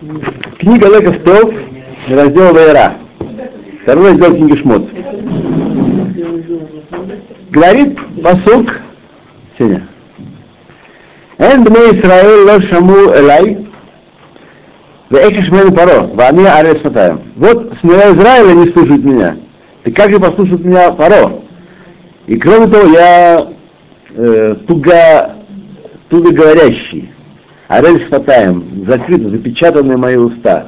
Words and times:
Книга 0.00 0.88
Леков 0.88 1.18
Тов, 1.24 1.52
раздел 2.08 2.54
Вейра. 2.54 2.94
Второй 3.82 4.12
раздел 4.12 4.34
книги 4.34 4.56
Шмот. 4.56 4.88
Говорит 7.50 7.98
посук 8.22 8.80
Сеня. 9.58 9.86
Эн 11.36 11.64
бне 11.64 11.98
Исраил 11.98 12.46
ло 12.46 12.62
шаму 12.62 12.94
элай, 13.14 13.66
Веэкиш 15.10 15.50
мену 15.50 15.72
паро, 15.72 16.06
вани 16.14 16.46
арес 16.46 16.80
фатаем. 16.80 17.20
Вот 17.36 17.74
сыновья 17.82 18.12
Израиля 18.12 18.54
не 18.54 18.72
слушают 18.72 19.04
меня. 19.04 19.36
Ты 19.84 19.92
как 19.92 20.08
же 20.08 20.18
послушают 20.18 20.64
меня 20.64 20.92
паро? 20.92 21.40
И 22.26 22.38
кроме 22.38 22.68
того, 22.68 22.90
я 22.90 23.48
э, 24.14 24.56
туго, 24.66 25.36
туго 26.08 26.30
говорящий. 26.30 27.12
Арель 27.70 28.04
шфатаем, 28.04 28.84
закрыты, 28.84 29.28
запечатаны 29.28 29.96
мои 29.96 30.16
уста. 30.16 30.66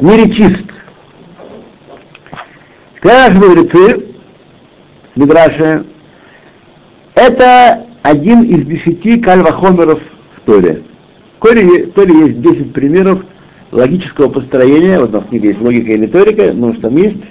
Неречист. 0.00 0.64
Сказали 2.96 3.34
мудрецы, 3.34 4.06
Мидраши, 5.16 5.84
это 7.14 7.84
один 8.00 8.44
из 8.44 8.64
десяти 8.64 9.20
кальвахомеров 9.20 10.00
в 10.36 10.40
Торе. 10.46 10.82
В 11.38 11.44
Торе, 11.44 12.26
есть 12.26 12.40
10 12.40 12.72
примеров 12.72 13.20
логического 13.70 14.30
построения, 14.30 14.98
вот 14.98 15.10
у 15.10 15.12
нас 15.12 15.24
в 15.24 15.28
книге 15.28 15.48
есть 15.48 15.60
логика 15.60 15.92
и 15.92 15.98
риторика, 15.98 16.54
но 16.54 16.72
что 16.72 16.82
там 16.84 16.96
есть 16.96 17.22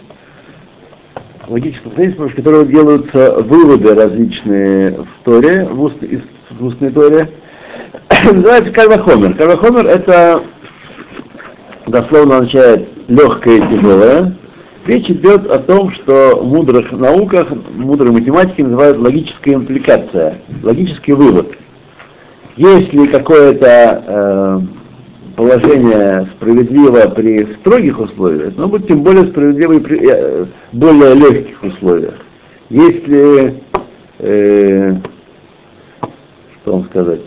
логическое 1.48 1.90
построение, 1.90 2.30
с 2.30 2.36
которого 2.36 2.66
делаются 2.68 3.42
выводы 3.42 3.96
различные 3.96 4.92
в 4.92 5.24
Торе, 5.24 5.66
в, 5.66 5.82
уст, 5.82 5.98
в 6.52 6.64
устной 6.64 6.92
Торе. 6.92 7.32
Называется 8.32 8.72
Кальвахомер. 8.72 9.36
Кальвахомер 9.36 9.88
это 9.88 10.44
дословно 11.88 12.38
означает 12.38 12.88
легкое 13.08 13.58
и 13.58 13.62
тяжелое. 13.62 14.36
Речь 14.86 15.10
идет 15.10 15.46
о 15.50 15.60
том, 15.60 15.92
что 15.92 16.40
в 16.42 16.48
мудрых 16.48 16.92
науках, 16.92 17.48
мудрые 17.76 18.12
математики 18.12 18.62
называют 18.62 18.98
логическая 18.98 19.56
импликация, 19.56 20.42
логический 20.64 21.14
вывод. 21.14 21.56
Если 22.56 23.06
какое-то 23.06 24.04
э, 24.08 24.60
положение 25.36 26.28
справедливо 26.36 27.08
при 27.10 27.46
строгих 27.60 28.00
условиях, 28.00 28.54
оно 28.58 28.68
будет 28.68 28.88
тем 28.88 29.04
более 29.04 29.28
справедливо 29.28 29.74
и 29.74 29.80
при 29.80 30.00
э, 30.10 30.46
более 30.72 31.14
легких 31.14 31.62
условиях. 31.64 32.16
Если, 32.70 33.62
э, 34.20 34.96
что 36.62 36.74
вам 36.74 36.86
сказать, 36.86 37.22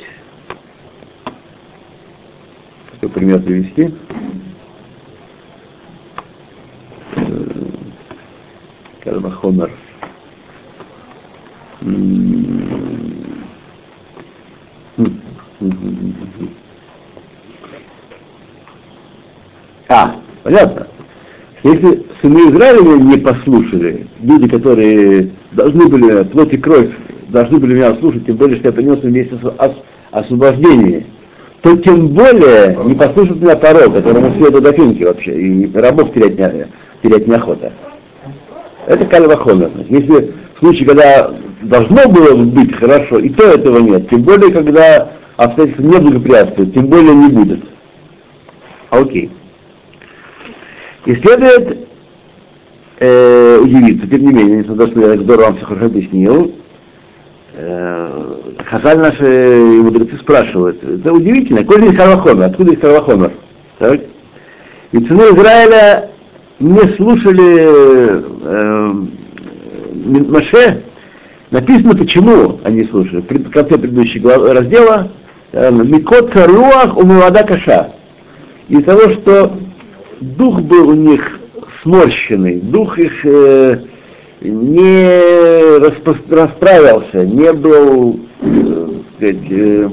что 3.03 3.08
пример 3.08 3.42
привести? 3.42 3.92
Кальмахомер. 9.00 9.72
А, 19.89 20.14
понятно. 20.45 20.86
Если 21.64 22.06
сыны 22.20 22.50
Израиля 22.50 23.03
не 23.03 23.17
послушали, 23.19 24.06
люди, 24.23 24.48
которые 24.48 25.33
должны 25.50 25.89
были, 25.89 26.23
плоть 26.23 26.53
и 26.53 26.56
кровь, 26.56 26.91
должны 27.30 27.58
были 27.58 27.75
меня 27.75 27.97
слушать, 27.97 28.27
тем 28.27 28.36
более, 28.36 28.58
что 28.58 28.69
я 28.69 28.73
принес 28.73 29.03
им 29.03 29.11
вместе 29.11 29.36
освобождение, 30.12 31.05
то 31.63 31.77
тем 31.77 32.09
более 32.09 32.77
не 32.85 32.95
послушают 32.95 33.41
меня 33.41 33.57
порог, 33.57 33.95
которому 33.95 34.35
следует 34.35 34.65
до 34.65 34.73
финки 34.73 35.05
вообще, 35.05 35.33
и 35.33 35.73
рабов 35.73 36.13
терять, 36.13 36.37
не, 36.37 36.67
терять 37.03 37.29
неохота. 37.29 37.73
Это 38.87 39.07
кальвахомер. 39.07 39.71
Если 39.89 40.35
в 40.57 40.59
случае, 40.59 40.89
когда 40.89 41.33
должно 41.63 42.09
было 42.09 42.35
быть 42.45 42.75
хорошо, 42.75 43.20
и 43.20 43.29
то 43.29 43.45
этого 43.45 43.79
нет, 43.79 44.11
тем 44.11 44.23
более, 44.23 44.53
когда 44.53 45.13
обстоятельства 45.36 45.83
не 45.83 46.73
тем 46.73 46.86
более 46.89 47.14
не 47.14 47.29
будет. 47.29 47.61
Окей. 48.91 49.31
И 51.07 51.15
следует 51.15 51.89
э, 52.98 53.59
удивиться, 53.59 54.09
тем 54.09 54.20
не 54.20 54.33
менее, 54.33 54.57
несмотря 54.59 54.86
на 54.86 54.92
то, 54.92 55.01
что 55.01 55.13
я 55.13 55.20
здорово 55.20 55.45
вам 55.45 55.57
все 55.57 55.67
хорошо 55.67 55.86
объяснил, 55.86 56.53
Хазаль 57.55 58.98
наши 58.98 59.57
мудрецы 59.83 60.17
спрашивают, 60.18 60.83
это 60.83 61.13
удивительно, 61.13 61.64
какой 61.64 61.83
здесь 61.83 61.96
Харвахомер, 61.96 62.45
откуда 62.45 62.70
здесь 62.70 62.80
Харвахомер? 62.80 63.33
И 64.92 64.98
цены 64.98 65.23
Израиля 65.35 66.11
не 66.61 66.80
слушали 66.96 67.68
э, 68.42 68.92
Маше, 70.05 70.83
написано, 71.51 71.95
почему 71.96 72.61
они 72.64 72.85
слушали. 72.85 73.20
В 73.20 73.51
конце 73.51 73.79
предыдущего 73.79 74.55
раздела 74.55 75.11
э, 75.52 75.70
Микот 75.70 76.35
Руах 76.35 76.96
у 76.96 77.05
Мавада 77.05 77.42
Каша. 77.42 77.92
Из 78.68 78.85
того, 78.85 79.11
что 79.11 79.58
дух 80.20 80.61
был 80.61 80.89
у 80.91 80.95
них 80.95 81.41
сморщенный, 81.83 82.61
дух 82.61 82.98
их 82.98 83.27
э, 83.27 83.79
не 84.51 85.79
расправился, 86.30 87.25
не 87.25 87.53
был 87.53 88.20
э, 88.41 88.89
сказать, 89.17 89.51
э, 89.51 89.91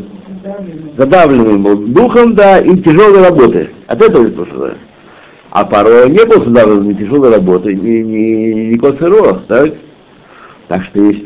задавленным 0.97 1.63
был 1.63 1.77
духом, 1.87 2.35
да, 2.35 2.59
и 2.59 2.77
тяжелой 2.77 3.23
работы. 3.23 3.69
От 3.87 4.01
этого 4.01 4.27
не 4.27 4.35
слушали. 4.35 4.73
А 5.51 5.65
порой 5.65 6.09
не 6.09 6.25
был 6.25 6.43
задавленным 6.45 6.95
тяжелой 6.95 7.33
работы, 7.33 7.73
не, 7.73 8.01
не, 8.03 8.69
не 8.69 8.77
коцерох, 8.77 9.45
так? 9.47 9.73
Так 10.67 10.83
что 10.83 11.01
есть... 11.01 11.23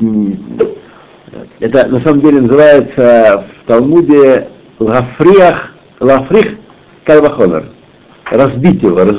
Это 1.60 1.88
на 1.88 2.00
самом 2.02 2.22
деле 2.22 2.42
называется 2.42 3.46
в 3.62 3.68
Талмуде 3.68 4.48
лафриах, 4.80 5.74
лафрих 6.00 6.56
кальвахомер 7.06 7.66
разбить 8.34 8.82
его, 8.82 9.04
раз, 9.04 9.16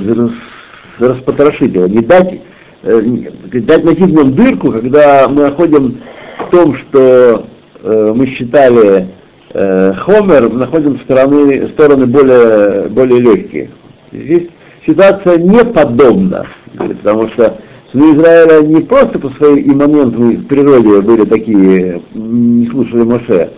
распотрошить 0.98 1.74
его, 1.74 1.86
не 1.86 2.00
дать, 2.00 2.40
дать 2.84 3.84
найти 3.84 4.02
в 4.02 4.12
нем 4.12 4.34
дырку, 4.34 4.72
когда 4.72 5.28
мы 5.28 5.42
находим 5.42 6.00
в 6.38 6.50
том, 6.50 6.74
что 6.76 7.46
э, 7.82 8.12
мы 8.14 8.26
считали 8.26 9.08
э, 9.54 9.92
Хомер, 9.94 10.50
мы 10.50 10.58
находим 10.60 10.98
стороны, 11.00 11.68
стороны 11.68 12.06
более, 12.06 12.88
более 12.88 13.20
легкие. 13.20 13.70
Здесь 14.12 14.48
ситуация 14.86 15.38
неподобна, 15.38 16.46
потому 16.76 17.28
что 17.30 17.58
сыны 17.90 18.16
Израиля 18.16 18.66
не 18.66 18.82
просто 18.82 19.18
по 19.18 19.30
своей 19.30 19.66
имманентной 19.66 20.38
природе 20.38 21.00
были 21.00 21.24
такие, 21.24 22.02
не 22.12 22.66
слушали 22.66 23.02
Моше, 23.02 23.50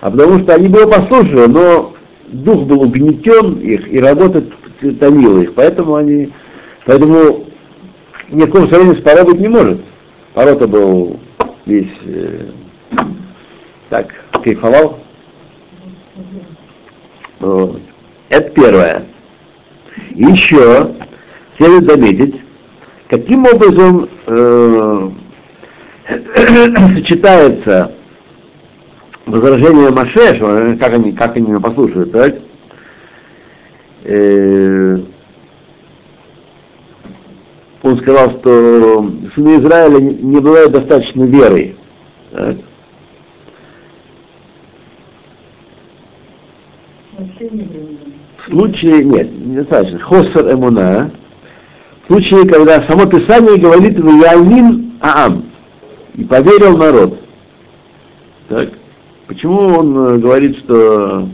а 0.00 0.10
потому 0.10 0.38
что 0.40 0.54
они 0.54 0.68
были 0.68 0.84
послушали, 0.84 1.46
но 1.46 1.92
дух 2.28 2.64
был 2.66 2.82
угнетен 2.82 3.58
их, 3.60 3.92
и 3.92 4.00
работать 4.00 4.46
томило 4.98 5.40
их, 5.40 5.52
поэтому 5.54 5.96
они, 5.96 6.30
поэтому 6.86 7.44
никакого 8.30 8.66
сравнения 8.66 8.96
с 8.96 9.02
Паро 9.02 9.24
быть 9.24 9.40
не 9.40 9.48
может. 9.48 9.80
Паро-то 10.34 10.66
был 10.66 11.18
весь 11.66 11.90
э, 12.04 12.50
так, 13.88 14.14
кайфовал. 14.42 15.00
Это 17.40 18.50
первое. 18.54 19.06
Еще 20.10 20.94
следует 21.56 21.90
заметить, 21.90 22.40
каким 23.08 23.46
образом 23.46 24.08
э, 24.26 25.10
сочетается 26.94 27.92
возражение 29.26 29.90
Маше, 29.90 30.76
как 30.78 30.94
они, 30.94 31.12
как 31.12 31.36
они 31.36 31.58
послушают, 31.58 32.12
так? 32.12 32.36
Э, 34.04 34.98
он 37.82 37.98
сказал, 37.98 38.30
что 38.38 39.10
сыны 39.34 39.58
Израиля 39.58 40.00
не 40.00 40.38
бывают 40.40 40.72
достаточно 40.72 41.24
верой. 41.24 41.76
Так? 42.32 42.56
В 48.46 48.50
случае, 48.50 49.04
нет, 49.04 49.30
недостаточно, 49.32 49.98
хосер 49.98 50.52
эмуна, 50.52 51.10
в 52.02 52.12
случае, 52.12 52.48
когда 52.48 52.82
само 52.82 53.06
Писание 53.06 53.56
говорит 53.56 53.98
в 53.98 54.06
Ялин 54.06 54.92
Аам, 55.00 55.44
и 56.14 56.24
поверил 56.24 56.76
народ. 56.76 57.18
Так? 58.48 58.70
Почему 59.26 59.58
он 59.58 59.96
э, 59.96 60.18
говорит, 60.18 60.58
что 60.58 61.28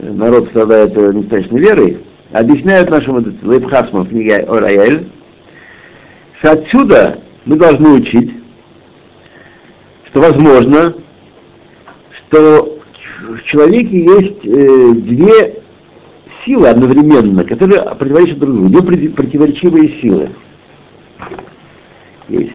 народ 0.00 0.48
страдает 0.48 0.96
недостаточной 0.96 1.60
верой, 1.60 1.98
объясняют 2.32 2.90
нашему 2.90 3.22
Лейбхасман 3.42 4.04
в 4.04 4.08
книге 4.08 4.38
Ораэль, 4.38 5.06
что 5.06 5.21
отсюда 6.50 7.18
мы 7.44 7.56
должны 7.56 7.90
учить, 7.90 8.32
что 10.06 10.20
возможно, 10.20 10.94
что 12.12 12.78
в 13.28 13.42
человеке 13.44 13.98
есть 13.98 14.44
э, 14.44 14.92
две 14.94 15.62
силы 16.44 16.68
одновременно, 16.68 17.44
которые 17.44 17.82
противоречат 17.82 18.38
друг 18.38 18.54
другу, 18.54 18.92
две 18.92 19.10
противоречивые 19.10 20.00
силы. 20.00 20.30
Есть. 22.28 22.52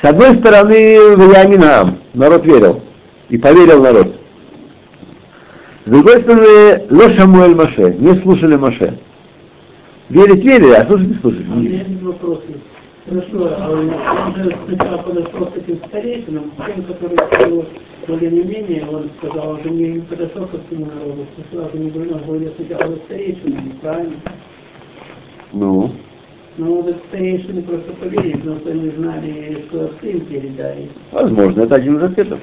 С 0.00 0.04
одной 0.04 0.36
стороны, 0.36 1.16
в 1.16 1.32
Яминам 1.32 1.98
народ 2.12 2.44
верил, 2.44 2.82
и 3.28 3.38
поверил 3.38 3.82
народ. 3.82 4.14
С 5.86 5.90
другой 5.90 6.20
стороны, 6.22 6.84
Ло 6.90 7.10
Шамуэль 7.10 7.54
Маше, 7.54 7.94
не 7.98 8.20
слушали 8.20 8.56
Маше. 8.56 8.98
Верить 10.10 10.44
верили, 10.44 10.72
а 10.72 10.86
слушать 10.86 11.08
не 11.08 11.14
слушали. 11.14 11.46
А 11.50 11.54
у 11.54 11.58
меня 11.60 11.78
есть 11.78 12.02
вопрос. 12.02 12.40
Хорошо, 13.08 13.54
а 13.58 13.70
он 13.70 14.34
же 14.36 14.56
сначала 14.66 15.02
подошел 15.02 15.46
к 15.46 15.56
этим 15.58 15.78
старейшинам, 15.88 16.50
тем, 16.66 16.84
которые 16.84 17.64
более 18.06 18.30
не 18.30 18.42
менее, 18.42 18.86
он 18.90 19.10
сказал, 19.18 19.58
что 19.60 19.68
не 19.70 20.00
подошел 20.00 20.46
ко 20.46 20.58
всему 20.66 20.86
народу, 20.86 21.26
сразу 21.50 21.76
не 21.76 21.90
говорил, 21.90 22.16
он 22.16 22.22
говорил 22.24 22.52
сначала 22.56 22.96
старейшинами, 23.06 23.72
правильно? 23.80 24.16
Ну, 25.52 25.90
Ну, 26.56 26.82
вот 26.82 26.96
старейшины 27.08 27.62
просто 27.62 27.92
поверили, 27.94 28.36
потому 28.38 28.60
что 28.60 28.70
они 28.70 28.90
знали, 28.90 29.64
что 29.68 29.90
сын 30.00 30.20
передали. 30.20 30.88
возможно, 31.12 31.62
это 31.62 31.74
один 31.76 31.96
из 31.96 32.02
ответов. 32.02 32.40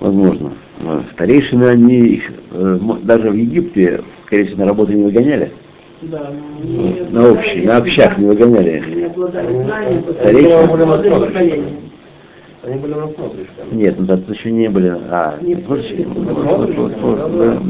Возможно. 0.00 0.52
Но 0.80 1.02
Старейшины, 1.12 1.64
они 1.64 1.98
их, 1.98 2.30
э, 2.52 2.78
даже 3.02 3.30
в 3.30 3.34
Египте, 3.34 4.02
скорее 4.26 4.44
всего, 4.44 4.60
на 4.60 4.66
работу 4.66 4.92
не 4.92 5.02
выгоняли. 5.02 5.50
Да, 6.02 6.30
не 6.62 7.00
На 7.10 7.30
общий, 7.32 7.62
на 7.66 7.76
общак 7.78 8.18
не 8.18 8.26
выгоняли. 8.26 8.82
Не 8.94 9.04
обладали 9.04 9.62
знанием, 9.64 10.02
потому 10.04 10.28
что. 10.28 10.58
Они 12.64 12.78
были 12.78 12.92
насмотрщиками. 12.94 13.72
Нет, 13.72 13.94
ну 13.98 14.04
это 14.14 14.32
еще 14.32 14.50
не 14.52 14.68
были. 14.68 14.96
А, 15.10 15.38
Не. 15.40 15.56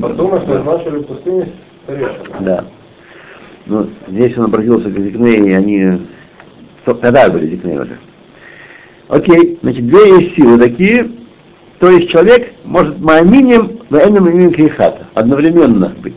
Потом 0.00 0.30
назначили 0.32 0.96
в 0.98 1.02
пустыне 1.04 1.52
старейшинами. 1.84 2.44
Да. 2.44 2.64
Ну, 3.66 3.86
здесь 4.08 4.36
он 4.38 4.44
обратился 4.46 4.90
к 4.90 4.98
Зикней, 4.98 5.48
и 5.48 5.52
они... 5.52 5.98
то- 6.84 6.94
Тогда 6.94 7.28
были 7.28 7.48
Зикней 7.48 7.78
уже. 7.78 7.98
Окей, 9.08 9.58
значит, 9.62 9.86
две 9.86 10.08
есть 10.20 10.34
силы 10.36 10.58
такие, 10.58 11.10
то 11.78 11.88
есть 11.90 12.08
человек 12.10 12.52
может 12.64 12.98
мааминем, 12.98 13.78
военным 13.90 14.28
именем 14.28 14.52
крихата, 14.52 15.06
одновременно 15.14 15.94
быть. 16.02 16.14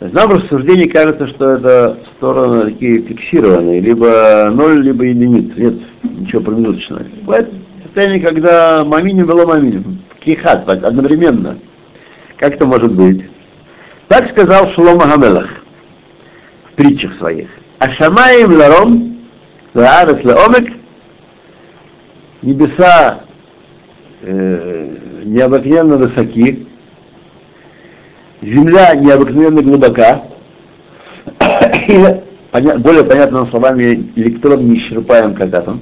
Нам 0.00 0.28
в 0.28 0.32
рассуждении 0.34 0.88
кажется, 0.88 1.26
что 1.26 1.52
это 1.52 1.98
стороны 2.16 2.64
такие 2.64 3.00
фиксированные, 3.02 3.80
либо 3.80 4.50
ноль, 4.52 4.82
либо 4.82 5.04
единиц, 5.04 5.56
нет 5.56 5.74
ничего 6.02 6.42
промежуточного. 6.42 7.02
Бывает 7.22 7.50
состояние, 7.82 8.20
когда 8.20 8.84
маминим 8.84 9.26
было 9.26 9.46
маминим, 9.46 10.02
кихат, 10.20 10.66
так, 10.66 10.84
одновременно. 10.84 11.58
Как 12.36 12.54
это 12.54 12.66
может 12.66 12.92
быть? 12.92 13.24
Так 14.08 14.28
сказал 14.30 14.68
Шлома 14.72 15.06
Гамелах 15.06 15.48
в 16.64 16.72
притчах 16.74 17.16
своих. 17.16 17.48
Ашамаем 17.78 18.52
ларом, 18.52 19.18
лаарес 19.72 20.22
лаомек, 20.24 20.74
небеса 22.42 23.20
э, 24.20 24.94
необыкновенно 25.24 25.96
высоки, 25.96 26.66
земля 28.46 28.94
необыкновенно 28.94 29.62
глубока, 29.62 30.22
и 31.88 31.98
более 32.52 33.04
понятными 33.04 33.50
словами, 33.50 34.12
электрон 34.16 34.68
не 34.68 34.78
исчерпаем 34.78 35.36
атом. 35.40 35.80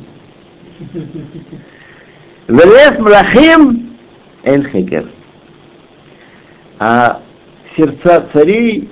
Велес 2.49 2.99
млахим 2.99 3.91
эн 4.45 4.65
хекер. 4.65 5.09
А 6.79 7.21
сердца 7.77 8.27
царей 8.33 8.89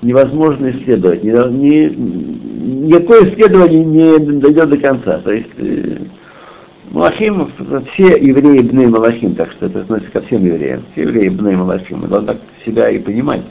невозможно 0.00 0.70
исследовать. 0.70 1.22
Ни, 1.22 1.30
ни- 1.30 2.86
никакое 2.86 3.28
исследование 3.30 3.82
не 4.18 4.40
дойдет 4.40 4.70
до 4.70 4.76
конца. 4.78 5.18
То 5.18 5.32
есть 5.32 5.50
э, 5.58 5.98
Малахим, 6.90 7.50
все 7.92 8.16
евреи 8.16 8.62
Бней 8.62 8.86
Малахим, 8.86 9.34
так 9.34 9.50
что 9.52 9.66
это 9.66 9.80
относится 9.80 10.12
ко 10.12 10.22
всем 10.22 10.44
евреям. 10.44 10.84
Все 10.92 11.02
евреи 11.02 11.28
Бней 11.28 11.54
Малахим. 11.54 12.00
Мы 12.00 12.08
должны 12.08 12.28
так 12.28 12.38
себя 12.64 12.88
и 12.88 12.98
понимать. 12.98 13.42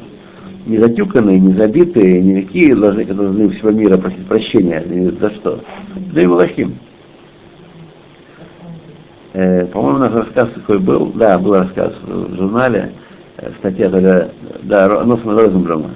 Не 0.65 0.79
затюканные, 0.79 1.39
не 1.39 1.53
забитые, 1.53 2.21
не 2.21 2.41
такие 2.41 2.75
должны, 2.75 3.05
должны 3.05 3.45
у 3.45 3.49
всего 3.49 3.71
мира 3.71 3.97
просить 3.97 4.25
прощения. 4.25 4.83
Ни 4.85 5.09
за 5.19 5.29
что. 5.31 5.59
Бней 5.95 6.25
Малахим. 6.25 6.77
Э, 9.33 9.67
по-моему, 9.67 9.97
у 9.97 10.01
нас 10.01 10.13
рассказ 10.13 10.49
такой 10.55 10.79
был, 10.79 11.11
да, 11.13 11.37
был 11.37 11.53
рассказ 11.53 11.93
в 12.01 12.35
журнале, 12.35 12.91
э, 13.37 13.51
статья 13.59 13.87
тогда, 13.87 14.29
да, 14.63 15.03
Носмана 15.03 15.41
Розенблюма, 15.41 15.91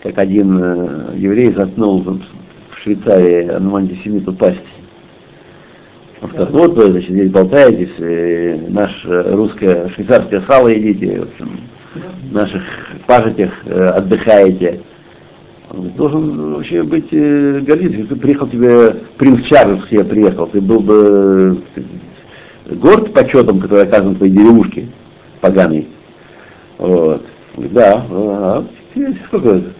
как 0.00 0.16
один 0.16 0.60
э, 0.62 1.14
еврей 1.16 1.52
заткнул 1.52 2.02
в 2.02 2.20
Швейцарии 2.76 3.48
одному 3.48 3.76
антисемиту 3.76 4.32
пасть. 4.32 4.60
Вы, 6.22 6.92
значит, 6.92 7.10
здесь 7.10 7.30
болтаетесь, 7.30 7.98
э, 7.98 8.56
наш 8.68 9.04
э, 9.06 9.34
русское, 9.34 9.88
швейцарское 9.88 10.40
сало 10.42 10.68
едите, 10.68 11.18
в 11.18 11.22
общем, 11.24 11.60
наших 12.30 12.62
пажитях 13.08 13.50
э, 13.64 13.88
отдыхаете. 13.88 14.80
Должен 15.96 16.54
вообще 16.54 16.84
быть 16.84 17.08
э, 17.10 17.60
если 17.66 18.14
приехал 18.14 18.46
тебе, 18.46 18.94
принц 19.18 19.44
Чарльз 19.46 19.88
тебе 19.88 20.04
приехал, 20.04 20.46
ты 20.46 20.60
был 20.60 20.78
бы 20.78 21.60
э, 21.74 22.74
горд 22.76 23.12
почетом, 23.12 23.60
который 23.60 23.82
оказан 23.82 24.14
твоей 24.14 24.32
деревушке 24.32 24.86
поганой. 25.40 25.88
Вот. 26.78 27.22
Да, 27.56 28.06
а, 28.08 28.64
сколько 29.26 29.48
это? 29.48 29.72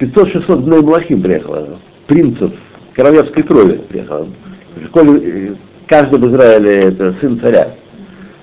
500-600 0.00 0.64
дней 0.64 0.80
Малахим 0.80 1.22
приехало, 1.22 1.78
принцев 2.08 2.52
королевской 2.94 3.44
крови 3.44 3.80
приехало. 3.88 4.28
Э, 4.94 5.54
каждый 5.86 6.18
в 6.18 6.30
Израиле 6.30 6.74
это 6.84 7.14
сын 7.20 7.38
царя. 7.40 7.74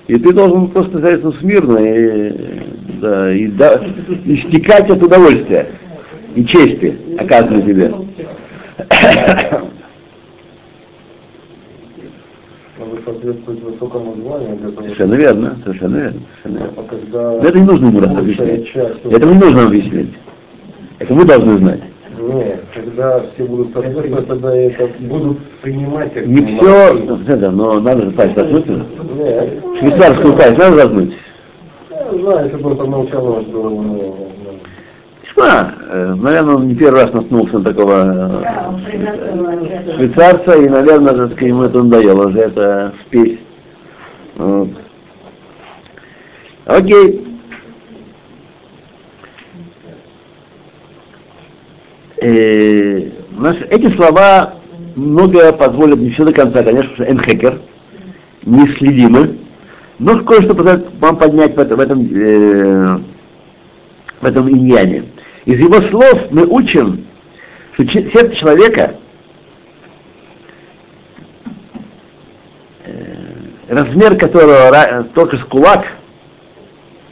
И 0.06 0.18
ты 0.18 0.32
должен 0.32 0.68
просто 0.68 0.98
стоять 0.98 1.20
смирно 1.40 1.78
и, 1.78 2.32
да, 3.00 3.32
и, 3.32 3.46
да, 3.48 3.80
и 4.24 4.36
стекать 4.36 4.88
от 4.88 5.02
удовольствия 5.02 5.66
и 6.34 6.44
чести, 6.44 6.96
оказанной 7.18 7.62
тебе. 7.62 7.92
Совершенно 14.76 15.14
верно, 15.14 15.56
совершенно 15.64 15.96
верно. 15.96 16.20
Совершенно 16.44 16.66
верно. 16.66 16.70
А 16.76 17.40
Но 17.42 17.48
это 17.48 17.58
не 17.58 17.64
нужно 17.64 17.86
ему 17.86 18.18
объяснять. 18.18 18.68
Это 18.74 19.26
не 19.26 19.38
нужно 19.38 19.66
объяснять. 19.66 20.08
Это 20.98 21.14
мы 21.14 21.24
должны 21.24 21.58
знать. 21.58 21.80
Нет, 22.34 22.64
когда 22.74 23.20
все 23.34 23.44
будут 23.44 23.72
соответствовать, 23.72 24.28
тогда 24.28 24.56
это 24.56 24.88
будут 25.00 25.38
принимать 25.62 26.12
как 26.14 26.26
Не 26.26 26.44
все, 26.44 27.16
это, 27.26 27.50
но 27.50 27.80
надо 27.80 28.02
же 28.02 28.10
пасть 28.10 28.34
заткнуть. 28.34 28.66
Нет. 28.66 29.64
Швейцарскую 29.78 30.34
пасть 30.34 30.58
надо 30.58 30.76
заткнуть. 30.76 31.14
Я 31.90 32.18
знаю, 32.18 32.44
если 32.44 32.56
бы 32.62 32.70
он 32.70 32.90
молчал, 32.90 33.42
что 33.42 34.26
Весьма, 35.36 35.74
э, 35.90 36.14
наверное, 36.14 36.54
он 36.54 36.68
не 36.68 36.74
первый 36.74 37.02
раз 37.02 37.12
наткнулся 37.12 37.58
на 37.58 37.64
такого 37.64 38.04
Да, 38.04 38.74
э, 38.92 39.96
швейцарца, 39.96 40.54
и, 40.54 40.68
наверное, 40.68 41.14
так 41.14 41.32
сказать, 41.32 41.48
ему 41.48 41.62
это 41.64 41.82
надоело 41.82 42.28
уже, 42.28 42.38
это 42.40 42.92
спесь. 43.06 43.38
Вот. 44.36 44.68
Окей. 46.64 47.25
Э, 52.18 53.10
у 53.36 53.40
нас 53.40 53.56
эти 53.68 53.90
слова 53.94 54.54
многое 54.94 55.52
позволят, 55.52 55.98
не 55.98 56.10
все 56.10 56.24
до 56.24 56.32
конца, 56.32 56.62
конечно, 56.62 56.94
что 56.94 57.10
энхекер, 57.10 57.60
неследимы, 58.44 59.38
но 59.98 60.24
кое-что 60.24 60.54
позволит 60.54 60.86
вам 60.98 61.16
поднять 61.16 61.54
в 61.54 61.58
этом, 61.58 61.76
в 61.76 61.80
этом, 61.80 62.08
э, 62.10 62.98
в 64.22 64.26
этом 64.26 64.50
иньяне. 64.50 65.04
Из 65.44 65.60
его 65.60 65.82
слов 65.82 66.30
мы 66.30 66.46
учим, 66.46 67.06
что 67.74 67.86
сердце 67.86 68.34
человека 68.34 68.94
э, 72.86 72.92
размер 73.68 74.16
которого 74.16 75.04
только 75.14 75.36
с 75.36 75.44
кулак, 75.44 75.84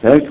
так, 0.00 0.24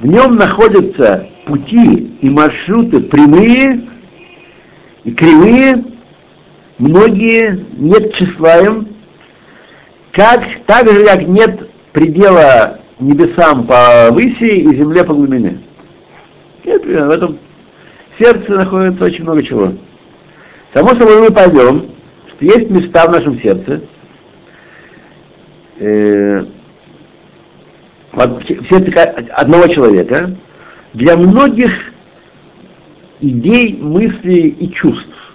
в 0.00 0.06
нем 0.06 0.34
находятся 0.34 1.28
пути 1.44 2.16
и 2.20 2.30
маршруты 2.30 3.00
прямые 3.00 3.88
и 5.04 5.12
кривые, 5.12 5.84
многие 6.78 7.66
нет 7.76 8.14
числа 8.14 8.60
им, 8.60 8.88
как, 10.12 10.42
так 10.66 10.88
же, 10.90 11.04
как 11.04 11.26
нет 11.26 11.70
предела 11.92 12.80
небесам 13.00 13.66
по 13.66 14.10
выси 14.10 14.60
и 14.60 14.76
земле 14.76 15.04
по 15.04 15.14
глубине. 15.14 15.58
Нет, 16.64 16.84
в 16.84 17.10
этом 17.10 17.38
сердце 18.18 18.52
находится 18.52 19.04
очень 19.04 19.24
много 19.24 19.42
чего. 19.42 19.72
Само 20.72 20.90
собой 20.90 21.20
мы 21.20 21.30
поймем, 21.30 21.90
что 22.28 22.44
есть 22.44 22.70
места 22.70 23.06
в 23.06 23.12
нашем 23.12 23.40
сердце, 23.40 23.82
э, 25.78 26.44
вот 28.12 28.42
все 28.44 28.76
одного 29.34 29.66
человека, 29.68 30.36
для 30.94 31.16
многих 31.16 31.92
идей, 33.20 33.78
мыслей 33.80 34.48
и 34.48 34.70
чувств. 34.70 35.34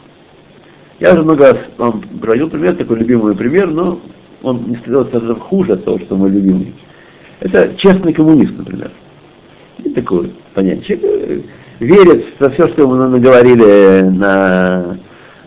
Я 0.99 1.13
уже 1.13 1.23
много 1.23 1.53
раз 1.53 1.57
вам 1.77 2.01
приводил 2.01 2.49
пример, 2.49 2.75
такой 2.75 2.99
любимый 2.99 3.35
пример, 3.35 3.67
но 3.67 3.99
он 4.43 4.63
не 4.67 4.75
становится 4.77 5.35
хуже 5.35 5.73
от 5.73 5.85
того, 5.85 5.99
что 5.99 6.15
мой 6.15 6.29
любимый. 6.29 6.73
Это 7.39 7.73
честный 7.77 8.13
коммунист, 8.13 8.53
например. 8.57 8.91
И 9.83 9.89
такое 9.89 10.29
понятие. 10.53 10.97
Человек 10.99 11.45
верит 11.79 12.25
во 12.39 12.49
все, 12.49 12.67
что 12.67 12.81
ему 12.83 12.95
наговорили 12.95 14.01
на, 14.01 14.97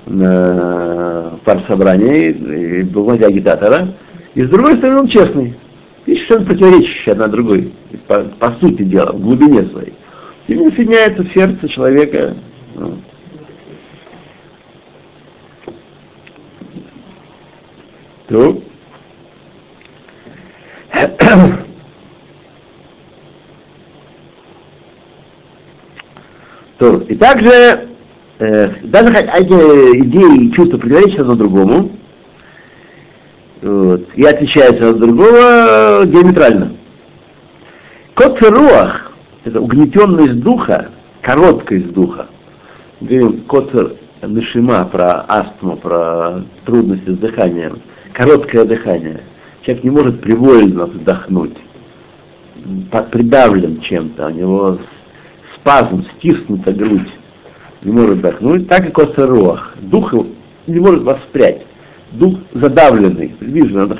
на 0.06 1.32
парсобрании, 1.44 2.30
и 2.30 2.82
бумаге 2.84 3.26
агитатора, 3.26 3.88
и 4.34 4.42
с 4.42 4.48
другой 4.48 4.76
стороны 4.76 5.00
он 5.00 5.08
честный. 5.08 5.54
И 6.06 6.14
совершенно 6.14 6.46
противоречащий 6.46 7.12
одна 7.12 7.26
другой, 7.26 7.72
по, 8.06 8.20
по 8.38 8.52
сути 8.60 8.84
дела, 8.84 9.12
в 9.12 9.20
глубине 9.20 9.64
своей. 9.66 9.94
Не 10.50 10.68
соединяется 10.72 11.22
в 11.22 11.32
сердце 11.32 11.68
человека. 11.68 12.34
Ну. 12.74 12.98
То. 18.26 18.60
То, 26.78 26.96
и 27.02 27.14
также 27.14 27.88
э, 28.40 28.70
даже 28.82 29.08
эти 29.12 30.00
идеи 30.02 30.46
и 30.46 30.52
чувства 30.52 30.78
противоречат 30.78 31.20
одно 31.20 31.36
другому, 31.36 31.92
вот, 33.62 34.08
и 34.16 34.24
отличаются 34.24 34.90
от 34.90 34.98
другого 34.98 36.06
диаметрально. 36.06 36.74
Кот 38.14 38.42
руах– 38.42 39.06
это 39.44 39.60
угнетенность 39.60 40.40
духа, 40.40 40.90
короткость 41.22 41.92
духа. 41.92 42.26
Говорим 43.00 43.42
кот 43.42 43.98
нашима 44.20 44.84
про 44.84 45.24
астму, 45.26 45.76
про 45.76 46.44
трудности 46.64 47.10
с 47.10 47.18
дыханием, 47.18 47.80
короткое 48.12 48.64
дыхание. 48.64 49.22
Человек 49.62 49.84
не 49.84 49.90
может 49.90 50.20
привольно 50.20 50.86
вдохнуть, 50.86 51.56
придавлен 53.10 53.80
чем-то, 53.80 54.26
у 54.26 54.30
него 54.30 54.78
спазм, 55.54 56.04
стиснута 56.16 56.72
грудь, 56.72 57.10
не 57.82 57.92
может 57.92 58.18
вдохнуть, 58.18 58.68
так 58.68 58.88
и 58.88 58.92
косоруах. 58.92 59.74
Дух 59.80 60.14
не 60.66 60.80
может 60.80 61.02
воспрять. 61.02 61.66
Дух 62.12 62.38
задавленный, 62.52 63.34
видно, 63.40 63.96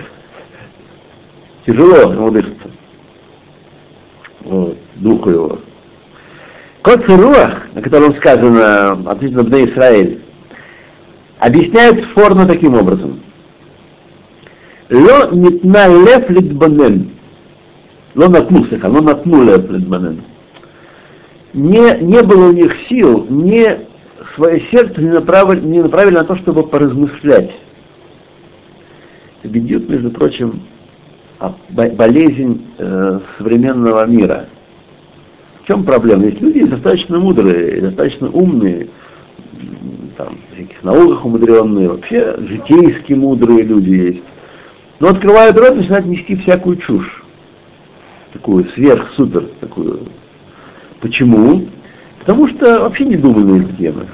тяжело 1.66 2.12
ему 2.12 2.30
дышится. 2.30 2.70
Вот, 4.40 4.76
духу 5.00 5.30
его. 5.30 5.59
Коцеруах, 6.83 7.69
на 7.75 7.83
котором 7.83 8.14
сказано 8.16 8.92
относительно 8.92 9.45
Бне 9.45 9.66
Израиль, 9.66 10.21
объясняет 11.38 12.04
форму 12.07 12.47
таким 12.47 12.75
образом. 12.75 13.21
Ло 14.90 15.30
нитна 15.33 15.88
лев 15.88 16.30
литбанен. 16.30 17.11
Ло 18.14 18.28
натну, 18.28 18.66
ло 18.83 19.00
натну 19.00 19.45
лев 19.45 19.71
литбанен 19.71 20.23
не, 21.52 21.99
не 22.00 22.23
было 22.23 22.49
у 22.49 22.52
них 22.52 22.75
сил, 22.88 23.26
не 23.28 23.80
свое 24.35 24.61
сердце 24.71 25.00
не 25.00 25.11
направили, 25.11 25.61
не 25.61 25.83
направили 25.83 26.14
на 26.14 26.25
то, 26.25 26.37
чтобы 26.37 26.64
поразмышлять. 26.64 27.50
Бедют, 29.42 29.88
между 29.88 30.11
прочим, 30.11 30.62
болезнь 31.71 32.66
э, 32.78 33.21
современного 33.38 34.07
мира. 34.07 34.47
В 35.62 35.67
чем 35.67 35.85
проблема? 35.85 36.25
Есть 36.25 36.40
люди 36.40 36.64
достаточно 36.64 37.19
мудрые, 37.19 37.81
достаточно 37.81 38.31
умные, 38.31 38.88
там, 40.17 40.38
всяких 40.55 40.83
науках 40.83 41.25
умудренные, 41.25 41.88
вообще 41.88 42.37
житейски 42.38 43.12
мудрые 43.12 43.62
люди 43.62 43.90
есть. 43.90 44.23
Но 44.99 45.09
открывают 45.09 45.59
рот 45.59 45.76
начинают 45.76 46.07
нести 46.07 46.37
всякую 46.37 46.76
чушь. 46.76 47.25
Такую 48.33 48.64
сверх-супер, 48.67 49.49
такую 49.61 50.00
Почему? 51.00 51.67
Потому 52.19 52.47
что 52.49 52.81
вообще 52.81 53.07
не 53.07 53.17
думали 53.17 53.45
на 53.45 53.64
эти 53.64 53.73
темы. 53.76 54.07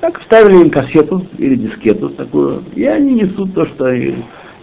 Так 0.00 0.20
вставили 0.20 0.60
им 0.60 0.70
кассету 0.70 1.26
или 1.38 1.56
дискету 1.56 2.10
такую, 2.10 2.62
и 2.74 2.84
они 2.84 3.14
несут 3.14 3.54
то, 3.54 3.66
что 3.66 3.92
и, 3.92 4.14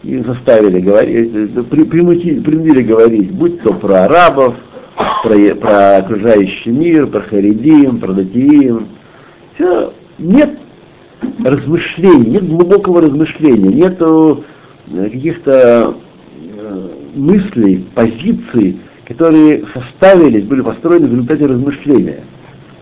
и 0.04 0.18
заставили 0.20 0.80
говорить, 0.80 1.32
э, 1.34 1.64
при, 1.64 1.84
принудили, 1.84 2.40
принудили 2.40 2.84
говорить, 2.84 3.32
будь 3.32 3.62
то 3.62 3.74
про 3.74 4.06
арабов, 4.06 4.56
про, 4.96 5.56
про 5.56 5.98
окружающий 5.98 6.72
мир, 6.72 7.08
про 7.08 7.22
харидим, 7.22 8.00
про 8.00 8.14
датиим. 8.14 8.88
Все, 9.56 9.94
нет 10.18 10.52
размышлений, 11.44 12.32
нет 12.32 12.48
глубокого 12.48 13.02
размышления, 13.02 13.70
нет 13.70 13.98
э, 14.00 14.36
каких-то 15.12 15.96
э, 16.58 16.90
мыслей, 17.16 17.86
позиций, 17.94 18.80
которые 19.08 19.66
составились, 19.74 20.44
были 20.44 20.62
построены 20.62 21.08
в 21.08 21.12
результате 21.12 21.46
размышления. 21.46 22.24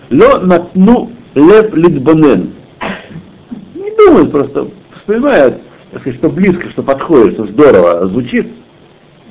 Ло 0.10 0.40
натну 0.40 1.12
лев 1.36 1.74
литбонен. 1.74 2.54
Не 3.76 3.98
думают 3.98 4.32
просто, 4.32 4.70
вспоминают, 4.98 5.62
что 6.18 6.30
близко, 6.30 6.70
что 6.70 6.84
подходит, 6.84 7.36
что 7.36 7.46
здорово 7.48 8.08
звучит. 8.08 8.48
А 8.52 8.52
кто 8.52 8.52
не 8.52 8.52
дал 8.52 9.23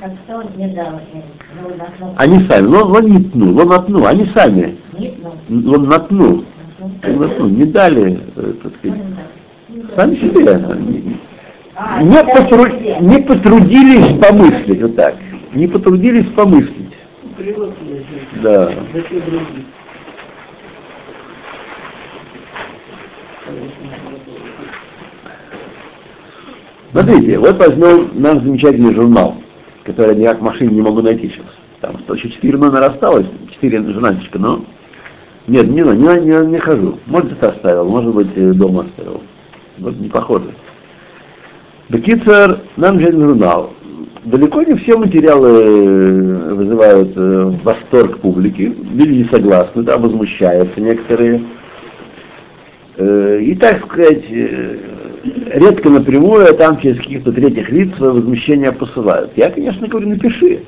Они 2.16 2.44
сами, 2.48 2.66
но 2.66 2.84
он 2.86 3.06
не 3.06 3.22
тну, 3.24 3.56
он 3.56 3.68
натну, 3.68 4.04
они 4.04 4.26
сами. 4.34 4.76
Он 5.48 5.84
натну. 5.84 6.44
натну, 7.04 7.48
не 7.48 7.64
дали, 7.64 8.18
э, 8.36 8.52
так 8.62 8.72
сказать, 8.76 8.98
сами 9.94 10.14
себе. 10.16 10.60
А, 11.74 12.02
не, 12.02 12.22
потру... 12.24 12.66
не 13.00 13.22
потрудились 13.22 14.18
помыслить, 14.20 14.82
вот 14.82 14.96
так. 14.96 15.14
Не 15.54 15.68
потрудились 15.68 16.26
помыслить. 16.34 16.92
Да. 18.42 18.72
Смотрите, 26.92 27.38
вот 27.38 27.56
возьмем 27.58 28.10
наш 28.14 28.42
замечательный 28.42 28.94
журнал, 28.94 29.41
который 29.84 30.18
я 30.18 30.34
в 30.34 30.42
машине 30.42 30.74
не 30.74 30.82
могу 30.82 31.02
найти 31.02 31.28
сейчас. 31.30 31.46
Там 31.80 31.96
еще 32.14 32.30
четыре 32.30 32.58
номера 32.58 32.86
осталось, 32.86 33.26
четыре 33.50 33.82
журнальчика, 33.82 34.38
но... 34.38 34.64
Нет, 35.48 35.66
не, 35.66 35.80
не, 35.80 36.20
не, 36.20 36.46
не 36.46 36.58
хожу. 36.58 36.98
Может, 37.06 37.32
это 37.32 37.50
оставил, 37.50 37.88
может 37.88 38.14
быть, 38.14 38.28
э, 38.36 38.52
дома 38.52 38.84
оставил. 38.84 39.22
Вот 39.78 39.96
не 39.96 40.08
похоже. 40.08 40.54
Бекицер, 41.88 42.60
нам 42.76 43.00
же 43.00 43.10
журнал 43.12 43.72
далеко 44.24 44.62
не 44.62 44.74
все 44.76 44.96
материалы 44.96 45.50
э, 45.50 46.54
вызывают 46.54 47.12
э, 47.16 47.52
восторг 47.64 48.18
публики, 48.18 48.74
люди 48.92 49.14
не 49.18 49.24
согласны, 49.24 49.82
да, 49.82 49.98
возмущаются 49.98 50.80
некоторые. 50.80 51.42
И, 52.98 53.56
так 53.58 53.82
сказать, 53.86 54.22
редко 55.24 55.90
напрямую, 55.90 56.48
а 56.48 56.52
там 56.52 56.78
через 56.78 56.98
каких-то 56.98 57.32
третьих 57.32 57.70
лиц 57.70 57.94
свое 57.96 58.12
возмущение 58.12 58.72
посылают. 58.72 59.32
Я, 59.36 59.50
конечно, 59.50 59.86
говорю, 59.86 60.08
напиши. 60.08 60.62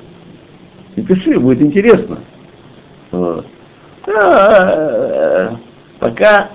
Напиши, 0.97 1.39
будет 1.39 1.61
интересно. 1.61 2.19
Вот. 3.11 3.47
А, 4.07 5.57
пока 5.99 6.51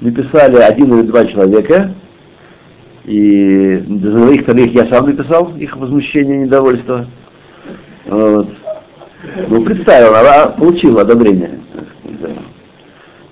написали 0.00 0.56
один 0.56 0.98
или 0.98 1.06
два 1.06 1.26
человека, 1.26 1.94
и 3.04 3.82
за 3.88 4.10
двоих 4.10 4.42
вторых 4.42 4.72
я 4.72 4.86
сам 4.86 5.06
написал 5.06 5.56
их 5.56 5.76
возмущение, 5.76 6.38
недовольство. 6.38 7.06
Вот. 8.06 8.48
Ну, 9.48 9.64
представил, 9.64 10.14
она 10.14 10.46
получила 10.48 11.02
одобрение. 11.02 11.60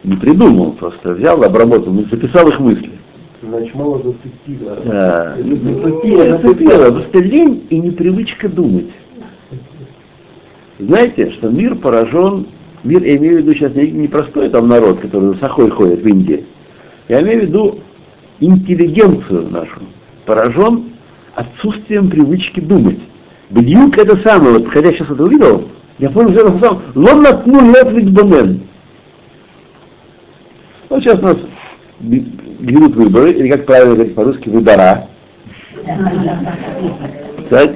Не 0.05 0.17
придумал 0.17 0.73
просто, 0.73 1.15
взял, 1.15 1.43
обработал, 1.43 1.93
не 1.93 2.05
записал 2.05 2.49
их 2.49 2.59
мысли. 2.61 2.98
Значит, 3.41 3.75
мало 3.75 3.99
зацепило. 4.03 4.77
Да, 4.85 5.37
не 5.39 5.55
зацепило, 5.55 6.25
зацепило, 6.25 6.91
просто 6.91 7.19
лень 7.21 7.67
и 7.71 7.79
непривычка 7.79 8.49
думать. 8.49 8.91
Знаете, 10.81 11.31
что 11.31 11.49
мир 11.49 11.77
поражен, 11.77 12.47
мир, 12.83 13.03
я 13.03 13.17
имею 13.17 13.37
в 13.37 13.39
виду 13.43 13.55
сейчас 13.55 13.75
не 13.75 14.09
простой 14.09 14.49
там 14.49 14.69
народ, 14.69 15.01
который 15.01 15.37
с 15.37 15.43
охой 15.43 15.71
ходит 15.71 16.03
в 16.03 16.07
Индии, 16.07 16.47
я 17.09 17.23
имею 17.23 17.41
в 17.41 17.43
виду 17.45 17.79
интеллигенцию 18.41 19.49
нашу, 19.51 19.81
поражен 20.27 20.91
отсутствием 21.35 22.11
привычки 22.11 22.61
думать. 22.61 22.99
Бдюк 23.51 23.99
это 23.99 24.17
самое, 24.19 24.59
вот 24.59 24.69
хотя 24.69 24.93
сейчас 24.93 25.11
это 25.11 25.23
увидел, 25.23 25.69
я 25.99 26.11
понял, 26.11 26.31
что 26.31 26.49
это 26.49 26.59
сам, 26.59 26.83
лом 26.95 27.23
натну 27.23 27.73
лет 27.73 28.13
бомен. 28.13 28.63
Вот 30.89 31.03
сейчас 31.03 31.19
у 31.21 31.23
нас 31.23 31.37
грядут 32.01 32.97
выборы, 32.97 33.33
или 33.33 33.49
как 33.49 33.67
правильно 33.67 33.95
говорить 33.95 34.15
по-русски, 34.15 34.49
выбора. 34.49 35.07
Так? 37.51 37.75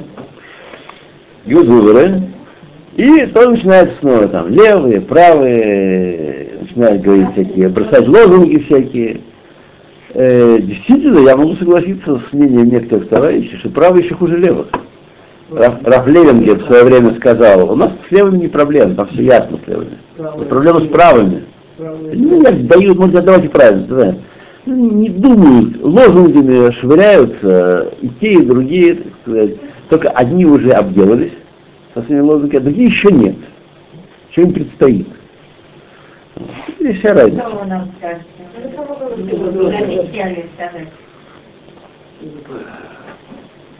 Грядут 1.47 1.67
выборы, 1.67 2.23
И 2.97 3.27
то 3.27 3.51
начинает 3.51 3.99
снова 4.01 4.29
там 4.29 4.49
левые, 4.49 5.01
правые, 5.01 6.51
начинают 6.61 7.03
говорить 7.03 7.33
всякие, 7.33 7.69
бросать 7.69 8.07
лозунги 8.07 8.59
всякие. 8.59 9.21
Э, 10.15 10.59
действительно, 10.61 11.21
я 11.21 11.37
могу 11.37 11.57
согласиться 11.57 12.21
с 12.29 12.33
мнением 12.33 12.69
некоторых 12.69 13.09
товарищей, 13.09 13.57
что 13.57 13.71
правые 13.71 14.05
еще 14.05 14.15
хуже 14.15 14.37
левых. 14.37 14.69
Раф, 15.51 15.75
Раф 15.85 16.07
Левингер 16.07 16.59
в 16.59 16.67
свое 16.67 16.85
время 16.85 17.15
сказал, 17.17 17.71
у 17.71 17.77
нас 17.77 17.93
с 18.09 18.13
левыми 18.13 18.39
не 18.39 18.49
проблема, 18.49 18.95
там 18.95 19.09
все 19.09 19.23
ясно 19.23 19.59
с 19.65 19.69
левыми. 19.69 19.99
Проблема 20.49 20.81
с 20.81 20.89
правыми. 20.89 21.45
Ну, 22.15 22.43
я 22.43 22.53
дают, 22.53 22.99
можно 22.99 23.23
давайте 23.23 23.49
правильно, 23.49 23.87
да. 23.87 24.17
Ну, 24.65 24.91
не 24.93 25.09
думают, 25.09 25.83
лозунгами 25.83 26.71
швыряются 26.73 27.93
и 28.01 28.09
те, 28.21 28.35
и 28.35 28.45
другие, 28.47 28.95
так 28.95 29.13
сказать. 29.23 29.51
Только 29.89 30.11
одни 30.11 30.47
уже 30.47 30.71
обделались 30.71 31.33
со 31.95 32.03
своими 32.03 32.21
лозунгами, 32.21 32.57
а 32.57 32.61
другие 32.61 32.89
еще 32.89 33.11
нет. 33.11 33.37
Что 34.31 34.43
им 34.43 34.53
предстоит. 34.53 35.09
И 36.79 36.93
вся 36.93 37.15
разница. 37.15 37.45
Сказать. 37.99 38.23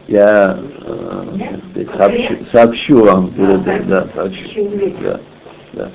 Я 0.07 0.59
э, 0.85 1.85
сообщу, 1.97 2.35
сообщу 2.51 3.03
вам 3.05 3.31
перед 3.31 3.65
этим, 3.67 3.89
да, 3.89 4.07
сообщу. 4.13 4.69
Да, 5.01 5.19
да. 5.73 5.89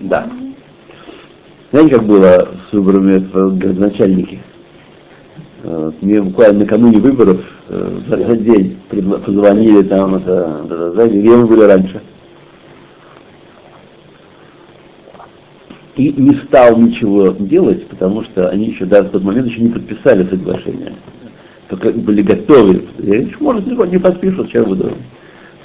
Да. 0.00 0.28
Знаете, 1.70 1.96
как 1.96 2.04
было 2.04 2.48
с 2.68 2.72
выборами 2.72 3.18
в 3.18 3.58
градоначальники? 3.58 4.40
Э, 5.62 5.92
Мне 6.00 6.22
буквально 6.22 6.60
накануне 6.60 6.98
выборов 6.98 7.40
э, 7.68 8.00
за, 8.06 8.36
день 8.36 8.78
позвонили 8.88 9.82
там, 9.82 10.14
это, 10.14 10.62
это, 10.64 10.92
знаете, 10.92 11.20
где 11.20 11.36
мы 11.36 11.46
были 11.46 11.62
раньше. 11.62 12.00
И 15.96 16.12
не 16.12 16.34
стал 16.36 16.78
ничего 16.78 17.30
делать, 17.30 17.86
потому 17.88 18.22
что 18.22 18.48
они 18.48 18.66
еще 18.66 18.84
даже 18.86 19.08
в 19.08 19.12
тот 19.12 19.24
момент 19.24 19.48
еще 19.48 19.60
не 19.60 19.70
подписали 19.70 20.28
соглашение. 20.28 20.94
Только 21.68 21.90
были 21.90 22.22
готовы. 22.22 22.84
Я 22.98 23.20
говорю, 23.20 23.36
может, 23.40 23.92
не 23.92 23.98
подпишут, 23.98 24.48
сейчас 24.48 24.64
буду 24.64 24.92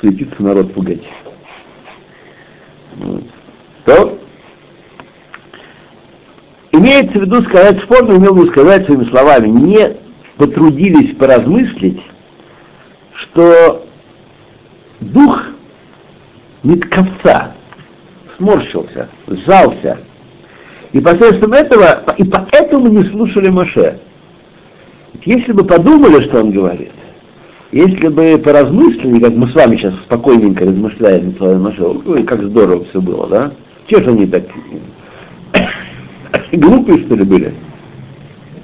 суетиться 0.02 0.42
народ 0.44 0.74
пугать. 0.74 1.04
То 3.86 4.20
имеется 6.72 7.20
в 7.20 7.22
виду 7.22 7.42
сказать, 7.44 7.82
спорно 7.82 8.18
имел 8.18 8.36
виду 8.36 8.48
сказать 8.48 8.86
своими 8.86 9.06
словами, 9.06 9.48
не 9.48 9.98
потрудились 10.38 11.16
поразмыслить, 11.16 12.02
что 13.14 13.86
дух 15.00 15.48
Митковца 16.64 17.54
сморщился, 18.38 19.10
сжался, 19.28 20.00
и 20.92 21.00
посредством 21.00 21.54
этого, 21.54 22.04
и 22.18 22.24
поэтому 22.24 22.88
не 22.88 23.04
слушали 23.10 23.50
Моше. 23.50 24.00
Если 25.24 25.52
бы 25.52 25.64
подумали, 25.64 26.24
что 26.24 26.40
он 26.40 26.52
говорит, 26.52 26.92
если 27.74 28.08
бы 28.08 28.38
поразмыслили, 28.38 29.20
как 29.20 29.34
мы 29.34 29.48
с 29.48 29.56
вами 29.56 29.78
сейчас 29.78 29.96
спокойненько 30.06 30.64
размышляем 30.64 31.30
над 31.30 31.38
своим 31.38 31.64
нашел, 31.64 32.04
ой, 32.06 32.22
как 32.22 32.44
здорово 32.44 32.86
все 32.86 33.02
было, 33.02 33.28
да? 33.28 33.52
Че 33.88 34.04
же 34.04 34.12
они 34.12 34.28
так 34.28 34.44
глупые, 36.52 37.00
что 37.00 37.16
ли, 37.16 37.24
были? 37.24 37.52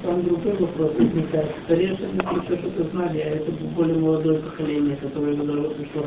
Там 0.04 0.22
другой 0.22 0.52
вопрос 0.60 0.92
возникает. 0.96 1.50
Старейшины 1.64 2.22
все 2.44 2.56
что-то 2.56 2.88
знали, 2.92 3.18
а 3.18 3.30
это 3.30 3.50
более 3.74 3.98
молодое 3.98 4.38
поколение, 4.38 4.96
которое 5.02 5.34
уже 5.34 5.86
что 5.92 6.06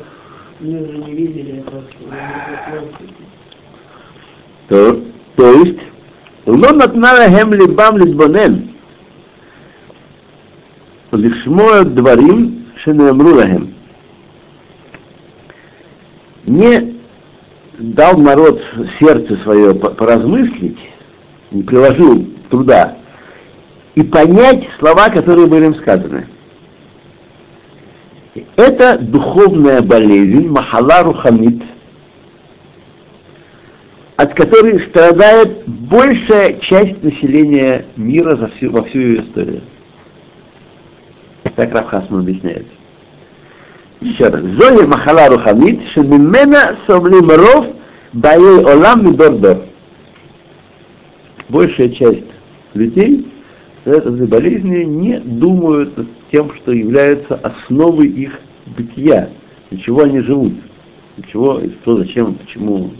мы 0.62 0.81
уже 0.81 0.98
не 1.00 1.12
видели 1.12 1.60
это. 1.60 1.83
То, 4.69 5.01
то 5.36 5.51
есть, 5.51 5.80
Ло 6.45 6.71
натнала 6.71 7.27
хем 7.27 7.54
либам 7.54 7.97
литбонен, 7.97 8.69
лишмо 11.12 11.84
дворим 11.84 12.62
Шенемрулахем. 12.75 13.73
Не 16.45 16.99
дал 17.77 18.17
народ 18.17 18.62
сердце 18.99 19.38
свое 19.38 19.73
поразмыслить, 19.73 20.79
не 21.51 21.63
приложил 21.63 22.27
труда, 22.49 22.97
и 23.95 24.03
понять 24.03 24.67
слова, 24.79 25.09
которые 25.09 25.47
были 25.47 25.65
им 25.65 25.75
сказаны. 25.75 26.27
Это 28.55 28.97
духовная 28.97 29.81
болезнь, 29.81 30.47
махала 30.47 31.03
рухамит, 31.03 31.62
от 34.17 34.33
которой 34.33 34.79
страдает 34.79 35.67
большая 35.67 36.59
часть 36.59 37.03
населения 37.03 37.86
мира 37.95 38.36
за 38.36 38.47
всю, 38.49 38.71
во 38.71 38.83
всю 38.83 38.99
ее 38.99 39.21
историю. 39.21 39.62
Так 41.55 41.73
Рафхасман 41.73 42.21
объясняет. 42.21 42.65
Еще 44.01 44.27
раз. 44.27 44.41
Золи 44.41 44.85
махала 44.85 45.29
рухамит, 45.29 45.81
шемимена 45.93 46.77
соблим 46.87 47.29
ров 47.29 47.67
баей 48.11 48.63
олам 48.65 49.05
мидордор. 49.05 49.59
Большая 51.49 51.89
часть 51.89 52.25
людей 52.73 53.31
этой 53.85 54.27
болезни 54.27 54.83
не 54.83 55.19
думают 55.19 55.95
над 55.97 56.07
тем, 56.31 56.53
что 56.55 56.71
является 56.71 57.35
основой 57.35 58.07
их 58.07 58.39
бытия, 58.77 59.29
для 59.69 59.79
чего 59.79 60.01
они 60.03 60.21
живут, 60.21 60.53
для 61.17 61.27
чего, 61.27 61.59
и 61.59 61.69
что, 61.81 61.97
зачем, 61.97 62.35
почему. 62.35 62.91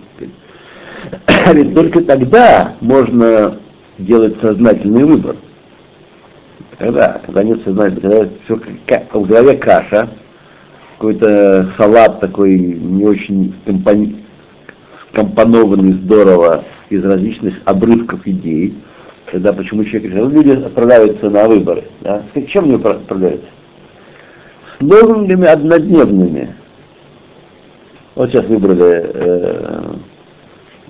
Ведь 1.54 1.74
только 1.74 2.02
тогда 2.02 2.76
можно 2.82 3.58
делать 3.98 4.36
сознательный 4.42 5.06
выбор. 5.06 5.36
Когда, 6.84 7.22
когда 7.26 7.44
нет 7.44 7.64
сознательного, 7.64 8.26
когда 8.26 8.30
все 8.44 8.60
как, 8.86 9.16
в 9.16 9.26
голове 9.26 9.56
каша, 9.56 10.10
какой-то 10.98 11.72
салат 11.78 12.20
такой 12.20 12.60
не 12.60 13.06
очень 13.06 13.56
компони- 13.66 14.22
скомпонованный 15.10 15.94
здорово 15.94 16.66
из 16.90 17.02
различных 17.06 17.62
обрывков 17.64 18.28
идей, 18.28 18.76
когда 19.32 19.54
почему 19.54 19.86
человек 19.86 20.12
ну, 20.14 20.30
люди 20.30 20.62
отправляются 20.62 21.30
на 21.30 21.48
выборы. 21.48 21.86
Да? 22.02 22.24
С 22.36 22.46
чем 22.48 22.66
они 22.66 22.76
отправляются? 22.76 23.48
С 24.78 24.82
лозунгами 24.84 25.48
однодневными. 25.48 26.54
Вот 28.16 28.30
сейчас 28.30 28.46
выбрали 28.48 29.10
э, 29.14 29.96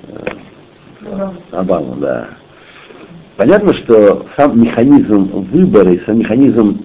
э, 0.07 1.29
Обаму, 1.51 1.97
да. 1.97 2.29
Понятно, 3.37 3.73
что 3.73 4.27
сам 4.37 4.61
механизм 4.61 5.47
выбора 5.51 5.91
и 5.91 5.99
сам 6.05 6.19
механизм, 6.19 6.81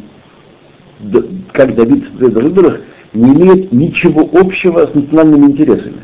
как 1.52 1.74
добиться 1.74 2.10
победы 2.12 2.40
в 2.40 2.42
выборах, 2.42 2.80
не 3.12 3.32
имеет 3.32 3.72
ничего 3.72 4.28
общего 4.32 4.86
с 4.86 4.94
национальными 4.94 5.52
интересами. 5.52 6.00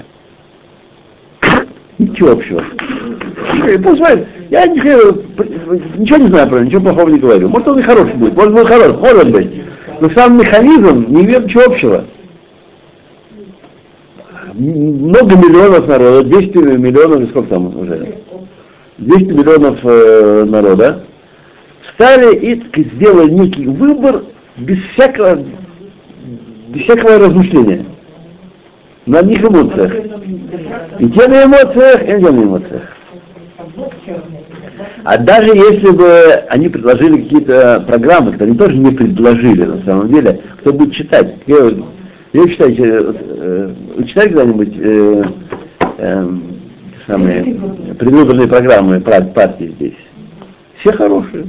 Ничего 1.99 2.33
общего. 2.33 2.63
Знает, 3.97 4.27
я 4.51 4.67
ничего 4.67 6.19
не 6.19 6.27
знаю 6.29 6.49
про 6.49 6.57
него, 6.57 6.67
ничего 6.67 6.81
плохого 6.83 7.09
не 7.09 7.19
говорю. 7.19 7.49
Может 7.49 7.69
он 7.69 7.79
и 7.79 7.83
хороший 7.83 8.15
будет, 8.15 8.35
может 8.35 8.59
он 8.59 8.67
хороший, 8.67 8.99
может 8.99 9.31
быть. 9.31 9.63
Но 10.01 10.11
сам 10.11 10.39
механизм 10.39 11.07
не 11.09 11.23
имеет 11.23 11.45
ничего 11.45 11.63
общего. 11.65 12.05
Много 14.55 15.37
миллионов 15.37 15.89
народа, 15.89 16.25
200 16.25 16.57
миллионов, 16.57 17.31
сколько 17.31 17.49
там 17.49 17.77
уже? 17.79 18.19
200 18.99 19.25
миллионов 19.33 19.79
э, 19.83 20.45
народа 20.45 21.05
стали 21.95 22.37
и 22.37 22.91
сделали 22.95 23.31
некий 23.31 23.67
выбор 23.67 24.25
без 24.57 24.79
всякого, 24.93 25.45
без 26.69 26.83
всякого 26.83 27.19
размышления. 27.19 27.87
На 29.07 29.19
одних 29.19 29.43
эмоциях. 29.43 29.93
И 30.99 31.09
те 31.09 31.29
на 31.29 31.45
эмоциях, 31.45 32.03
и 32.03 32.07
те 32.07 32.19
на 32.19 32.43
эмоциях. 32.43 32.83
А 35.05 35.19
даже 35.19 35.49
если 35.49 35.91
бы 35.91 36.07
они 36.49 36.69
предложили 36.69 37.23
какие-то 37.23 37.85
программы, 37.87 38.33
которые 38.33 38.51
они 38.51 38.59
тоже 38.59 38.77
не 38.79 38.93
предложили 38.93 39.65
на 39.65 39.83
самом 39.85 40.09
деле, 40.09 40.41
кто 40.61 40.73
будет 40.73 40.95
читать? 40.95 41.37
Я, 41.47 41.71
я 42.33 42.49
читаю, 42.49 42.75
э, 42.79 43.75
вы 43.97 44.05
читали 44.05 44.29
когда-нибудь 44.29 44.75
э, 44.79 45.25
э, 45.99 46.29
самые 47.07 47.43
предвыборные 47.95 48.49
программы 48.49 49.01
партии 49.01 49.75
здесь? 49.77 49.97
Все 50.79 50.93
хорошие. 50.93 51.47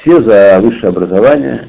Все 0.00 0.22
за 0.22 0.60
высшее 0.60 0.90
образование, 0.90 1.68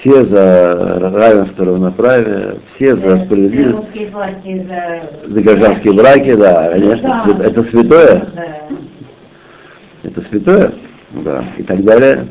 все 0.00 0.24
за 0.26 0.98
равенство, 1.12 1.64
равноправие, 1.64 2.56
все 2.74 2.96
за 2.96 3.24
справедливость, 3.24 3.76
Русские 3.76 4.06
партии 4.08 4.66
за... 4.68 5.30
за 5.32 5.40
гражданские 5.42 5.92
браки, 5.92 6.34
да, 6.34 6.70
конечно, 6.70 7.24
Да. 7.38 7.44
это 7.44 7.62
святое. 7.64 8.26
Да. 8.34 8.44
Это 10.04 10.22
святое, 10.30 10.72
да, 11.12 11.44
и 11.56 11.62
так 11.62 11.84
далее. 11.84 12.26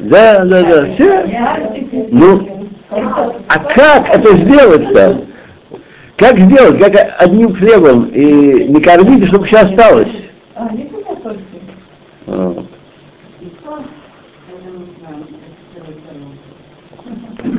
Да, 0.00 0.44
да, 0.44 0.62
да, 0.62 0.86
все. 0.94 2.08
Ну, 2.10 2.48
А 2.90 3.58
как 3.74 4.08
это 4.14 4.36
сделать-то? 4.36 5.20
Как 6.16 6.38
сделать? 6.38 6.78
Как 6.78 7.14
одним 7.18 7.54
хлебом 7.54 8.06
и 8.06 8.68
не 8.68 8.80
кормить, 8.80 9.26
чтобы 9.26 9.44
все 9.44 9.58
осталось? 9.58 10.08
А. 10.54 10.70
Вот. 12.26 12.66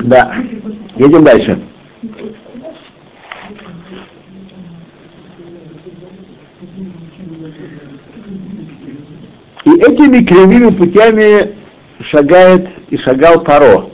Да. 0.04 0.34
Едем 0.96 1.22
дальше. 1.22 1.60
И 9.64 9.70
этими 9.70 10.24
кривыми 10.24 10.70
путями 10.70 11.54
шагает 12.00 12.68
и 12.90 12.96
шагал 12.96 13.42
Паро. 13.44 13.86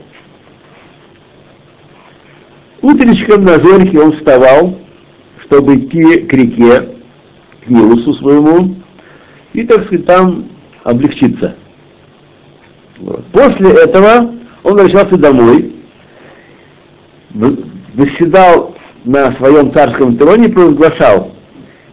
Утречком 2.85 3.47
на 3.47 3.59
зорьке 3.61 3.99
он 3.99 4.13
вставал, 4.13 4.79
чтобы 5.47 5.77
идти 5.77 6.19
к 6.19 6.33
реке, 6.35 6.91
к 7.65 7.71
Нилусу 7.71 8.13
своему, 8.13 8.75
и, 9.55 9.63
так 9.63 9.87
сказать, 9.87 10.05
там 10.05 10.49
облегчиться. 10.83 11.55
Вот. 12.99 13.25
После 13.33 13.71
этого 13.71 14.35
он 14.63 14.77
возвращался 14.77 15.17
домой, 15.17 15.73
в- 17.31 17.57
восседал 17.95 18.75
на 19.07 19.33
своем 19.37 19.73
царском 19.73 20.19
троне 20.19 20.49
и 20.49 20.53
провозглашал 20.53 21.33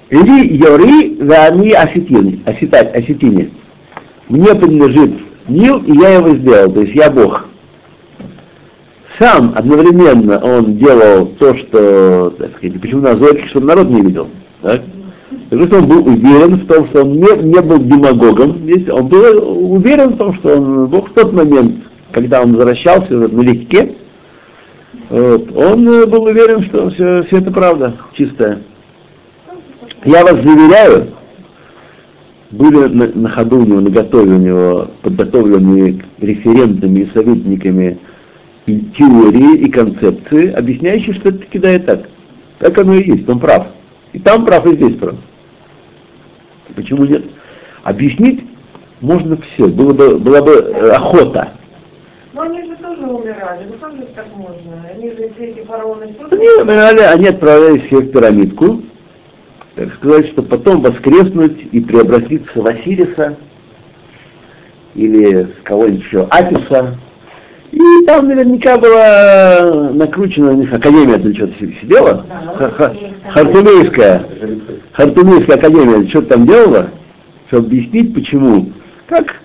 «Ли 0.10 0.58
Йори 0.58 1.24
Вани 1.24 1.72
Осетин, 1.72 2.44
осетать, 2.46 2.94
осетине. 2.94 3.50
Мне 4.28 4.54
принадлежит 4.56 5.22
Нил, 5.48 5.78
и 5.84 5.98
я 5.98 6.16
его 6.16 6.36
сделал, 6.36 6.70
то 6.74 6.82
есть 6.82 6.96
я 6.96 7.10
Бог». 7.10 7.48
Сам 9.20 9.54
одновременно 9.56 10.40
он 10.40 10.78
делал 10.78 11.28
то, 11.38 11.56
что, 11.56 12.34
так 12.38 12.58
сказать, 12.58 12.80
почему 12.80 13.02
на 13.02 13.16
зорьке, 13.16 13.48
чтобы 13.48 13.68
народ 13.68 13.90
не 13.90 14.02
видел. 14.02 14.28
Так? 14.62 14.82
Что 15.50 15.78
он 15.78 15.88
был 15.88 16.08
уверен 16.08 16.56
в 16.56 16.68
том, 16.68 16.88
что 16.88 17.02
он 17.02 17.14
не, 17.14 17.44
не 17.44 17.62
был 17.62 17.80
демагогом, 17.80 18.60
здесь 18.60 18.90
он 18.90 19.08
был 19.08 19.74
уверен 19.74 20.14
в 20.14 20.18
том, 20.18 20.34
что 20.36 20.58
он 20.58 20.88
Бог 20.88 21.10
в 21.10 21.14
тот 21.14 21.34
момент, 21.34 21.84
когда 22.12 22.42
он 22.42 22.56
возвращался 22.56 23.14
на 23.14 23.42
реке, 23.42 23.96
вот, 25.10 25.52
он 25.56 26.10
был 26.10 26.24
уверен, 26.24 26.64
что 26.64 26.90
все, 26.90 27.24
все 27.24 27.38
это 27.40 27.52
правда, 27.52 27.96
чистая. 28.14 28.60
Я 30.06 30.24
вас 30.24 30.36
заверяю, 30.36 31.08
были 32.52 32.88
на, 32.88 33.08
на 33.08 33.30
ходу 33.30 33.60
у 33.60 33.66
него, 33.66 33.82
на 33.82 33.90
готове 33.90 34.36
у 34.36 34.38
него 34.38 34.88
подготовленные 35.02 36.02
референтами 36.20 37.02
и 37.02 37.12
советниками 37.14 38.00
и 38.66 38.80
теории 38.98 39.58
и 39.58 39.72
концепции, 39.72 40.52
объясняющие, 40.52 41.14
что 41.14 41.30
это 41.30 41.40
таки 41.40 41.60
так. 41.60 42.10
Так 42.60 42.78
оно 42.78 42.94
и 42.94 43.08
есть, 43.08 43.28
он 43.28 43.40
прав. 43.40 43.68
И 44.14 44.20
там 44.20 44.46
прав, 44.46 44.66
и 44.68 44.76
здесь 44.76 44.98
прав. 44.98 45.16
Почему 46.76 47.06
нет? 47.06 47.24
Объяснить 47.84 48.46
можно 49.02 49.38
все, 49.38 49.68
было 49.68 49.94
бы, 49.94 50.20
была 50.20 50.42
бы 50.42 50.52
э, 50.52 50.92
охота. 50.92 51.54
Но 52.34 52.44
они 52.44 52.64
же 52.64 52.76
тоже 52.78 53.02
умирали, 53.02 53.66
ну 53.68 53.74
как 53.82 53.96
же 53.98 54.04
так 54.16 54.28
можно? 54.36 54.86
Они 54.94 55.10
же 55.10 55.32
все 55.36 55.50
эти 55.50 55.66
фараоны 55.66 56.14
тоже... 56.14 56.36
Они, 56.36 56.48
умирали, 56.62 57.00
они 57.02 57.28
отправлялись 57.28 57.84
все 57.88 58.00
в 58.00 58.12
пирамидку, 58.12 58.84
так 59.76 59.94
сказать, 59.96 60.28
что 60.28 60.44
потом 60.44 60.82
воскреснуть 60.82 61.68
и 61.72 61.82
преобразиться 61.82 62.62
в 62.62 62.68
Осириса 62.68 63.38
или 64.94 65.44
с 65.44 65.64
кого-нибудь 65.64 66.02
еще, 66.02 66.28
Аписа. 66.30 66.98
И 67.72 68.06
там 68.06 68.28
наверняка 68.28 68.78
была 68.78 69.92
накручена 69.94 70.52
у 70.52 70.56
них 70.56 70.74
академия, 70.74 71.18
там 71.18 71.34
что-то 71.34 71.54
сидела, 71.82 72.26
Ха- 72.58 72.70
ха- 72.70 72.94
Хартумейская, 73.30 74.26
Хартумейская 74.92 75.56
академия 75.56 76.08
что-то 76.10 76.30
там 76.30 76.46
делала, 76.46 76.88
чтобы 77.48 77.68
объяснить, 77.68 78.14
почему, 78.14 78.70
как, 79.08 79.36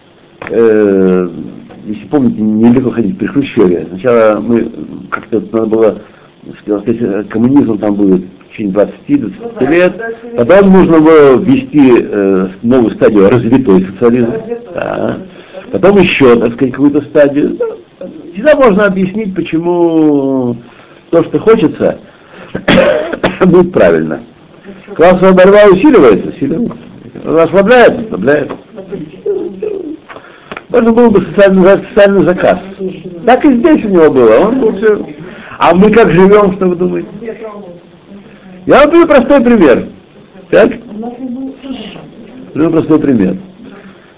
э, 0.51 1.29
если 1.87 2.07
помните, 2.09 2.41
недалеко 2.41 2.91
ходить 2.91 3.17
при 3.17 3.27
Хрущеве, 3.27 3.87
сначала 3.91 4.41
мы 4.41 4.73
как-то 5.09 5.41
надо 5.53 5.67
было 5.67 5.99
сказать, 6.61 6.83
если 6.89 7.23
коммунизм 7.29 7.79
там 7.79 7.95
будет 7.95 8.25
в 8.25 8.51
течение 8.53 8.75
20-20 8.75 9.71
лет, 9.71 9.93
потом 10.37 10.73
нужно 10.73 10.99
было 10.99 11.37
ввести 11.37 11.93
э, 11.97 12.49
новую 12.63 12.91
стадию 12.93 13.31
развитой 13.31 13.85
социализм, 13.87 14.33
да. 14.75 15.19
потом 15.71 15.99
еще, 15.99 16.35
так 16.41 16.55
сказать, 16.55 16.75
какую-то 16.75 17.03
стадию. 17.03 17.57
Всегда 18.35 18.55
можно 18.57 18.87
объяснить, 18.87 19.35
почему 19.35 20.57
то, 21.11 21.25
что 21.25 21.39
хочется, 21.39 21.99
будет 23.47 23.73
правильно. 23.73 24.21
Классовая 24.95 25.33
борьба 25.33 25.67
усиливается, 25.73 26.29
усиливается. 26.29 26.77
Ослабляет, 27.25 28.07
ослабляет. 28.07 28.53
Можно 30.69 30.93
было 30.93 31.11
бы 31.11 31.21
социальный, 31.23 31.85
социальный 31.89 32.25
заказ. 32.25 32.59
Так 33.25 33.45
и 33.45 33.53
здесь 33.55 33.85
у 33.85 33.89
него 33.89 34.11
было. 34.11 34.41
Он 34.41 34.61
был 34.61 34.77
все... 34.77 35.07
А 35.59 35.75
мы 35.75 35.91
как 35.91 36.11
живем, 36.11 36.53
что 36.53 36.67
вы 36.67 36.77
думаете? 36.77 37.09
Я 38.67 38.81
вам 38.81 38.91
приведу 38.91 39.07
простой 39.07 39.41
пример. 39.41 39.87
Так? 40.51 40.71
Приведу 42.53 42.71
простой 42.73 42.99
пример. 43.01 43.37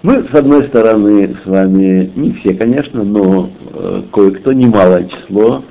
Мы, 0.08 0.24
с 0.24 0.34
одной 0.34 0.64
стороны, 0.64 1.36
с 1.44 1.46
вами, 1.46 2.10
не 2.16 2.32
все, 2.32 2.54
конечно, 2.54 3.04
но 3.04 3.50
э, 3.74 4.02
кое-кто, 4.10 4.54
немалое 4.54 5.04
число, 5.04 5.62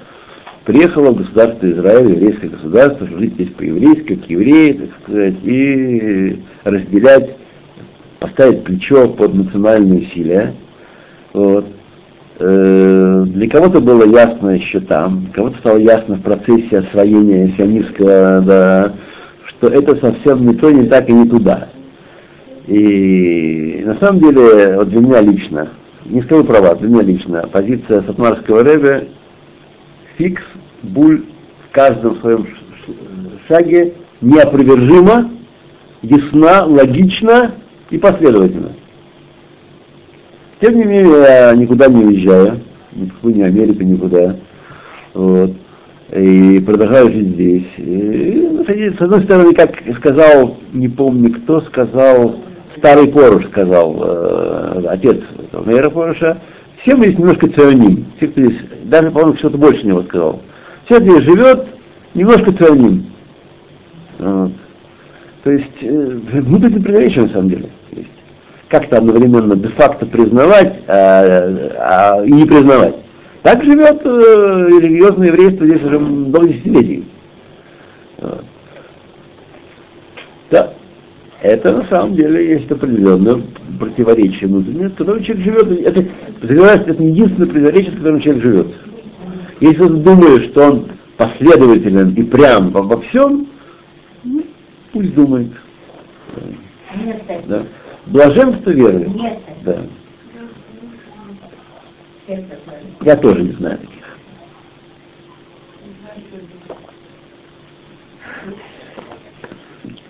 приехало 0.63 1.10
в 1.10 1.15
государство 1.15 1.65
Израиль, 1.65 2.12
еврейское 2.12 2.50
государство, 2.50 3.08
жить 3.08 3.34
здесь 3.34 3.50
по-еврейски, 3.50 4.13
как 4.13 4.30
евреи, 4.30 4.73
так 4.73 4.89
сказать, 5.02 5.36
и 5.41 6.39
разделять, 6.63 7.32
поставить 8.19 8.63
плечо 8.63 9.08
под 9.08 9.34
национальные 9.34 10.02
усилия. 10.02 10.54
Вот. 11.34 11.65
Э, 12.38 13.23
Для 13.26 13.50
кого-то 13.50 13.82
было 13.82 14.04
ясно 14.04 14.50
еще 14.50 14.82
там, 14.82 15.30
кого-то 15.34 15.58
стало 15.58 15.78
ясно 15.78 16.13
в 16.13 16.21
процессе 16.21 16.78
освоения 16.78 17.56
сионистского, 17.58 18.43
да, 18.45 18.93
что 19.45 19.67
это 19.69 19.95
совсем 19.95 20.45
не 20.45 20.54
то, 20.54 20.69
не 20.69 20.86
так 20.88 21.10
и 21.10 21.13
не 21.13 21.28
туда. 21.28 21.69
И 22.68 23.82
на 23.86 23.96
самом 23.96 24.20
деле, 24.20 24.76
вот 24.76 24.90
для 24.90 25.00
меня 25.00 25.22
лично, 25.22 25.70
не 26.06 26.22
скажу 26.22 26.44
права, 26.44 26.76
для 26.76 26.90
меня 26.90 27.02
лично, 27.02 27.48
позиция 27.52 28.02
Сатмарского 28.02 28.64
Рэбе 28.64 29.08
фикс, 30.18 30.44
буль 30.84 31.24
в 31.70 31.74
каждом 31.74 32.18
своем 32.18 32.46
шаге 33.48 33.94
неопровержима, 34.20 35.32
ясна, 36.02 36.66
логична 36.66 37.54
и 37.90 37.98
последовательна. 37.98 38.74
Тем 40.60 40.78
не 40.78 40.84
менее, 40.84 41.22
я 41.22 41.56
никуда 41.56 41.88
не 41.88 42.04
уезжаю, 42.04 42.60
ни 42.94 43.06
в 43.06 43.14
какую 43.14 43.36
ни 43.36 43.42
Америку, 43.44 43.84
никуда. 43.84 44.36
Вот. 45.14 45.52
И 46.14 46.60
продолжаю 46.66 47.12
жить 47.12 47.30
здесь. 47.30 47.68
И, 47.78 48.50
ну, 48.52 48.66
с 48.66 49.02
одной 49.02 49.24
стороны, 49.24 49.54
как 49.54 49.76
сказал, 49.98 50.58
не 50.74 50.90
помню 50.90 51.32
кто, 51.34 51.62
сказал, 51.62 52.38
старый 52.78 53.08
Поруш 53.08 53.46
сказал, 53.48 53.96
э, 54.02 54.84
отец 54.88 55.18
мэра 55.54 55.90
Поруша, 55.90 56.38
все 56.82 56.96
мы 56.96 57.06
здесь 57.06 57.20
немножко 57.20 57.48
ционим. 57.50 58.06
Все, 58.18 58.28
кто 58.28 58.42
здесь, 58.42 58.60
даже, 58.84 59.12
по-моему, 59.12 59.36
что-то 59.38 59.58
больше 59.58 59.86
него 59.86 60.04
сказал. 60.04 60.42
Все, 60.86 60.96
кто 60.96 61.06
здесь 61.06 61.24
живет, 61.24 61.68
немножко 62.13 62.52
ционим. 62.54 63.06
Вот. 64.20 64.52
То 65.44 65.52
есть, 65.52 65.82
э, 65.82 66.20
внутренние 66.34 66.82
противоречия 66.82 67.22
на 67.22 67.30
самом 67.30 67.50
деле. 67.50 67.70
Как-то 68.70 68.98
одновременно 68.98 69.56
де-факто 69.56 70.06
признавать 70.06 70.82
а, 70.88 72.20
а, 72.20 72.26
и 72.26 72.32
не 72.32 72.46
признавать. 72.46 72.96
Так 73.44 73.63
живет 73.63 74.02
э, 74.04 74.68
религиозное 74.82 75.28
еврейство 75.28 75.66
здесь 75.66 75.82
уже 75.84 76.00
много 76.00 76.50
десятилетий. 76.50 77.08
Вот. 78.18 78.44
Да. 80.52 80.74
Это 81.41 81.71
на 81.71 81.86
самом 81.86 82.15
деле 82.15 82.54
есть 82.54 82.71
определенное 82.71 83.41
противоречие 83.80 84.50
внутреннее, 84.50 84.89
с 84.89 84.93
которым 84.93 85.23
человек 85.23 85.45
живет. 85.45 85.86
Это, 85.86 86.06
это 86.41 87.04
не 87.04 87.12
единственное 87.12 87.47
противоречие, 87.47 87.91
с 87.91 87.97
которым 87.97 88.19
человек 88.19 88.43
живет. 88.43 88.67
Если 89.60 89.84
он 89.84 90.02
думает, 90.02 90.43
что 90.45 90.63
он 90.63 90.88
последователен 91.15 92.13
и 92.13 92.23
прям 92.23 92.71
во, 92.71 93.00
всем, 93.02 93.47
ну, 94.23 94.43
пусть 94.91 95.13
думает. 95.13 95.52
Нет. 97.04 97.21
Да. 97.47 97.63
Блаженство 98.08 98.69
веры. 98.71 99.08
Нет, 99.08 99.39
Да. 99.63 99.78
Я 103.02 103.15
тоже 103.15 103.43
не 103.43 103.52
знаю 103.54 103.78
таких. 103.78 103.97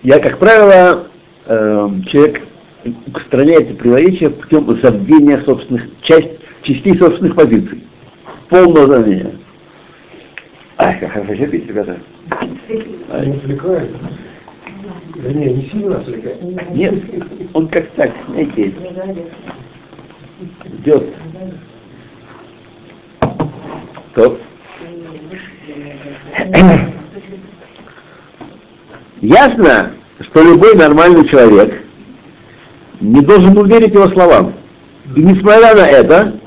Я, 0.02 0.18
как 0.20 0.38
правило, 0.38 1.07
э, 1.48 1.90
человек 2.06 2.42
устраняет 3.12 3.76
противоречия 3.78 4.30
путем 4.30 4.80
забвения 4.80 5.42
собственных 5.44 5.88
часть, 6.02 6.30
частей 6.62 6.96
собственных 6.96 7.34
позиций. 7.34 7.82
Полного 8.48 8.86
забвения. 8.86 9.32
Хорошо 10.76 11.46
пить, 11.46 11.66
ребята. 11.66 11.98
Не 13.10 13.32
отвлекает. 13.32 13.90
Да 15.16 15.32
не, 15.32 15.54
не 15.54 15.62
сильно 15.68 15.96
отвлекает. 15.98 16.40
Нет, 16.70 16.94
он 17.52 17.68
как 17.68 17.88
так, 17.90 18.12
знаете, 18.28 18.72
идет. 20.78 21.04
То. 24.14 24.38
Ясно, 29.20 29.90
что 30.20 30.42
любой 30.42 30.74
нормальный 30.74 31.28
человек 31.28 31.82
не 33.00 33.20
должен 33.20 33.54
был 33.54 33.64
верить 33.64 33.94
его 33.94 34.08
словам. 34.08 34.54
И 35.14 35.22
несмотря 35.22 35.74
на 35.74 35.86
это, 35.86 36.40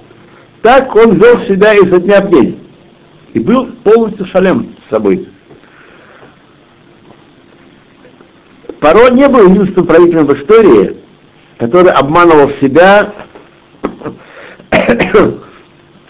так 0.62 0.96
он 0.96 1.16
вел 1.16 1.40
себя 1.42 1.74
изо 1.76 2.00
дня 2.00 2.22
в 2.22 2.30
день. 2.30 2.60
И 3.34 3.40
был 3.40 3.68
полностью 3.84 4.26
шалем 4.26 4.76
с 4.86 4.90
собой. 4.90 5.28
Паро 8.80 9.10
не 9.10 9.28
был 9.30 9.50
единственным 9.50 9.88
правителем 9.88 10.26
в 10.26 10.34
истории, 10.34 10.98
который 11.58 11.92
обманывал 11.92 12.50
себя 12.60 13.14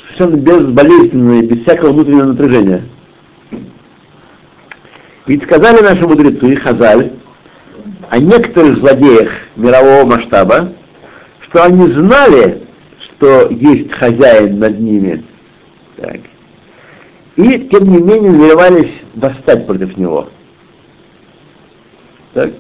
совершенно 0.08 0.36
безболезненно 0.38 1.40
и 1.40 1.46
без 1.46 1.62
всякого 1.64 1.92
внутреннего 1.92 2.26
напряжения. 2.28 2.84
Ведь 5.28 5.44
сказали 5.44 5.82
наши 5.82 6.08
мудрецы 6.08 6.56
Хазаль 6.56 7.21
о 8.12 8.20
некоторых 8.20 8.80
злодеях 8.80 9.32
мирового 9.56 10.06
масштаба, 10.06 10.74
что 11.46 11.64
они 11.64 11.90
знали, 11.94 12.62
что 13.00 13.48
есть 13.50 13.90
хозяин 13.94 14.60
над 14.60 14.78
ними. 14.78 15.24
Так. 15.96 16.20
И, 17.38 17.70
тем 17.70 17.90
не 17.90 18.00
менее, 18.00 18.32
намеревались 18.32 18.92
восстать 19.16 19.66
против 19.66 19.96
него. 19.96 20.28
Так. 22.34 22.52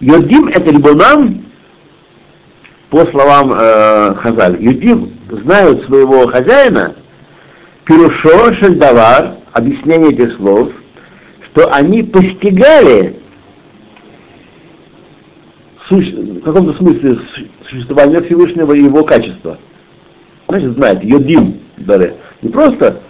Йодим 0.00 0.48
это 0.48 0.70
рибунам, 0.70 1.46
по 2.90 3.06
словам 3.06 3.50
э, 3.54 4.14
Хазаль, 4.16 4.62
Юдим 4.62 5.14
знают 5.30 5.86
своего 5.86 6.26
хозяина, 6.26 6.96
Пирушо 7.86 8.52
Шельдавар, 8.52 9.36
объяснение 9.52 10.10
этих 10.10 10.36
слов, 10.36 10.68
что 11.46 11.72
они 11.72 12.02
постигали 12.02 13.15
в 15.90 16.40
каком-то 16.40 16.74
смысле 16.74 17.18
существование 17.68 18.22
Всевышнего 18.22 18.72
и 18.72 18.82
его 18.82 19.04
качества. 19.04 19.58
Значит, 20.48 20.72
знает, 20.72 21.04
Йодим, 21.04 21.60
Даре. 21.76 22.16
Не 22.42 22.48
просто, 22.48 23.00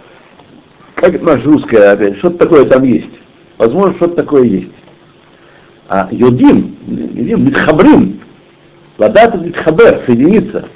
как 0.95 1.21
наше 1.21 1.45
русское, 1.45 1.91
опять, 1.91 2.17
что-то 2.17 2.37
такое 2.37 2.65
там 2.65 2.83
есть. 2.83 3.09
Возможно, 3.57 3.95
что-то 3.95 4.15
такое 4.15 4.43
есть. 4.43 4.71
А 5.89 6.07
Йодим, 6.11 6.75
Йодим, 6.87 7.45
Митхабрим, 7.45 8.19
Ладат 8.97 9.39
Митхабер, 9.41 10.03
соединиться. 10.05 10.67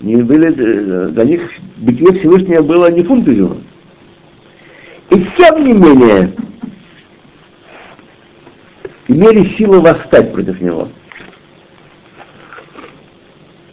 Не 0.00 0.16
были, 0.16 0.54
э, 0.56 1.08
для 1.08 1.24
них 1.24 1.50
бытие 1.76 2.18
Всевышнего 2.18 2.62
было 2.62 2.90
не 2.90 3.02
изюма. 3.02 3.58
И 5.10 5.26
тем 5.36 5.64
не 5.64 5.72
менее, 5.72 6.32
имели 9.08 9.56
силу 9.56 9.80
восстать 9.80 10.32
против 10.32 10.60
него. 10.60 10.88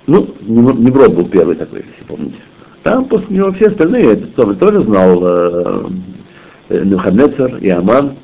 Ну, 0.08 0.36
Неврод 0.42 1.14
был 1.14 1.28
первый 1.28 1.56
такой, 1.56 1.80
если 1.80 2.04
помните. 2.08 2.38
Там 2.84 3.06
после 3.06 3.36
него 3.36 3.52
все 3.54 3.68
остальные, 3.68 4.14
это 4.14 4.28
тоже, 4.28 4.54
тоже 4.56 4.82
знал 4.82 5.20
э, 5.24 5.88
э, 6.70 6.84
Нухамецер 6.84 7.58
и 7.58 7.70
Аман. 7.70 8.18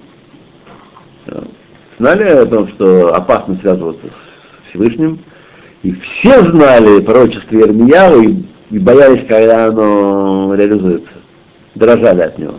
Знали 1.97 2.23
о 2.23 2.45
том, 2.45 2.67
что 2.67 3.13
опасно 3.15 3.57
связываться 3.57 4.07
с 4.07 4.69
Всевышним. 4.69 5.19
И 5.83 5.93
все 5.93 6.43
знали 6.43 6.99
пророчество 7.01 7.55
Ермияу 7.55 8.21
и, 8.21 8.43
и 8.71 8.79
боялись, 8.79 9.25
когда 9.27 9.67
оно 9.67 10.53
реализуется. 10.55 11.11
Дрожали 11.75 12.21
от 12.21 12.37
него. 12.37 12.55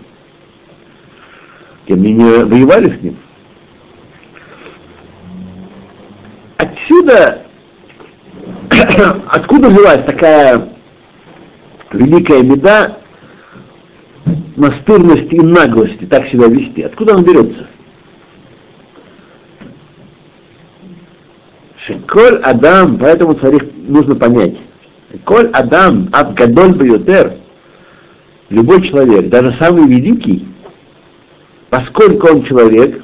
Тем 1.87 2.03
не 2.03 2.15
менее, 2.15 2.45
воевали 2.45 2.97
с 2.97 3.03
ним. 3.03 3.17
Отсюда 6.57 7.43
откуда 9.29 9.69
взялась 9.69 10.05
такая 10.05 10.69
великая 11.93 12.43
меда 12.43 12.99
настырности 14.57 15.35
и 15.35 15.41
наглости 15.41 16.05
так 16.05 16.27
себя 16.27 16.47
вести? 16.47 16.83
Откуда 16.83 17.15
она 17.15 17.23
берется? 17.23 17.67
Шеколь 21.77 22.37
Адам, 22.45 22.99
поэтому 22.99 23.35
царих 23.35 23.65
нужно 23.75 24.15
понять. 24.15 24.57
Коль 25.25 25.49
Адам 25.53 26.09
от 26.13 26.35
Гадоль 26.35 26.75
Бьютер, 26.75 27.35
любой 28.51 28.83
человек, 28.83 29.29
даже 29.29 29.53
самый 29.59 29.89
великий, 29.89 30.47
поскольку 31.71 32.29
он 32.29 32.45
человек, 32.45 33.03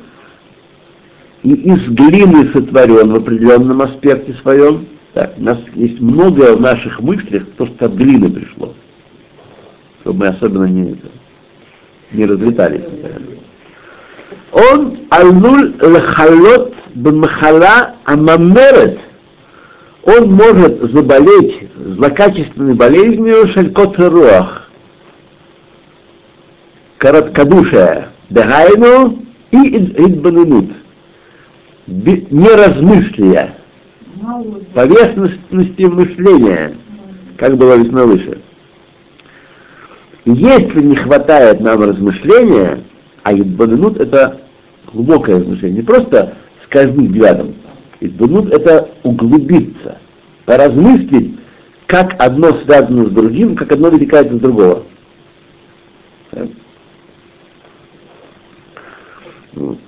и 1.43 1.53
из 1.53 1.89
глины 1.89 2.51
сотворен 2.53 3.13
в 3.13 3.17
определенном 3.17 3.83
аспекте 3.83 4.35
своем, 4.35 4.87
так, 5.19 5.35
у 5.37 5.43
нас 5.43 5.59
есть 5.75 5.99
многое 5.99 6.55
в 6.55 6.61
наших 6.61 7.01
мыслях, 7.01 7.43
то, 7.57 7.67
что 7.67 7.87
от 7.87 7.95
глины 7.95 8.31
пришло. 8.31 8.73
Чтобы 10.03 10.21
мы 10.21 10.27
особенно 10.29 10.67
не, 10.67 10.97
не 12.13 12.25
разлетались. 12.25 12.85
Он 14.53 14.97
алнуль 15.11 15.75
лахалот 15.81 16.73
бмахала 16.95 17.97
амамерет. 18.05 19.01
Он 20.05 20.35
может 20.35 20.81
заболеть 20.93 21.67
злокачественной 21.75 22.75
болезнью 22.75 23.49
шалькот 23.49 23.99
руах. 23.99 24.71
Короткодушие. 26.99 28.11
Дагайну 28.31 29.21
и 29.51 29.79
идбанунут. 29.97 30.71
Неразмыслия 31.89 33.58
поверхностности 34.75 35.83
мышления, 35.83 36.77
как 37.37 37.57
было 37.57 37.77
весной 37.77 38.07
выше. 38.07 38.41
Если 40.25 40.83
не 40.83 40.97
хватает 40.97 41.61
нам 41.61 41.83
размышления, 41.83 42.81
а 43.23 43.33
Идбанут 43.33 43.99
это 43.99 44.41
глубокое 44.93 45.41
размышление, 45.41 45.79
не 45.79 45.87
просто 45.87 46.35
скользнуть 46.65 47.11
взглядом. 47.11 47.55
Идбанут 48.01 48.53
это 48.53 48.91
углубиться, 49.03 49.99
поразмыслить, 50.45 51.39
как 51.87 52.15
одно 52.23 52.53
связано 52.65 53.07
с 53.07 53.11
другим, 53.11 53.57
как 53.57 53.73
одно 53.73 53.91
вытекает 53.91 54.31
из 54.33 54.41
другого. 54.41 54.85
Вот. 59.55 59.79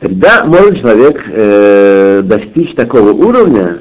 Тогда 0.00 0.44
может 0.46 0.80
человек 0.80 1.22
э, 1.26 2.22
достичь 2.24 2.74
такого 2.74 3.10
уровня, 3.10 3.80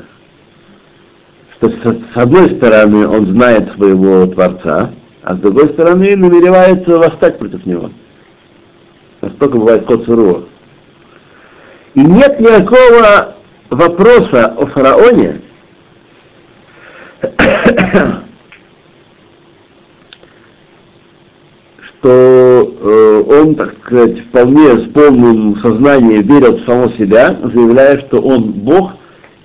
что 1.56 1.70
с, 1.70 2.14
с 2.14 2.18
одной 2.18 2.58
стороны 2.58 3.08
он 3.08 3.28
знает 3.28 3.72
своего 3.72 4.26
Творца, 4.28 4.92
а 5.24 5.36
с 5.36 5.40
другой 5.40 5.70
стороны 5.70 6.18
намеревается 6.18 6.98
восстать 6.98 7.40
против 7.40 7.66
него. 7.66 7.92
Настолько 9.22 9.58
бывает 9.58 9.86
кот 9.86 10.04
сурово. 10.06 10.44
И 11.94 12.02
нет 12.02 12.38
никакого 12.40 13.36
вопроса 13.70 14.48
о 14.58 14.66
фараоне, 14.68 15.42
что 22.00 22.76
э, 22.82 23.24
он, 23.42 23.56
так 23.56 23.76
сказать, 23.84 24.20
вполне 24.28 24.80
с 24.80 24.90
полным 24.90 25.58
сознанием 25.58 26.22
верил 26.22 26.58
в 26.58 26.66
самого 26.66 26.92
себя, 26.94 27.38
заявляя, 27.44 28.00
что 28.00 28.22
он 28.22 28.52
Бог, 28.52 28.94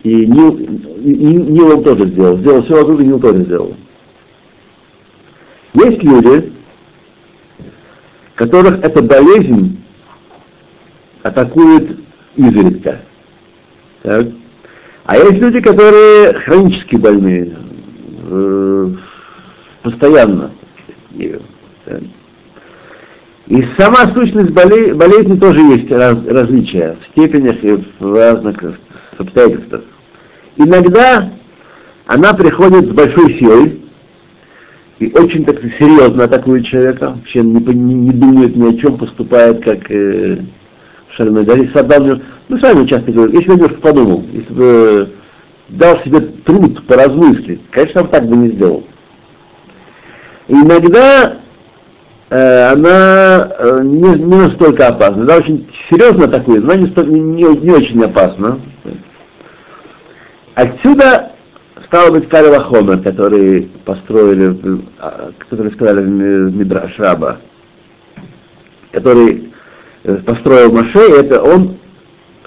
и 0.05 0.27
Нил, 0.27 0.57
Нил 0.59 1.79
он 1.79 1.85
тоже 1.85 2.07
сделал. 2.09 2.39
Сделал 2.39 2.63
все 2.63 2.75
вокруг, 2.77 3.01
и 3.01 3.07
Нил 3.07 3.19
тоже 3.19 3.45
сделал. 3.45 3.75
Есть 5.75 6.03
люди, 6.05 6.53
которых 8.37 8.79
эта 8.85 9.03
болезнь 9.03 9.83
атакует 11.23 11.99
изредка. 12.37 13.01
Так? 14.03 14.29
А 15.07 15.17
есть 15.17 15.41
люди, 15.41 15.61
которые 15.61 16.35
хронически 16.35 16.97
больные, 16.97 17.57
э, 18.31 18.91
постоянно. 19.83 20.53
Так? 21.85 22.03
И 23.47 23.63
сама 23.77 24.13
сущность 24.15 24.51
болезни, 24.51 24.93
болезни 24.93 25.39
тоже 25.39 25.61
есть 25.61 25.91
раз, 25.91 26.17
различия 26.27 26.97
в 27.01 27.07
степенях 27.13 27.63
и 27.63 27.85
в 27.99 28.15
разных 28.15 28.57
обстоятельствах. 29.19 29.83
Иногда 30.57 31.31
она 32.07 32.33
приходит 32.33 32.91
с 32.91 32.95
большой 32.95 33.35
силой, 33.39 33.83
и 34.99 35.13
очень 35.15 35.45
так 35.45 35.61
серьезно 35.79 36.25
атакует 36.25 36.65
человека, 36.65 37.17
вообще 37.17 37.43
не, 37.43 37.61
не, 37.61 37.95
не 37.95 38.13
думает 38.13 38.57
ни 38.57 38.75
о 38.75 38.79
чем, 38.79 38.97
поступает 38.97 39.63
как 39.63 39.91
э. 39.91 40.39
Даже 41.17 41.71
Саддам, 41.73 42.23
мы 42.49 42.59
с 42.59 42.63
вами 42.63 42.89
часто 42.89 43.13
говорим, 43.13 43.37
если 43.37 43.51
бы 43.51 43.55
немножко 43.55 43.81
подумал, 43.81 44.25
если 44.33 44.53
бы 44.53 45.11
дал 45.69 46.01
себе 46.03 46.21
труд 46.21 46.85
поразмыслить, 46.89 47.61
конечно, 47.71 48.01
он 48.01 48.09
так 48.09 48.27
бы 48.27 48.37
не 48.37 48.49
сделал. 48.51 48.85
иногда 50.49 51.39
она 52.31 53.53
э, 53.59 53.81
не, 53.85 54.19
не 54.19 54.37
настолько 54.37 54.89
опасна. 54.89 55.23
Она 55.23 55.37
очень 55.37 55.69
серьезно 55.89 56.25
атакует, 56.25 56.65
но 56.65 56.75
не, 56.75 56.89
не, 57.21 57.57
не 57.57 57.71
очень 57.71 58.03
опасна. 58.03 58.61
Отсюда 60.55 61.33
стало 61.87 62.13
быть 62.13 62.29
Карева 62.29 62.61
Хомер, 62.61 62.99
который 63.01 63.71
построили, 63.85 64.81
а, 64.99 65.31
который 65.39 65.73
сказали 65.73 66.03
в 66.03 66.57
Мидраш 66.57 66.99
Раба, 66.99 67.39
который 68.93 69.53
э, 70.05 70.17
построил 70.27 70.73
Маше, 70.73 70.99
это 70.99 71.43
он 71.43 71.77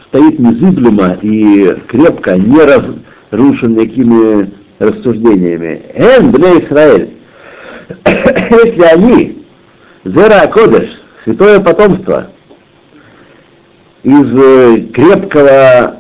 стоит 0.07 0.39
незыблемо 0.39 1.17
и 1.21 1.75
крепко, 1.87 2.37
не 2.37 2.59
разрушен 2.59 3.75
никакими 3.75 4.51
рассуждениями. 4.79 5.81
Эн, 5.93 6.31
бне 6.31 6.65
Израиль, 6.65 7.09
если 8.05 8.81
они, 8.81 9.45
Зера 10.07 10.47
Кодеш, 10.47 10.89
святое 11.23 11.59
потомство, 11.59 12.29
из 14.03 14.33
э, 14.33 14.87
крепкого 14.93 15.97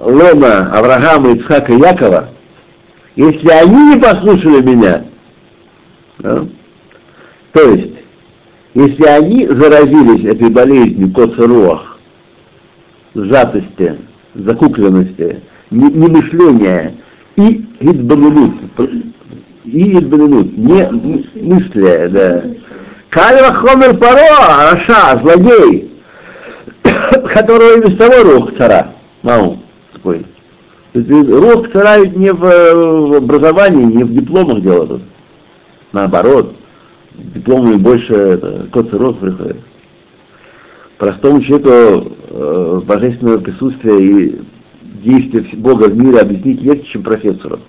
лона 0.00 0.70
Авраама, 0.72 1.32
Ицхака 1.32 1.72
и 1.72 1.78
Якова, 1.78 2.28
если 3.16 3.48
они 3.48 3.94
не 3.94 4.00
послушали 4.00 4.62
меня, 4.62 5.04
да, 6.18 6.44
то 7.52 7.62
есть, 7.62 7.94
если 8.74 9.04
они 9.06 9.48
заразились 9.48 10.24
этой 10.24 10.50
болезнью 10.50 11.12
коцеруах, 11.12 11.98
сжатости, 13.14 13.96
закукленности, 14.34 15.42
немышления 15.70 16.94
и 17.34 17.66
идбанунут, 17.80 18.54
и 19.64 19.98
идбанунут, 19.98 20.56
не 20.56 20.88
мысли, 21.42 22.08
да. 22.08 22.44
Кальва 23.10 23.54
хомер 23.54 23.96
паро, 23.96 24.72
раша, 24.72 25.18
злодей, 25.18 25.90
которого 27.32 27.78
и 27.78 27.88
без 27.88 27.96
того 27.96 28.22
рух 28.22 28.56
цара, 28.58 28.94
мау, 29.22 29.58
такой. 29.92 30.26
Рух 30.94 31.72
цара 31.72 32.00
ведь 32.00 32.16
не 32.16 32.32
в 32.32 33.16
образовании, 33.16 33.96
не 33.96 34.04
в 34.04 34.12
дипломах 34.12 34.60
дело 34.60 34.86
тут. 34.86 35.02
Наоборот, 35.92 36.54
дипломы 37.14 37.78
больше 37.78 38.12
это, 38.12 38.66
код 38.72 38.92
рост 38.92 39.20
приходит. 39.20 39.56
Простому 40.98 41.40
человеку 41.40 42.12
э, 42.28 42.80
божественное 42.84 43.38
присутствие 43.38 44.02
и 44.02 44.40
действие 44.82 45.46
Бога 45.54 45.84
в 45.84 45.96
мире 45.96 46.20
объяснить 46.20 46.60
легче, 46.60 46.92
чем 46.92 47.04
профессору. 47.04 47.60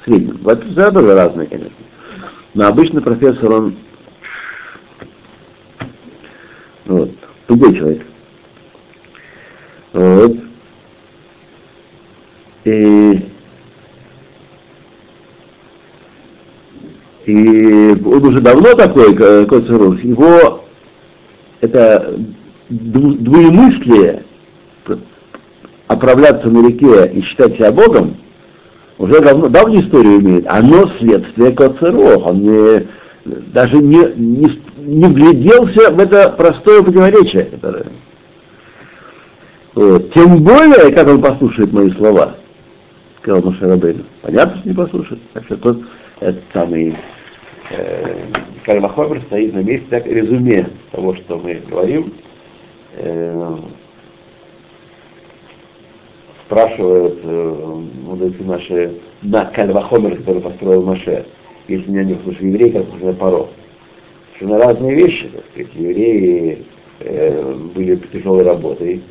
В 0.00 0.04
среднем. 0.04 0.38
Это 0.46 0.92
тоже 0.92 1.14
разные, 1.14 1.46
конечно. 1.46 1.72
Но 2.54 2.66
обычно 2.66 3.00
профессор, 3.00 3.52
он 3.52 3.76
вот, 6.86 7.10
тугой 7.46 7.74
человек. 7.76 8.06
Вот. 9.92 10.36
И, 12.64 13.24
и 17.26 18.02
он 18.04 18.24
уже 18.24 18.40
давно 18.40 18.74
такой, 18.74 19.14
Коцеров, 19.14 20.02
его 20.02 20.64
это 21.60 22.18
двоемыслие, 22.68 24.24
оправляться 25.86 26.50
на 26.50 26.66
реке 26.66 27.10
и 27.12 27.22
считать 27.22 27.54
себя 27.54 27.70
Богом, 27.70 28.16
уже 28.98 29.20
давно, 29.20 29.48
давнюю 29.48 29.82
историю 29.84 30.20
имеет. 30.20 30.46
Оно 30.48 30.88
следствие 30.98 31.52
Коцеров. 31.52 32.26
Он 32.26 32.40
не, 32.40 32.88
даже 33.24 33.76
не, 33.76 34.12
не, 34.16 34.60
не 34.86 35.06
вгляделся 35.06 35.90
в 35.90 35.98
это 35.98 36.30
простое 36.30 36.82
противоречие. 36.82 37.44
Которое... 37.44 37.86
Вот. 39.74 40.12
Тем 40.12 40.42
более, 40.42 40.92
как 40.92 41.08
он 41.08 41.20
послушает 41.20 41.72
мои 41.72 41.90
слова 41.92 42.36
сказал 43.26 43.42
Мушарабейну. 43.42 44.04
Понятно, 44.22 44.58
что 44.58 44.68
не 44.68 44.74
послушает. 44.74 45.20
Так 45.32 45.44
что 45.46 45.56
тот 45.56 45.82
этот 46.20 46.44
самый 46.52 46.96
э, 47.70 48.16
Кальмахомер 48.64 49.20
стоит 49.22 49.52
на 49.52 49.58
месте, 49.64 49.86
так 49.90 50.06
резюме 50.06 50.68
того, 50.92 51.16
что 51.16 51.36
мы 51.38 51.60
говорим. 51.68 52.12
Э, 52.94 53.56
спрашивают 56.46 57.18
э, 57.24 57.82
мудрецы 58.04 58.44
наши 58.44 58.92
на 59.22 59.46
Кальвахомер, 59.46 60.18
который 60.18 60.42
построил 60.42 60.84
Маше, 60.84 61.26
если 61.66 61.90
не 61.90 61.98
о 61.98 62.04
них 62.04 62.18
слушали 62.22 62.46
евреи, 62.46 62.70
как 62.70 62.94
уже 62.94 63.12
Паро. 63.12 63.48
На 64.40 64.58
разные 64.58 64.94
вещи, 64.94 65.28
так 65.28 65.44
сказать, 65.50 65.74
евреи 65.74 66.58
э, 67.00 67.54
были 67.74 67.96
тяжелой 68.12 68.42
работой, 68.44 69.02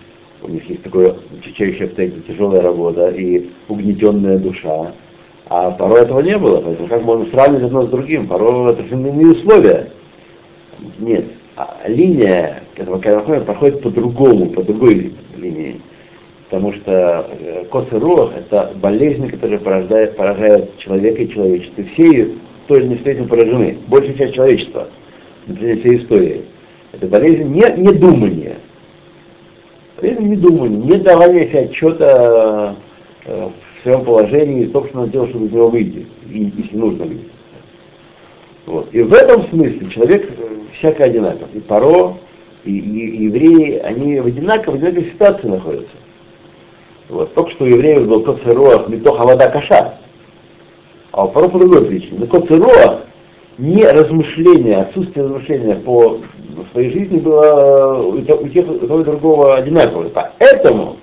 у 0.43 0.49
них 0.49 0.69
есть 0.69 0.83
такое 0.83 1.15
чечающее 1.43 1.85
обстоятельство, 1.85 2.33
тяжелая 2.33 2.61
работа 2.61 3.09
и 3.09 3.49
угнетенная 3.67 4.37
душа. 4.37 4.93
А 5.47 5.71
порой 5.71 6.01
этого 6.01 6.19
не 6.19 6.37
было, 6.37 6.61
поэтому 6.61 6.87
как 6.87 7.03
можно 7.03 7.25
сравнивать 7.31 7.63
одно 7.63 7.83
с 7.83 7.89
другим? 7.89 8.27
Порой 8.27 8.73
это 8.73 8.83
иные 8.83 9.27
условия. 9.27 9.91
Нет, 10.99 11.25
а 11.55 11.75
линия 11.87 12.63
этого 12.75 12.99
Кайрахоя 12.99 13.41
проходит 13.41 13.81
по-другому, 13.81 14.51
по 14.51 14.61
другой 14.61 15.13
линии. 15.37 15.81
Потому 16.49 16.73
что 16.73 17.27
э, 17.39 17.65
коцеруах– 17.71 18.33
это 18.37 18.73
болезнь, 18.75 19.29
которая 19.29 19.59
порождает, 19.59 20.15
поражает 20.15 20.77
человека 20.77 21.23
и 21.23 21.29
человечество. 21.29 21.83
Все 21.93 22.29
тоже 22.67 22.87
не 22.87 22.95
этим 22.95 23.27
поражены. 23.27 23.77
Большая 23.87 24.15
часть 24.15 24.35
человечества, 24.35 24.87
например, 25.47 25.79
всей 25.79 25.97
истории. 25.97 26.41
Это 26.91 27.07
болезнь 27.07 27.43
не, 27.43 27.63
не 27.77 27.93
думания, 27.93 28.55
это 30.01 30.21
не 30.21 30.97
давали 30.97 31.47
себе 31.47 31.59
отчета 31.61 32.75
э, 33.25 33.49
в 33.49 33.83
своем 33.83 34.03
положении 34.03 34.63
и 34.63 34.67
надо 34.93 35.11
делать, 35.11 35.29
чтобы 35.29 35.45
из 35.47 35.51
него 35.51 35.69
выйти, 35.69 36.05
и, 36.29 36.51
если 36.55 36.75
нужно 36.75 37.05
выйти. 37.05 37.29
Вот. 38.65 38.89
И 38.93 39.01
в 39.01 39.13
этом 39.13 39.47
смысле 39.49 39.89
человек 39.89 40.29
э, 40.37 40.57
всяко 40.73 41.05
одинаков. 41.05 41.47
И 41.53 41.59
Паро, 41.59 42.17
и, 42.63 42.77
и, 42.77 43.07
и 43.07 43.23
евреи, 43.25 43.77
они 43.77 44.19
в 44.19 44.25
одинаковой, 44.25 44.79
в 44.79 44.83
одинаковой 44.83 45.11
ситуации 45.11 45.47
находятся. 45.47 45.95
Вот. 47.09 47.33
Только 47.33 47.51
что 47.51 47.65
у 47.65 47.67
евреев 47.67 48.07
был 48.07 48.23
не 48.89 48.97
то 48.97 49.13
вода 49.13 49.49
каша. 49.49 49.99
А 51.11 51.25
у 51.25 51.29
Паро 51.29 51.47
по 51.47 51.59
другой 51.59 51.85
причине. 51.85 52.19
Но 52.19 52.25
сыроах 52.47 53.04
не 53.57 53.85
размышления, 53.85 54.81
отсутствие 54.81 55.25
размышления 55.25 55.75
по 55.75 56.19
своей 56.71 56.91
жизни 56.91 57.19
было 57.19 58.01
у 58.03 58.21
тех, 58.21 58.69
у 58.69 58.87
того 58.87 59.01
и 59.01 59.03
другого 59.03 59.55
одинаковое. 59.55 60.09
Поэтому 60.09 60.97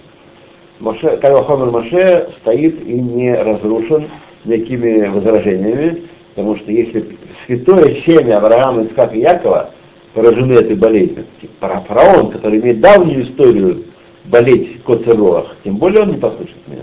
Моше, 0.80 1.16
Кайвахомер 1.16 1.70
Моше 1.70 2.28
стоит 2.40 2.84
и 2.86 2.92
не 2.94 3.34
разрушен 3.34 4.08
никакими 4.44 5.08
возражениями, 5.08 6.02
потому 6.34 6.56
что 6.56 6.70
если 6.70 7.16
святое 7.46 7.96
семя 8.04 8.38
Авраама, 8.38 8.82
Ицхака 8.82 9.14
и 9.14 9.20
Якова 9.20 9.70
поражены 10.14 10.54
этой 10.54 10.76
болезнью, 10.76 11.24
типа 11.40 11.84
фараон, 11.88 12.32
который 12.32 12.60
имеет 12.60 12.80
давнюю 12.80 13.24
историю 13.24 13.84
болеть 14.24 14.80
в 14.80 14.82
коцеролах, 14.82 15.56
тем 15.64 15.76
более 15.76 16.02
он 16.02 16.10
не 16.10 16.18
послушает 16.18 16.68
меня. 16.68 16.82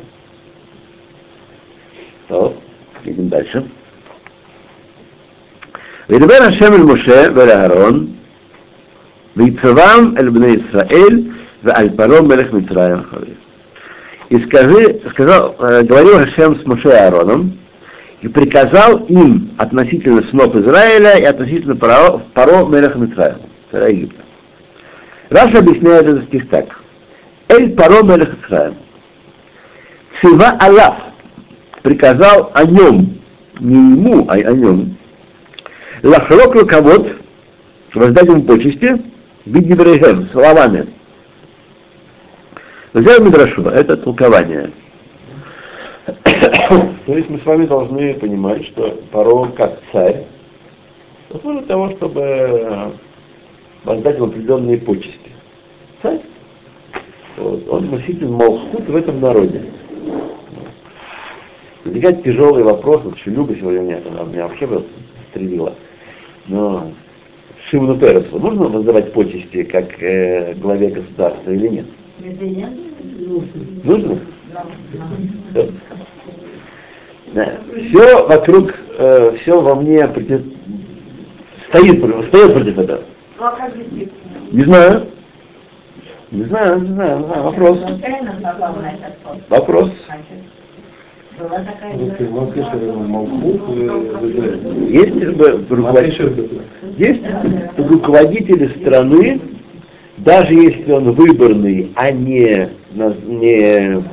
То, 2.28 2.53
идем 3.05 3.30
дальше. 3.30 3.65
וידבר 6.11 6.34
השם 6.40 6.72
אל 6.72 6.82
משה 6.82 7.26
ואל 7.34 7.51
אהרון, 7.51 8.07
ויצבם 9.36 10.14
אל 10.18 10.30
בני 10.30 10.47
ישראל 10.47 11.20
ועל 11.64 11.88
פרעה 11.97 12.20
мелех 12.20 12.53
מצרים 12.53 12.95
אחריו. 12.95 13.34
И 14.30 14.38
скажи, 14.47 15.01
сказал, 15.11 15.55
говорил 15.59 16.18
Хашем 16.18 16.59
с 16.59 16.66
Моше 16.66 16.88
и 16.88 16.92
Аароном, 16.92 17.59
и 18.22 18.28
приказал 18.28 19.05
им 19.05 19.51
относительно 19.59 20.22
снов 20.24 20.57
Израиля 20.57 21.18
и 21.18 21.24
относительно 21.24 21.76
Паро, 21.76 22.22
Паро 22.32 22.64
Мелех 22.64 22.97
Митраем, 22.97 23.36
царя 23.70 23.88
Египта. 23.88 24.22
Раша 25.28 25.59
объясняет 25.59 26.07
этот 26.07 26.24
стих 26.24 26.49
так. 26.49 26.80
Эль 27.49 27.74
Паро 27.74 28.03
Мелех 28.03 28.30
Митраем. 28.30 28.74
Цива 30.20 30.57
Аллах 30.59 30.97
приказал 31.82 32.51
о 32.55 32.64
нем, 32.64 33.18
не 33.61 33.74
ему, 33.74 34.26
а 34.28 34.34
о 34.34 34.53
нем, 34.53 34.97
Лахрок 36.04 36.56
руковод, 36.56 37.18
воздать 37.93 38.26
ему 38.26 38.43
почести, 38.43 39.02
бидневрейхем, 39.45 40.30
словами. 40.30 40.88
Взял 42.93 43.22
Мидрашу, 43.22 43.64
это 43.64 43.97
толкование. 43.97 44.72
То 46.06 46.93
есть 47.08 47.30
мы 47.30 47.39
с 47.39 47.45
вами 47.45 47.66
должны 47.66 48.14
понимать, 48.16 48.66
что 48.66 48.97
Паро 49.12 49.45
как 49.56 49.80
царь, 49.91 50.26
для 51.30 51.62
того, 51.64 51.91
чтобы 51.91 52.93
воздать 53.84 54.18
им 54.18 54.24
определенные 54.24 54.78
почести. 54.78 55.32
Царь. 56.02 56.22
Вот. 57.38 57.68
Он 57.70 57.91
носитель 57.91 58.30
Малхут 58.30 58.88
в 58.88 58.95
этом 58.95 59.20
народе. 59.20 59.66
Возникает 61.84 62.24
тяжелый 62.24 62.64
вопрос, 62.64 63.02
вот 63.04 63.18
Шилюба 63.18 63.56
сегодня 63.56 63.82
меня, 63.82 64.00
она 64.08 64.24
меня 64.24 64.47
вообще 64.47 64.68
стрелила. 65.30 65.76
Но 66.50 66.91
Шимону 67.70 67.97
Пересу 67.97 68.39
нужно 68.39 68.68
воздавать 68.70 69.14
почести 69.14 69.64
как 69.64 70.02
э, 70.02 70.56
главе 70.56 70.89
государства 70.89 71.52
или 71.52 71.68
нет? 71.68 71.86
Нужно? 73.84 74.20
Все. 75.52 75.70
Да. 77.34 77.52
Все 77.88 78.28
вокруг, 78.28 78.74
э, 78.97 79.36
все 79.39 79.62
во 79.62 79.76
мне 79.76 80.08
против... 80.08 80.41
стоит, 81.70 82.28
стоит 82.30 82.54
против 82.54 82.78
этого. 82.80 83.02
Не 84.52 84.64
знаю. 84.64 85.08
Не 86.32 86.43
знаю, 86.45 86.80
не 86.82 86.88
знаю, 86.88 87.20
не 87.20 87.26
знаю. 87.26 87.43
Вопрос. 87.43 87.80
Вопрос. 89.50 89.91
Была 91.39 91.59
такая 91.59 91.95
Есть 94.89 95.15
э, 95.23 95.63
руководители, 95.69 96.61
есть 96.97 97.21
руководители 97.77 98.67
страны, 98.81 99.39
даже 100.17 100.53
если 100.53 100.91
он 100.91 101.11
выборный, 101.13 101.93
а 101.95 102.11
не, 102.11 102.69
не 102.93 104.03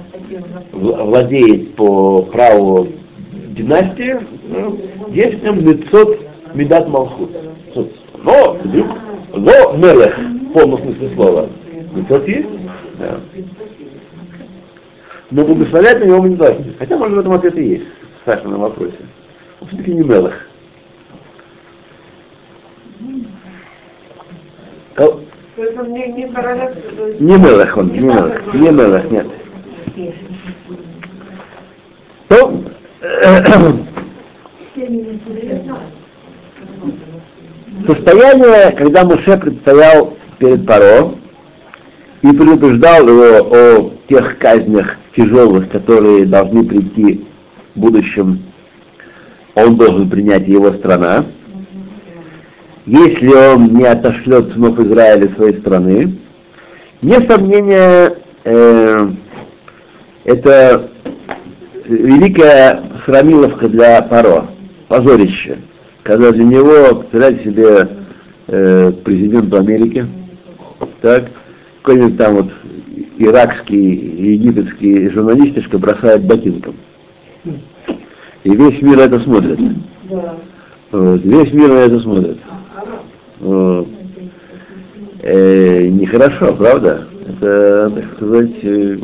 владеет 0.72 1.74
по 1.74 2.22
праву 2.22 2.86
династии, 3.48 4.18
ну, 4.48 4.78
есть 5.10 5.40
в 5.40 5.42
нем 5.42 5.58
лицо 5.58 6.14
Медат 6.54 6.88
Малхут. 6.88 7.30
Но, 8.22 8.56
но 9.34 9.72
Мелех, 9.72 10.16
в 10.16 10.52
полном 10.52 10.78
смысле 10.78 11.10
слова. 11.16 11.48
Лицот 11.96 12.28
есть? 12.28 12.48
Да. 13.00 13.18
Но 15.30 15.44
благословлять 15.44 16.00
на 16.00 16.04
него 16.04 16.22
мы 16.22 16.28
не 16.30 16.36
должны. 16.36 16.74
Хотя, 16.78 16.96
может, 16.96 17.16
в 17.16 17.20
этом 17.20 17.32
ответ 17.32 17.58
и 17.58 17.64
есть, 17.64 17.86
в 18.24 18.30
Сашином 18.30 18.60
вопросе. 18.60 18.96
Он 19.60 19.68
все-таки 19.68 19.94
не 19.94 20.02
он 25.76 27.18
не, 27.18 27.36
Мелех 27.36 27.76
он, 27.76 27.88
не 27.88 28.00
Мелех, 28.00 28.54
не 28.54 28.70
Мелех, 28.70 29.10
нет. 29.10 29.26
То, 32.28 32.62
состояние, 37.86 38.72
когда 38.76 39.04
Муше 39.04 39.36
предстоял 39.38 40.16
перед 40.38 40.66
Паро 40.66 41.12
и 42.22 42.28
предупреждал 42.28 43.08
его 43.08 43.48
о 43.50 43.92
тех 44.08 44.38
казнях 44.38 44.96
тяжелых, 45.16 45.70
которые 45.70 46.26
должны 46.26 46.64
прийти 46.64 47.26
в 47.74 47.80
будущем, 47.80 48.42
он 49.54 49.76
должен 49.76 50.08
принять 50.08 50.46
его 50.46 50.72
страна. 50.74 51.24
Если 52.84 53.34
он 53.34 53.74
не 53.74 53.84
отошлет 53.84 54.52
сынов 54.52 54.78
Израиля 54.78 55.28
своей 55.34 55.58
страны, 55.58 56.18
нет 57.02 57.26
сомнения, 57.28 58.12
э, 58.44 59.10
это 60.24 60.90
великая 61.86 62.82
срамиловка 63.04 63.68
для 63.68 64.02
Паро, 64.02 64.46
позорище, 64.88 65.58
когда 66.02 66.30
для 66.30 66.44
него, 66.44 66.96
представляете 66.96 67.44
себе, 67.44 67.88
э, 68.48 68.92
президент 69.04 69.52
Америки, 69.54 70.06
так, 71.00 71.24
какой-нибудь 71.82 72.18
там 72.18 72.34
вот 72.36 72.52
иракский, 73.18 74.34
египетский 74.34 75.08
журналистишка 75.10 75.78
бросает 75.78 76.24
ботинком. 76.24 76.76
И 77.44 78.50
весь 78.50 78.80
мир 78.82 79.00
это 79.00 79.18
смотрит. 79.20 79.58
Вот, 80.92 81.24
весь 81.24 81.52
мир 81.52 81.68
на 81.68 81.78
это 81.78 82.00
смотрит. 82.00 82.38
Вот. 83.40 83.88
Э, 85.22 85.88
нехорошо, 85.88 86.54
правда? 86.54 87.08
Это, 87.26 87.90
так 87.94 88.14
сказать, 88.14 88.52
э, 88.62 88.98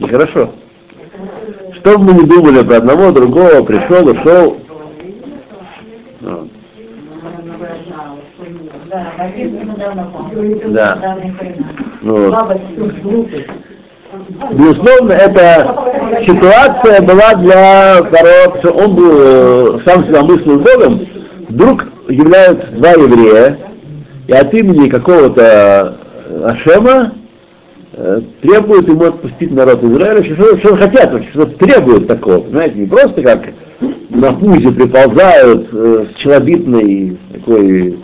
нехорошо. 0.00 0.50
Что 1.74 1.98
бы 1.98 2.12
мы 2.12 2.22
ни 2.22 2.26
думали 2.26 2.64
про 2.64 2.78
одного, 2.78 3.12
другого, 3.12 3.62
пришел, 3.62 4.08
ушел. 4.08 4.58
Вот. 6.20 6.48
Да, 8.90 9.06
Россия 9.18 9.48
недавно 9.48 10.10
помню. 10.12 10.60
Да. 10.68 11.16
Баба 12.02 12.58
Безусловно, 14.52 15.12
эта 15.12 16.24
ситуация 16.24 17.02
была 17.02 17.34
для 17.34 17.96
что 18.60 18.70
он 18.72 18.94
был, 18.94 19.10
э, 19.12 19.80
сам 19.84 20.06
себя 20.06 20.22
мыслил 20.22 20.60
Богом, 20.60 21.06
вдруг 21.48 21.86
являются 22.08 22.68
два 22.72 22.92
еврея, 22.92 23.58
и 24.26 24.32
от 24.32 24.54
имени 24.54 24.88
какого-то 24.88 25.98
э, 26.26 26.42
Ашема 26.44 27.12
э, 27.92 28.20
требуют 28.40 28.88
ему 28.88 29.04
отпустить 29.04 29.50
народ 29.50 29.84
Израиля, 29.84 30.24
что, 30.24 30.56
что 30.56 30.76
хотят, 30.76 31.22
что 31.30 31.44
требуют 31.44 32.06
такого, 32.06 32.40
понимаете, 32.40 32.78
не 32.78 32.86
просто 32.86 33.20
как 33.20 33.40
на 34.08 34.32
пузе 34.32 34.70
приползают 34.72 35.68
э, 35.72 36.06
с 36.10 36.18
челобитной 36.18 37.18
такой, 37.34 37.98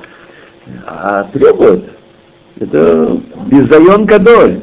а 0.86 1.24
требуют. 1.32 1.84
Это 2.60 3.18
беззаен 3.46 4.04
гадоль. 4.06 4.60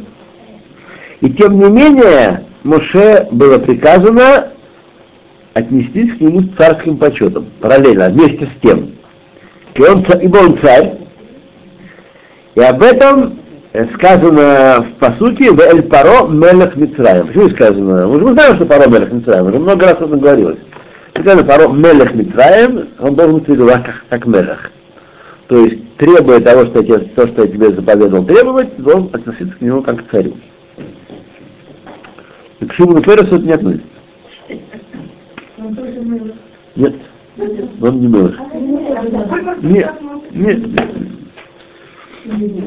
И 1.22 1.30
тем 1.32 1.60
не 1.60 1.70
менее, 1.70 2.46
Моше 2.64 3.28
было 3.32 3.58
приказано 3.60 4.52
отнестись 5.54 6.18
к 6.18 6.22
нему 6.22 6.42
с 6.42 6.56
царским 6.58 6.98
почетом, 6.98 7.48
параллельно, 7.60 8.10
вместе 8.10 8.46
с 8.46 8.62
тем. 8.62 8.92
И 9.76 9.82
он, 9.82 10.06
ибо 10.22 10.38
он 10.38 10.58
царь. 10.60 10.98
И 12.56 12.62
об 12.62 12.82
этом 12.82 13.40
э, 13.74 13.86
сказано 13.94 14.86
в 14.86 15.00
посуке 15.00 15.52
в 15.52 15.60
Эль 15.60 15.84
Паро 15.84 16.28
Мелех 16.28 16.76
Мицраем. 16.76 17.28
Почему 17.28 17.50
сказано? 17.50 18.08
Мы 18.08 18.20
же 18.20 18.34
знаем, 18.34 18.56
что 18.56 18.66
Паро 18.66 18.90
Мелех 18.90 19.12
Мицраем, 19.12 19.48
уже 19.48 19.60
много 19.60 19.86
раз 19.86 19.98
об 19.98 20.08
этом 20.08 20.20
говорилось. 20.20 20.60
Сказано 21.14 21.44
Паро 21.44 21.68
Мелех 21.68 22.14
Мицраем, 22.14 22.90
он 23.00 23.16
должен 23.16 23.40
быть 23.40 23.46
как, 23.48 24.06
как 24.10 24.26
Мелех. 24.26 24.72
То 25.52 25.66
есть, 25.66 25.98
требуя 25.98 26.40
того, 26.40 26.64
что 26.64 26.80
я, 26.80 26.86
тебе- 26.86 27.00
то, 27.14 27.28
что 27.28 27.42
я 27.42 27.48
тебе 27.50 27.72
заповедовал 27.72 28.24
требовать, 28.24 28.78
должен 28.78 29.10
относиться 29.12 29.54
к 29.54 29.60
нему 29.60 29.82
как 29.82 30.08
к 30.08 30.10
царю. 30.10 30.38
И 32.62 32.66
к 32.66 32.72
Шимону 32.72 33.02
Пересу 33.02 33.36
это 33.36 33.40
не 33.40 33.52
относится. 33.52 33.86
Нет, 36.78 36.96
он 37.82 38.00
не 38.00 38.08
Мелех. 38.08 38.40
Нет, 39.62 39.92
нет, 40.32 40.68
нет. 40.68 40.90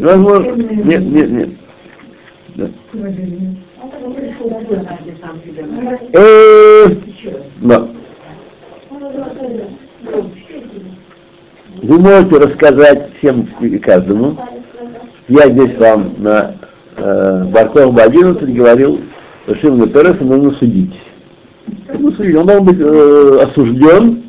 Возможно, 0.02 0.52
нет, 0.52 1.00
нет, 1.00 1.30
нет. 1.30 1.48
Да. 2.54 2.68
Э, 6.12 6.86
да. 7.62 7.88
Вы 11.84 11.98
можете 11.98 12.38
рассказать 12.38 13.10
всем 13.18 13.46
и 13.60 13.76
каждому. 13.76 14.38
Я 15.28 15.50
здесь 15.50 15.76
вам 15.76 16.14
на 16.16 16.54
э, 16.96 17.44
Барков 17.52 17.98
11 17.98 18.54
говорил, 18.54 19.02
что 19.44 19.54
Шимона 19.56 19.88
Переса 19.88 20.24
нужно 20.24 20.52
судить. 20.52 20.98
Ну, 21.98 22.10
судить. 22.12 22.36
Он 22.36 22.46
должен 22.46 22.64
быть 22.64 22.80
э, 22.80 23.38
осужден. 23.42 24.22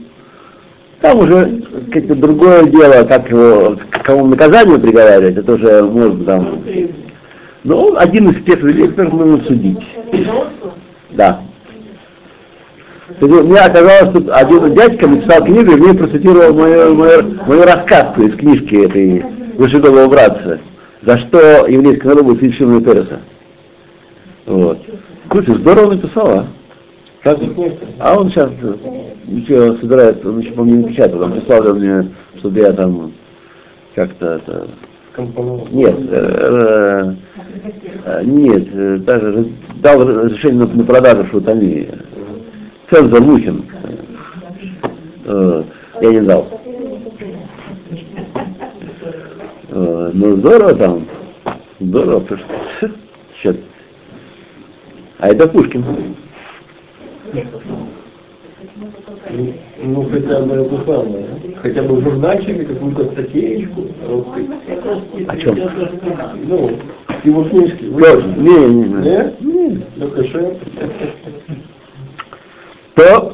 Там 1.00 1.20
уже 1.20 1.64
как-то 1.94 2.16
другое 2.16 2.66
дело, 2.66 3.06
как 3.06 3.30
его, 3.30 3.78
к 3.78 3.90
какому 3.90 4.28
наказанию 4.28 4.80
приговаривать, 4.80 5.38
это 5.38 5.54
уже 5.54 5.82
может 5.84 6.26
там. 6.26 6.62
Но 7.64 7.88
он 7.88 7.98
один 7.98 8.32
из 8.32 8.44
тех 8.44 8.62
людей, 8.64 8.90
которых 8.90 9.14
нужно 9.14 9.46
судить. 9.46 9.88
Да. 11.12 11.40
Есть 13.08 13.22
Мне 13.22 13.60
оказалось, 13.60 14.10
что 14.10 14.36
один 14.36 14.74
дядька 14.74 15.08
написал 15.08 15.46
книгу, 15.46 15.72
и 15.72 15.76
мне 15.76 15.94
процитировал 15.94 16.54
мой, 16.54 16.94
мой, 16.94 17.24
мой 17.46 17.62
рассказ 17.64 18.18
из 18.18 18.36
книжки 18.36 18.76
этой 18.76 19.24
Вышеголового 19.58 20.10
братца, 20.10 20.60
за 21.04 21.18
что 21.20 21.68
еврейский 21.68 22.08
народ 22.08 22.26
был 22.26 22.36
совершенно 22.38 22.82
Переса. 22.82 23.20
Вот. 24.48 24.80
Слушай, 25.32 25.56
здорово 25.56 25.94
написал, 25.94 26.30
а? 26.30 26.48
Как? 27.22 27.40
А 28.00 28.20
он 28.20 28.30
сейчас 28.30 28.52
э, 28.62 28.76
ничего 29.26 29.76
собирает, 29.78 30.24
он 30.26 30.40
еще, 30.40 30.52
по-моему, 30.52 30.82
не 30.82 30.90
печатал, 30.90 31.24
он 31.24 31.34
прислал 31.34 31.74
мне, 31.74 32.08
чтобы 32.38 32.60
я 32.60 32.72
там 32.72 33.14
как-то 33.96 34.36
это, 34.36 34.68
нет, 35.72 35.96
э, 36.10 37.14
э, 38.06 38.24
нет, 38.24 39.06
даже 39.06 39.48
дал 39.82 40.08
разрешение 40.08 40.66
на, 40.66 40.74
на 40.74 40.84
продажу 40.84 41.26
шутами. 41.32 41.88
Цензор 41.88 42.15
Мухин. 42.92 43.66
Э, 45.26 45.64
я 46.02 46.10
не 46.10 46.22
дал. 46.22 46.48
Ну, 49.72 50.38
здорово 50.38 50.76
там. 50.76 51.08
Здорово, 51.80 52.26
что... 52.26 52.40
Сейчас. 53.36 53.56
А 55.20 55.30
это 55.30 55.48
Пушкин. 55.48 55.84
Ну, 59.84 60.04
хотя 60.10 60.42
бы 60.42 60.56
это 60.56 60.78
самое, 60.86 61.26
хотя 61.62 61.84
бы 61.84 61.96
в 61.96 62.04
журнальчике 62.04 62.66
какую-то 62.66 63.12
статейку. 63.12 63.88
русской. 64.08 64.48
О 65.28 65.38
чем? 65.38 65.58
Ну, 66.46 66.72
его 67.24 67.44
книжки. 67.44 67.86
Тоже. 67.86 68.28
Не, 68.38 68.68
не, 68.68 68.84
не. 68.84 69.04
Нет? 69.04 69.36
Ну, 69.96 70.08
кошер. 70.10 70.56
То 72.96 73.34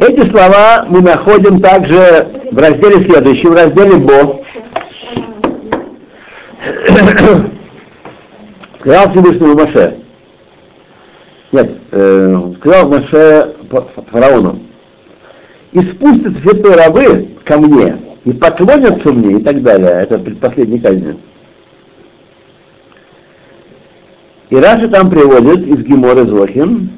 эти 0.00 0.30
слова 0.30 0.86
мы 0.88 1.00
находим 1.00 1.60
также 1.60 2.28
в 2.50 2.58
разделе 2.58 3.04
следующем, 3.04 3.50
в 3.50 3.54
разделе 3.54 3.96
Бо. 3.96 4.42
Сказал 8.80 9.10
Всевышнему 9.10 9.54
Маше. 9.54 9.98
Нет, 11.52 11.70
э, 11.92 12.52
сказал 12.58 12.88
Маше 12.88 13.54
фа- 13.70 13.86
фараону. 14.10 14.60
И 15.72 15.80
спустятся 15.82 16.40
все 16.40 16.74
рабы 16.74 17.28
ко 17.44 17.58
мне, 17.58 17.96
и 18.24 18.32
поклонятся 18.32 19.12
мне, 19.12 19.38
и 19.38 19.42
так 19.42 19.62
далее. 19.62 19.90
Это 20.02 20.18
предпоследний 20.18 20.80
казнь. 20.80 21.18
И 24.52 24.56
Раша 24.56 24.86
там 24.86 25.08
приводит 25.08 25.66
из 25.66 25.82
Гемора 25.82 26.26
Зохин, 26.26 26.90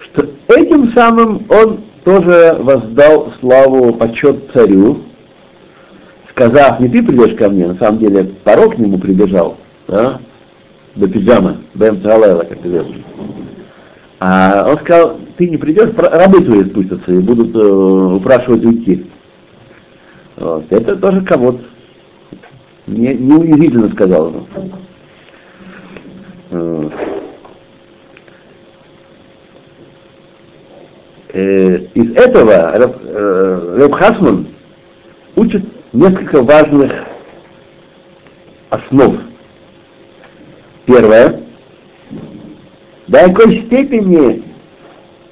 что 0.00 0.26
этим 0.48 0.90
самым 0.90 1.44
он 1.48 1.84
тоже 2.02 2.56
воздал 2.58 3.32
славу, 3.38 3.92
почет 3.94 4.50
царю, 4.52 5.02
сказав, 6.30 6.80
не 6.80 6.88
ты 6.88 7.04
придешь 7.04 7.36
ко 7.36 7.48
мне, 7.48 7.68
на 7.68 7.76
самом 7.76 8.00
деле 8.00 8.32
порог 8.42 8.74
к 8.74 8.78
нему 8.78 8.98
прибежал, 8.98 9.58
да, 9.86 10.20
до 10.96 11.06
пиджама, 11.06 11.58
Бэм 11.74 12.02
Цалайла, 12.02 12.42
как 12.42 12.66
известно. 12.66 12.96
А 14.18 14.66
он 14.68 14.78
сказал, 14.78 15.20
ты 15.36 15.48
не 15.48 15.56
придешь, 15.56 15.90
рабы 15.96 16.40
твои 16.40 16.64
спустятся 16.64 17.12
и 17.12 17.18
будут 17.20 17.54
э, 17.54 18.14
упрашивать 18.16 18.64
уйти. 18.64 19.06
Вот. 20.36 20.64
Это 20.70 20.96
тоже 20.96 21.20
кого-то. 21.20 21.62
Не, 22.88 23.14
неунизительно 23.14 23.88
сказал 23.90 24.26
он. 24.26 24.46
Э, 31.32 31.78
из 31.94 32.12
этого 32.12 32.78
Раб, 32.78 32.96
э, 33.02 33.88
Хасман 33.92 34.46
учит 35.34 35.64
несколько 35.92 36.42
важных 36.42 36.92
основ. 38.70 39.16
Первое. 40.86 41.40
До 43.08 43.18
какой 43.18 43.66
степени 43.66 44.44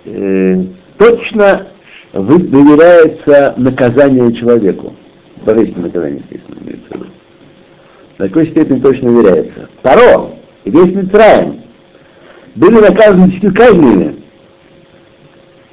э, 0.05 0.65
точно 0.99 1.69
доверяется 2.13 3.55
наказание 3.57 4.33
человеку. 4.33 4.95
Божественное 5.45 5.87
наказание, 5.87 6.23
естественно, 6.29 6.59
имеется 6.65 6.89
в 6.89 6.95
виду. 6.95 7.07
До 8.19 8.29
какой 8.29 8.47
степени 8.49 8.81
точно 8.81 9.13
доверяется. 9.13 9.69
Второе. 9.79 10.42
И 10.65 10.71
весь 10.71 10.95
Митраем 10.95 11.63
были 12.55 12.77
наказаны 12.77 13.29
десятью 13.29 13.55
казнями. 13.55 14.17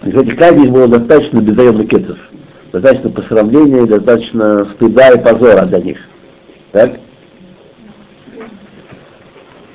Из 0.03 0.15
этих 0.15 0.37
казней 0.37 0.69
было 0.69 0.87
достаточно 0.87 1.39
беззаемных 1.39 1.89
кецов. 1.89 2.17
Достаточно 2.71 3.09
посрамления, 3.09 3.85
достаточно 3.85 4.65
стыда 4.75 5.11
и 5.11 5.23
позора 5.23 5.65
для 5.65 5.79
них. 5.79 5.97
Так? 6.71 6.99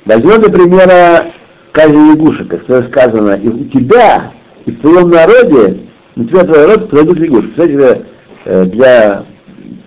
Возьмем, 0.05 0.41
для 0.41 0.49
примера 0.49 1.25
казнь 1.71 2.11
лягушек, 2.11 2.47
как 2.47 2.87
сказано, 2.87 3.35
и 3.35 3.47
у 3.47 3.65
тебя, 3.65 4.31
и 4.65 4.71
в 4.71 4.79
твоем 4.81 5.09
народе, 5.09 5.79
на 6.15 6.25
тебя 6.25 6.43
твой 6.43 6.59
народ 6.59 6.89
пройдут 6.89 7.19
лягушки. 7.19 7.51
Кстати, 7.51 8.05
э, 8.45 8.65
для 8.65 9.25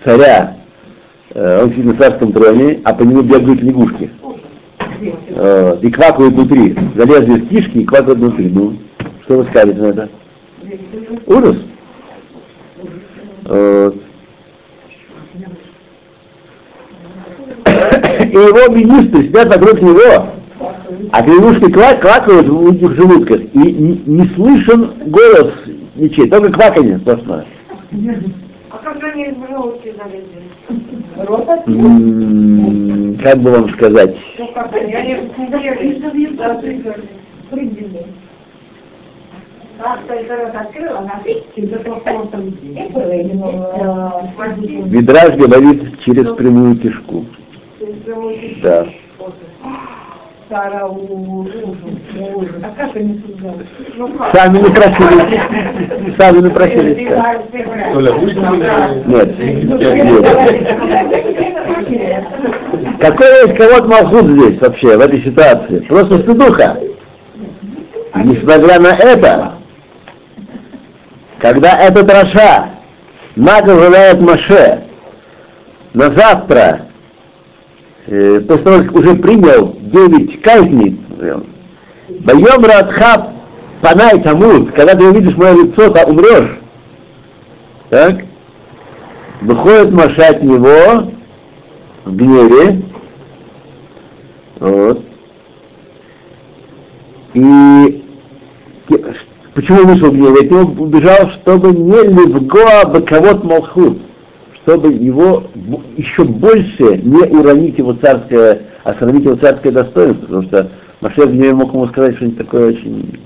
царя, 0.04 0.56
э, 1.34 1.62
он 1.62 1.70
сидит 1.70 1.86
на 1.86 1.96
царском 1.96 2.32
троне, 2.32 2.80
а 2.84 2.94
по 2.94 3.02
нему 3.02 3.22
бегают 3.22 3.62
лягушки. 3.62 4.10
Э, 5.00 5.78
И 5.82 5.90
квакают 5.90 6.34
внутри. 6.34 6.76
Залезли 6.96 7.40
в 7.40 7.48
кишки 7.48 7.78
и 7.78 7.84
квакают 7.84 8.18
внутри. 8.18 8.48
Ну, 8.48 8.76
что 9.24 9.38
вы 9.38 9.44
скажете 9.46 9.80
на 9.80 9.86
это? 9.86 10.08
Ужас. 11.26 11.56
Э, 13.46 13.92
И 18.20 18.32
его 18.32 18.74
министры 18.74 19.22
сидят 19.24 19.48
вокруг 19.48 19.80
него, 19.80 20.26
а 21.12 21.22
ква- 21.68 21.98
квакают 21.98 22.48
в 22.48 22.72
этих 22.74 22.92
желудках, 22.94 23.40
и 23.54 23.58
не, 23.58 24.02
не 24.06 24.24
слышен 24.34 24.90
голос 25.06 25.52
ничей, 25.94 26.28
только 26.28 26.52
кваканье 26.52 26.98
сплошное. 26.98 27.46
А 28.88 28.94
как 33.22 33.38
бы 33.40 33.50
вам 33.50 33.68
сказать? 33.70 34.16
Ну 34.38 34.48
Видраж 44.86 45.36
говорит 45.36 46.00
через 46.00 46.34
прямую 46.34 46.76
кишку. 46.78 47.24
Да. 48.62 48.86
А 50.50 50.94
они 52.94 53.18
туда? 53.18 53.54
Ну 53.96 54.08
как? 54.08 54.34
Сами 54.34 54.58
не 54.58 54.70
просили. 54.70 55.40
Сами 56.16 56.38
не 56.40 56.50
просили. 56.50 56.94
Нет. 59.06 59.38
Нет. 61.88 62.24
Какой 62.98 63.26
есть 63.42 63.56
кого-то 63.56 63.88
Малхут 63.88 64.26
здесь 64.26 64.60
вообще, 64.60 64.96
в 64.96 65.00
этой 65.00 65.22
ситуации? 65.22 65.80
Просто 65.80 66.18
стыдуха. 66.20 66.78
Несмотря 68.14 68.80
на 68.80 68.88
это, 68.96 69.52
когда 71.38 71.78
этот 71.78 72.10
Раша 72.10 72.70
наговаривает 73.36 74.20
Маше 74.20 74.84
на 75.92 76.10
завтра, 76.10 76.87
э, 78.08 78.40
после 78.40 78.64
того, 78.64 78.82
как 78.82 78.94
уже 78.94 79.14
принял 79.16 79.76
9 79.80 80.40
казней, 80.42 81.00
Боем 82.08 82.64
Радха 82.64 83.32
Панай 83.80 84.20
Тамут, 84.22 84.72
когда 84.72 84.94
ты 84.94 85.04
увидишь 85.04 85.36
мое 85.36 85.64
лицо, 85.64 85.90
то 85.90 86.06
умрешь. 86.06 86.58
Так? 87.90 88.24
Выходит 89.40 89.92
Маша 89.92 90.28
от 90.28 90.42
него 90.42 91.12
в 92.04 92.16
гневе. 92.16 92.82
Вот. 94.58 95.04
И 97.34 98.04
почему 99.54 99.86
вышел 99.86 100.10
в 100.10 100.14
гневе? 100.14 100.40
От 100.40 100.50
него 100.50 100.82
убежал, 100.82 101.30
чтобы 101.42 101.68
не 101.70 102.02
левгоа 102.02 102.86
баковод 102.86 103.44
малхут, 103.44 103.98
чтобы 104.68 104.92
его 104.92 105.44
еще 105.96 106.24
больше 106.24 106.98
не 106.98 107.22
уронить 107.22 107.78
его 107.78 107.94
царское, 107.94 108.66
остановить 108.84 109.24
его 109.24 109.36
царское 109.36 109.70
достоинство, 109.70 110.26
потому 110.26 110.42
что 110.42 110.70
Маше 111.00 111.22
в 111.22 111.32
гневе 111.32 111.54
мог 111.54 111.72
ему 111.72 111.86
сказать 111.86 112.16
что-нибудь 112.16 112.38
такое 112.38 112.68
очень... 112.74 113.18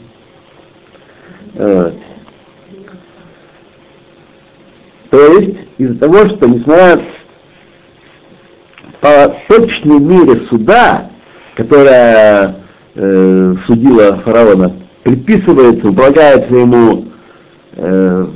Вот. 1.54 1.94
То 5.10 5.32
есть 5.32 5.58
из-за 5.78 5.98
того, 5.98 6.26
что 6.26 6.46
несмотря 6.46 7.00
по 9.00 9.36
точной 9.48 9.98
мере 9.98 10.46
суда, 10.46 11.10
которая 11.56 12.54
э, 12.94 13.54
судила 13.66 14.16
фараона, 14.18 14.76
приписывается, 15.02 15.92
полагается 15.92 16.54
ему 16.54 17.06
э, 17.74 18.26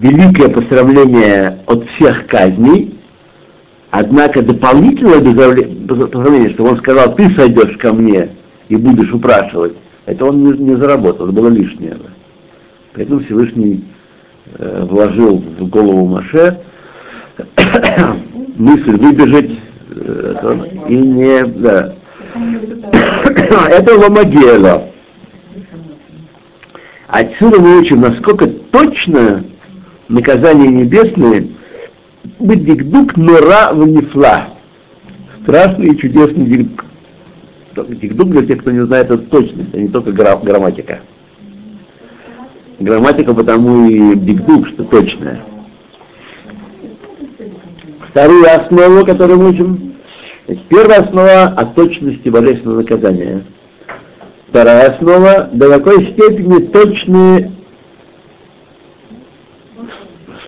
великое 0.00 0.48
поздравление 0.48 1.58
от 1.66 1.86
всех 1.90 2.26
казней, 2.26 2.98
однако 3.90 4.42
дополнительное 4.42 5.20
поздравле- 5.20 5.86
поздравление, 5.86 6.50
что 6.50 6.64
он 6.64 6.78
сказал, 6.78 7.14
ты 7.14 7.30
сойдешь 7.30 7.76
ко 7.76 7.92
мне 7.92 8.30
и 8.68 8.76
будешь 8.76 9.12
упрашивать, 9.12 9.74
это 10.06 10.24
он 10.24 10.42
не, 10.44 10.52
не 10.58 10.76
заработал, 10.76 11.26
это 11.26 11.34
было 11.34 11.48
лишнее. 11.48 11.98
Поэтому 12.94 13.20
Всевышний 13.20 13.84
э, 14.58 14.86
вложил 14.88 15.44
в 15.58 15.68
голову 15.68 16.06
Маше 16.06 16.60
мысль 18.56 18.96
выбежать 18.96 19.50
э, 19.90 20.34
это, 20.36 20.68
и 20.88 20.96
не... 20.96 21.44
Да. 21.44 21.94
это 23.68 23.98
ломагела. 23.98 24.86
Отсюда 27.06 27.60
мы 27.60 27.80
учим, 27.80 28.00
насколько 28.00 28.46
точно 28.46 29.44
наказания 30.10 30.68
небесные, 30.68 31.48
быть 32.38 32.64
дикдук 32.64 33.16
нора 33.16 33.72
внесла. 33.72 34.50
Страшный 35.42 35.94
и 35.94 35.98
чудесный 35.98 36.44
дикдук. 36.44 36.84
Дикдук, 37.88 38.30
для 38.30 38.46
тех, 38.46 38.58
кто 38.60 38.72
не 38.72 38.84
знает, 38.84 39.06
это 39.06 39.18
точность, 39.18 39.72
а 39.72 39.78
не 39.78 39.88
только 39.88 40.12
гра- 40.12 40.36
грамматика. 40.36 41.00
Грамматика 42.78 43.32
потому 43.32 43.86
и 43.88 44.16
дикдук, 44.16 44.66
что 44.68 44.84
точная. 44.84 45.40
Вторую 48.10 48.44
основу, 48.44 49.06
которую 49.06 49.38
мы 49.38 49.50
учим, 49.50 49.94
первая 50.68 51.02
основа 51.02 51.44
о 51.44 51.64
точности 51.66 52.28
божественного 52.28 52.80
наказания. 52.80 53.44
Вторая 54.48 54.90
основа, 54.90 55.48
до 55.52 55.68
какой 55.68 56.06
степени 56.06 56.66
точные 56.66 57.52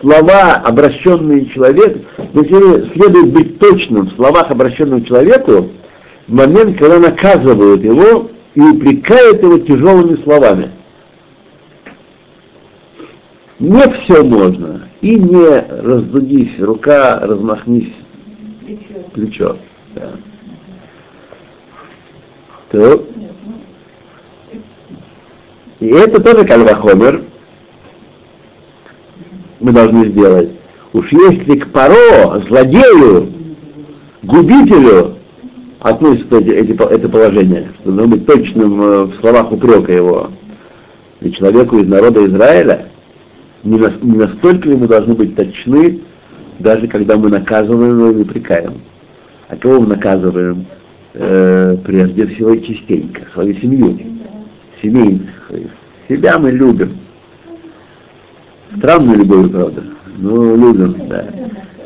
слова, 0.03 0.55
обращенные 0.65 1.45
человеку, 1.45 2.01
но 2.33 2.43
следует 2.43 3.31
быть 3.31 3.57
точным 3.57 4.07
в 4.07 4.15
словах, 4.15 4.51
обращенным 4.51 5.01
к 5.01 5.07
человеку, 5.07 5.69
в 6.27 6.33
момент, 6.33 6.77
когда 6.77 6.99
наказывают 6.99 7.83
его 7.83 8.29
и 8.53 8.59
упрекают 8.59 9.41
его 9.41 9.57
тяжелыми 9.59 10.21
словами. 10.23 10.71
Не 13.59 13.81
все 13.93 14.23
можно, 14.23 14.89
и 14.99 15.15
не 15.15 15.61
раздудись, 15.81 16.59
рука, 16.59 17.19
размахнись, 17.21 17.93
плечо. 19.13 19.57
Да. 19.95 20.11
То. 22.71 23.05
И 25.79 25.87
это 25.87 26.21
тоже 26.21 26.45
кальвахомер 26.45 27.23
мы 29.63 29.71
должны 29.71 30.05
сделать. 30.09 30.49
Уж 30.91 31.11
если 31.11 31.57
к 31.57 31.71
паро, 31.71 32.39
злодею, 32.47 33.31
губителю 34.21 35.15
относится 35.79 36.37
эти, 36.37 36.49
эти, 36.49 36.71
это 36.71 37.09
положение, 37.09 37.69
что 37.79 37.91
нужно 37.91 38.17
быть 38.17 38.25
точным 38.27 38.81
э, 38.81 39.03
в 39.05 39.15
словах 39.21 39.51
упрека 39.51 39.91
его, 39.91 40.31
и 41.21 41.31
человеку 41.31 41.79
из 41.79 41.87
народа 41.87 42.25
Израиля, 42.25 42.89
не, 43.63 43.77
на, 43.77 43.93
не 44.01 44.17
настолько 44.17 44.69
ли 44.69 44.75
мы 44.75 44.87
должны 44.87 45.13
быть 45.13 45.35
точны, 45.35 46.01
даже 46.59 46.87
когда 46.87 47.17
мы 47.17 47.29
наказываем 47.29 47.99
его 47.99 48.11
и 48.11 48.21
упрекаем. 48.21 48.81
А 49.47 49.55
кого 49.55 49.79
мы 49.79 49.87
наказываем? 49.87 50.65
Э, 51.13 51.77
прежде 51.85 52.27
всего 52.27 52.55
частенько, 52.57 53.21
свою 53.33 53.55
семью, 53.55 53.97
семейных. 54.81 55.29
Себя 56.09 56.37
мы 56.37 56.51
любим. 56.51 56.97
Странную 58.77 59.19
любовь, 59.19 59.51
правда, 59.51 59.83
но 60.17 60.55
любим, 60.55 61.07
да. 61.07 61.25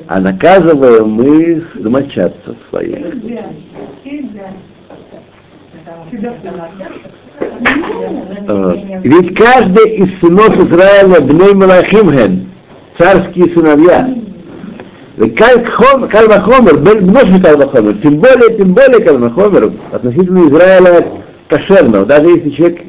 А 0.07 0.19
наказываем 0.19 1.09
мы 1.09 1.63
домочадцев 1.75 2.55
своих. 2.69 2.97
Вот. 8.47 8.79
Ведь 9.03 9.35
каждый 9.35 9.89
из 9.97 10.19
сынов 10.19 10.57
Израиля 10.57 11.21
Бней 11.21 11.53
Малахимхен, 11.53 12.47
царские 12.97 13.49
сыновья, 13.53 14.09
Кальвахомер, 15.17 16.77
больше 16.77 17.41
Кальвахомер, 17.41 17.97
тем 18.01 18.19
более, 18.19 18.57
тем 18.57 18.73
более 18.73 18.99
Кальвахомер 18.99 19.73
относительно 19.91 20.47
Израиля 20.47 21.05
кошерного, 21.47 22.05
даже 22.05 22.29
если 22.29 22.49
человек 22.51 22.81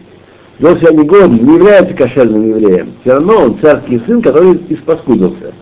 вел 0.58 0.76
себя 0.76 0.90
негодно, 0.92 1.36
не 1.36 1.54
является 1.54 1.94
кошерным 1.94 2.48
евреем, 2.48 2.94
все 3.00 3.14
равно 3.14 3.44
он 3.44 3.58
царский 3.60 4.00
сын, 4.06 4.20
который 4.20 4.60
испаскудился. 4.68 5.54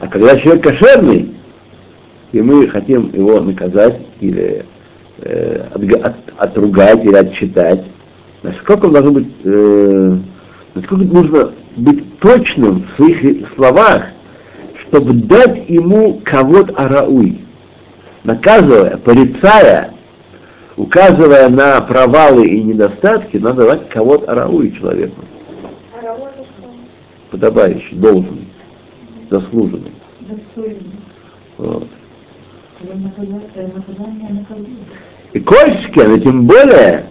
А 0.00 0.08
когда 0.08 0.38
человек 0.38 0.64
кошерный, 0.64 1.34
и 2.32 2.40
мы 2.40 2.66
хотим 2.68 3.10
его 3.12 3.40
наказать 3.40 4.00
или 4.20 4.64
э, 5.18 5.66
от, 5.72 5.92
от, 5.92 6.14
отругать 6.36 7.04
или 7.04 7.14
отчитать, 7.14 7.84
насколько 8.42 8.86
он 8.86 8.92
должен 8.92 9.14
быть, 9.14 9.28
э, 9.44 10.16
насколько 10.74 11.04
нужно 11.04 11.52
быть 11.76 12.18
точным 12.18 12.84
в 12.84 12.96
своих 12.96 13.48
словах, 13.54 14.06
чтобы 14.80 15.14
дать 15.14 15.68
ему 15.68 16.20
кого-то 16.24 16.74
арауй, 16.74 17.38
наказывая, 18.24 18.96
порицая, 18.98 19.92
указывая 20.76 21.48
на 21.48 21.80
провалы 21.80 22.46
и 22.46 22.62
недостатки, 22.62 23.36
надо 23.36 23.62
давать 23.62 23.88
кого-то 23.88 24.30
арауи 24.30 24.72
человеку. 24.72 25.20
Подобающий, 27.30 27.96
должен, 27.96 28.46
заслуженный. 29.30 29.92
Вот. 31.58 31.86
И 35.32 35.40
Кольчике, 35.40 36.08
но 36.08 36.18
тем 36.18 36.46
более, 36.46 37.06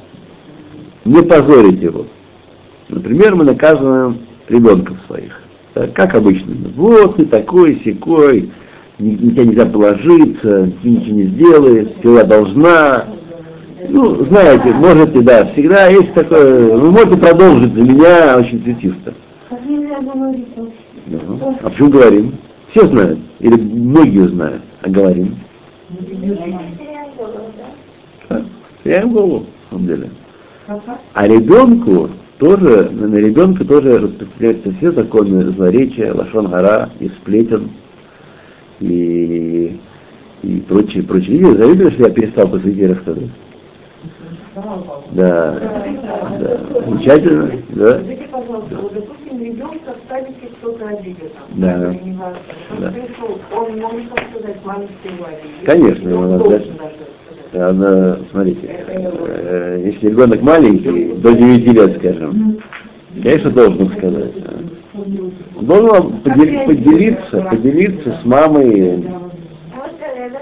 не 1.05 1.21
позорить 1.23 1.81
его. 1.81 2.05
Например, 2.89 3.35
мы 3.35 3.45
наказываем 3.45 4.19
ребенков 4.47 4.97
своих. 5.07 5.41
Так, 5.73 5.93
как 5.93 6.13
обычно. 6.15 6.53
Вот 6.75 7.15
ты 7.15 7.25
такой, 7.25 7.81
секой, 7.83 8.51
на 8.99 9.15
тебя 9.17 9.45
нельзя 9.45 9.65
положиться, 9.65 10.71
ты 10.81 10.89
ничего 10.89 11.15
не 11.15 11.23
сделаешь, 11.27 11.87
всегда 11.99 12.23
должна. 12.25 13.05
Ну, 13.89 14.25
знаете, 14.25 14.73
можете, 14.73 15.21
да, 15.21 15.45
всегда 15.53 15.87
есть 15.87 16.13
такое, 16.13 16.75
вы 16.77 16.91
можете 16.91 17.17
продолжить 17.17 17.73
за 17.73 17.81
меня 17.81 18.37
очень 18.37 18.63
цветисто. 18.63 19.13
Ну, 21.07 21.57
а 21.61 21.69
почему 21.69 21.89
говорим? 21.89 22.35
Все 22.69 22.87
знают, 22.87 23.19
или 23.39 23.55
многие 23.55 24.27
знают, 24.27 24.61
а 24.81 24.89
говорим. 24.89 25.35
Теряем 28.83 29.11
голову, 29.11 29.45
на 29.71 29.77
самом 29.77 29.87
деле. 29.87 30.09
А 31.13 31.27
ребенку 31.27 32.09
тоже, 32.37 32.89
на 32.91 33.15
ребенка 33.15 33.65
тоже 33.65 33.99
распространяются 33.99 34.71
все 34.73 34.91
законы 34.91 35.51
злоречия, 35.51 36.13
лошон 36.13 36.47
гора 36.47 36.89
и 36.99 37.09
сплетен 37.09 37.69
и, 38.79 39.77
и 40.41 40.63
прочие, 40.67 41.03
прочие. 41.03 41.37
Видели, 41.37 41.57
заметили, 41.57 41.89
что 41.91 42.03
я 42.03 42.09
перестал 42.09 42.47
посвятить 42.47 42.89
рассказывать? 42.89 43.29
Да, 44.53 45.53
да, 46.39 46.57
замечательно, 46.85 47.51
да. 47.69 47.99
Скажите, 47.99 48.27
пожалуйста, 48.29 48.75
вот, 48.81 48.93
допустим, 48.93 49.39
ребенка 49.41 49.93
в 49.95 50.09
садике 50.11 50.47
кто-то 50.59 50.87
обидел, 50.87 51.27
Да. 51.51 51.75
Он 51.87 52.81
Да. 52.81 52.91
пришел, 52.91 53.39
он 53.55 53.79
может 53.79 54.05
сказать. 54.11 54.57
Конечно, 55.65 56.17
он 56.17 56.25
его 56.27 56.37
должен 56.37 56.59
дать. 56.59 56.77
даже 56.77 56.95
сказать. 57.51 57.69
Она, 57.69 58.17
смотрите, 58.31 58.69
э, 58.87 59.83
если 59.85 60.07
ребенок 60.07 60.41
маленький, 60.41 61.13
до 61.13 61.31
9 61.33 61.67
лет, 61.67 61.97
скажем, 61.97 62.57
конечно, 63.23 63.51
должен 63.51 63.89
сказать. 63.91 64.33
Должен 65.61 66.13
подели- 66.23 66.65
поделиться, 66.65 67.41
поделиться 67.49 68.19
с 68.21 68.25
мамой. 68.25 69.05
Мне 70.21 70.29
не. 70.29 70.37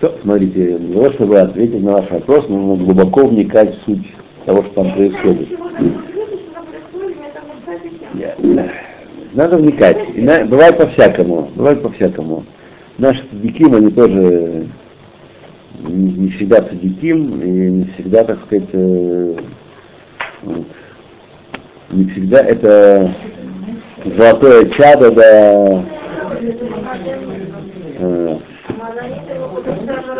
То, 0.00 0.12
смотрите, 0.22 0.78
чтобы 1.14 1.38
ответить 1.40 1.82
на 1.82 1.92
ваш 1.92 2.10
вопрос, 2.10 2.48
нужно 2.48 2.84
глубоко 2.84 3.26
вникать 3.26 3.78
в 3.78 3.84
суть 3.84 4.12
того, 4.44 4.62
что 4.64 4.74
там 4.74 4.92
происходит. 4.92 5.48
Чего 5.48 5.68
там 5.70 5.76
происходит, 5.76 6.40
что 6.40 6.50
там 6.52 6.66
происходит, 6.66 7.16
я 7.16 7.30
там 7.30 7.44
не 7.46 7.52
знаю, 7.64 7.80
зачем. 7.82 7.98
Я- 8.02 8.03
Надо 9.34 9.56
вникать. 9.56 9.98
И 10.14 10.20
бывает 10.20 10.78
по-всякому. 10.78 11.50
Бывает 11.54 11.82
по-всякому. 11.82 12.44
Наши 12.98 13.24
садиким, 13.30 13.74
они 13.74 13.90
тоже 13.90 14.68
не, 15.80 16.12
не 16.12 16.28
всегда 16.28 16.62
садиким, 16.62 17.40
и 17.40 17.48
не 17.48 17.84
всегда, 17.94 18.24
так 18.24 18.38
сказать, 18.46 18.68
э, 18.72 19.36
вот, 20.42 20.66
не 21.90 22.04
всегда 22.06 22.40
это 22.40 23.12
золотое 24.16 24.66
чадо, 24.70 25.10
да, 25.10 25.84
э, 27.98 28.38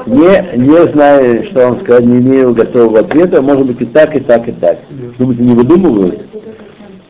не, 0.06 0.56
не 0.56 0.92
знаю, 0.92 1.44
что 1.44 1.68
вам 1.68 1.80
сказать, 1.80 2.04
не 2.04 2.18
имею 2.18 2.54
готового 2.54 3.00
ответа, 3.00 3.40
может 3.40 3.66
быть 3.66 3.80
и 3.80 3.86
так, 3.86 4.14
и 4.16 4.20
так, 4.20 4.48
и 4.48 4.52
так. 4.52 4.78
Думаете, 5.18 5.42
не 5.42 5.54
выдумывают? 5.54 6.20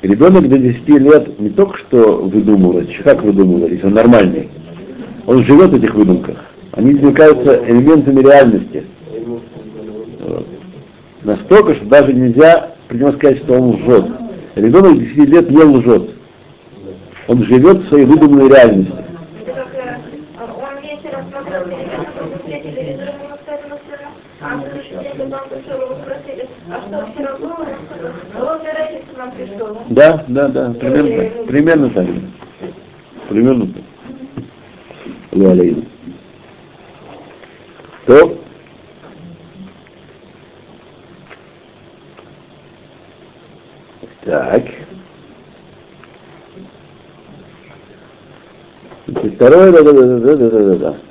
Ребенок 0.04 0.46
до 0.50 0.58
10 0.58 0.86
лет 0.86 1.40
не 1.40 1.48
только 1.48 1.78
что 1.78 2.18
выдумывает, 2.18 2.90
как 3.02 3.22
выдумывает, 3.22 3.82
он 3.82 3.94
нормальный. 3.94 4.50
Он 5.24 5.42
живет 5.42 5.70
в 5.70 5.76
этих 5.76 5.94
выдумках. 5.94 6.44
Они 6.72 6.92
измекаются 6.92 7.64
элементами 7.66 8.20
реальности. 8.20 8.84
Вот. 10.20 10.46
Настолько, 11.22 11.74
что 11.76 11.86
даже 11.86 12.12
нельзя 12.12 12.74
при 12.86 12.98
нем 12.98 13.14
сказать, 13.14 13.38
что 13.38 13.54
он 13.54 13.76
лжет. 13.76 14.04
Ребенок 14.56 14.98
10 14.98 15.16
лет 15.16 15.50
не 15.50 15.62
лжет. 15.62 16.10
Он 17.26 17.42
живет 17.44 17.78
в 17.78 17.88
своей 17.88 18.04
выдуманной 18.04 18.50
реальности. 18.50 18.92
Он 24.42 24.60
да, 29.90 30.24
да, 30.28 30.48
да, 30.48 30.70
примерно, 30.70 31.46
примерно 31.46 31.90
так. 31.90 32.06
Примерно 33.28 33.66
так. 33.66 33.82
Леолейна. 35.32 35.82
То. 38.06 38.38
Так. 44.24 44.62
Второе, 49.34 49.72
да, 49.72 49.82
да, 49.82 49.92
да, 49.92 50.18
да, 50.18 50.36
да, 50.36 50.50
да, 50.50 50.76
да. 50.76 51.03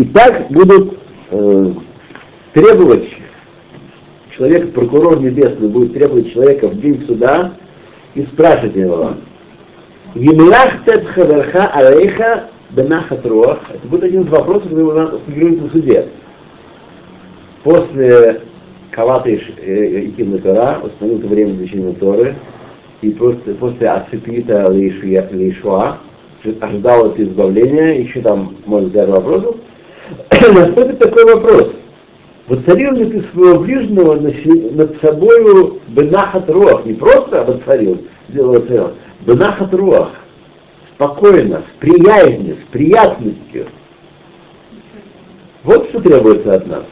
И 0.00 0.04
так 0.04 0.50
будут 0.50 0.98
э, 1.30 1.72
требовать 2.54 3.06
человек, 4.30 4.72
прокурор 4.72 5.20
небесный, 5.20 5.68
будет 5.68 5.92
требовать 5.92 6.32
человека 6.32 6.68
в 6.68 6.80
день 6.80 7.04
суда 7.06 7.52
и 8.14 8.22
спрашивать 8.22 8.76
его, 8.76 9.10
Емлахтет 10.14 11.06
хаверха 11.06 11.66
алейха 11.66 12.44
бенахат 12.70 13.26
руах. 13.26 13.58
Это 13.74 13.86
будет 13.88 14.04
один 14.04 14.22
из 14.22 14.30
вопросов, 14.30 14.70
который 14.70 14.94
надо 14.94 15.20
фигурирует 15.26 15.62
на 15.64 15.70
суде. 15.70 16.08
После 17.62 18.40
Кавата 18.92 19.34
Иким 19.34 20.38
Тора, 20.38 20.78
установил 20.82 21.28
время 21.28 21.52
изучения 21.56 21.92
Торы, 21.92 22.36
и 23.02 23.10
после, 23.10 23.52
после 23.52 23.86
Аципита 23.86 24.66
Лейшуа, 24.66 25.98
ожидал 26.62 27.08
это 27.08 27.22
избавление, 27.22 28.00
еще 28.00 28.22
там 28.22 28.56
можно 28.64 28.88
задать 28.88 29.10
вопросов, 29.10 29.56
наступит 30.52 30.98
такой 30.98 31.24
вопрос. 31.24 31.72
Воцарил 32.48 32.92
ли 32.94 33.04
ты 33.10 33.22
своего 33.32 33.60
ближнего 33.60 34.14
над 34.16 35.00
собою 35.00 35.80
бенахат 35.88 36.50
руах? 36.50 36.84
Не 36.84 36.94
просто 36.94 37.44
воцарил, 37.44 37.98
воцарил, 38.28 38.92
бенахат 39.20 39.72
руах. 39.72 40.10
Спокойно, 40.94 41.62
с 41.62 41.80
приязнью, 41.80 42.56
с 42.56 42.72
приятностью. 42.72 43.66
Вот 45.62 45.88
что 45.90 46.00
требуется 46.00 46.54
от 46.54 46.66
нас. 46.66 46.84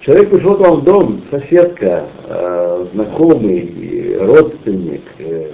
Человек 0.00 0.30
пришел 0.30 0.56
к 0.56 0.60
вам 0.60 0.80
в 0.80 0.84
дом, 0.84 1.22
соседка, 1.30 2.06
э, 2.26 2.86
знакомый, 2.92 4.16
родственник. 4.20 5.02
Э, 5.18 5.48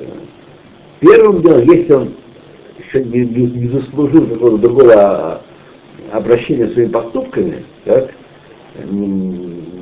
первым 1.01 1.43
делом, 1.43 1.61
если 1.71 1.93
он 1.93 2.15
еще 2.79 3.05
не, 3.05 3.21
не, 3.21 3.47
не 3.47 3.69
заслужил 3.69 4.27
какого-то 4.27 4.59
другого 4.59 5.43
обращения 6.13 6.69
своими 6.69 6.91
поступками, 6.91 7.65
так, 7.85 8.11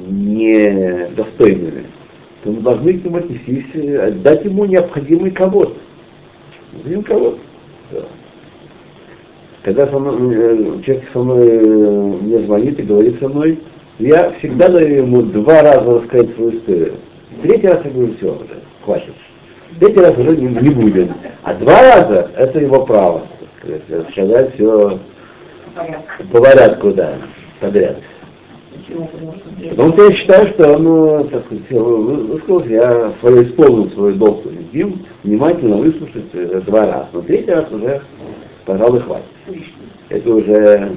недостойными, 0.08 1.84
то 2.42 2.52
мы 2.52 2.60
должны 2.60 2.94
к 2.94 3.04
нему 3.04 3.16
отнестись, 3.18 3.66
дать 4.22 4.44
ему 4.44 4.64
необходимый 4.64 5.30
кого-то. 5.30 5.74
Необходимый 6.72 7.04
кого-то. 7.04 7.38
Да. 7.92 8.00
Когда 9.62 9.86
со 9.88 9.98
мной, 9.98 10.34
э, 10.34 10.80
человек 10.84 11.04
со 11.12 11.18
мной 11.18 11.48
э, 11.48 12.12
мне 12.22 12.38
звонит 12.40 12.78
и 12.78 12.84
говорит 12.84 13.18
со 13.18 13.28
мной, 13.28 13.58
я 13.98 14.30
всегда 14.38 14.68
даю 14.68 14.98
ему 14.98 15.22
два 15.22 15.62
раза 15.62 16.00
рассказать 16.00 16.34
свою 16.36 16.56
историю. 16.56 16.94
Третий 17.42 17.66
раз 17.66 17.84
я 17.84 17.90
говорю, 17.90 18.14
все 18.16 18.26
уже, 18.26 18.60
хватит. 18.84 19.14
Третий 19.80 20.00
раз 20.00 20.16
уже 20.16 20.36
не, 20.36 20.46
не 20.46 20.70
будем. 20.70 21.12
А 21.42 21.54
два 21.54 21.82
раза 21.82 22.30
это 22.36 22.60
его 22.60 22.86
право. 22.86 23.26
Сказать 24.12 24.54
все 24.54 25.00
по 26.32 26.40
порядку, 26.40 26.92
да, 26.92 27.14
подряд. 27.60 27.98
Потому 29.70 29.92
что 29.92 30.04
я 30.04 30.12
считаю, 30.12 30.46
что 30.48 30.78
ну, 30.78 31.24
так 31.24 31.44
сказать, 31.46 31.70
высказался, 31.70 32.68
я 32.68 33.12
свое 33.20 33.44
исполнил 33.44 33.90
свой 33.90 34.14
долг 34.14 34.44
им, 34.72 35.04
внимательно 35.24 35.76
выслушать 35.76 36.26
э, 36.34 36.60
два 36.66 36.86
раза. 36.86 37.08
Но 37.12 37.22
третий 37.22 37.50
раз 37.50 37.70
уже, 37.72 38.00
пожалуй, 38.64 39.00
хватит. 39.00 39.24
Это 40.08 40.34
уже, 40.34 40.90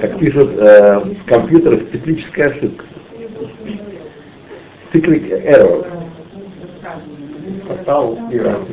как 0.00 0.18
пишут 0.18 0.50
э, 0.56 1.00
в 1.00 1.24
компьютерах, 1.26 1.90
циклическая 1.90 2.48
ошибка. 2.48 2.84
Cyclic 4.92 5.30
error. 5.44 5.86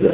Да. 0.02 0.14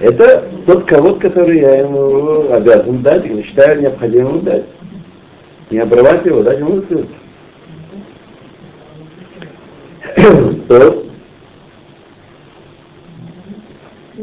Это 0.00 0.44
тот 0.66 0.84
кого 0.84 1.14
который 1.14 1.60
я 1.60 1.76
ему 1.76 2.52
обязан 2.52 3.02
дать, 3.02 3.26
и 3.26 3.42
считаю 3.42 3.80
необходимым 3.82 4.44
дать. 4.44 4.64
Не 5.70 5.78
обрывать 5.78 6.24
его, 6.26 6.42
дать 6.42 6.58
ему. 6.58 6.82
То, 10.68 11.04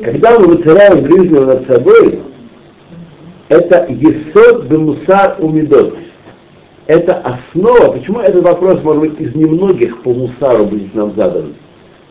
когда 0.04 0.40
мы 0.40 0.48
вытираем 0.48 1.04
ближнего 1.04 1.46
над 1.46 1.68
собой, 1.68 2.22
это 3.50 3.86
есод 3.90 4.66
бемусар 4.66 5.36
умидот. 5.40 5.98
Это 6.88 7.16
основа. 7.16 7.92
Почему 7.92 8.20
этот 8.20 8.44
вопрос, 8.44 8.82
может 8.84 9.02
быть, 9.02 9.20
из 9.20 9.36
немногих 9.36 10.02
по 10.04 10.14
мусару 10.14 10.66
будет 10.66 10.94
нам 10.96 11.14
задан? 11.16 11.54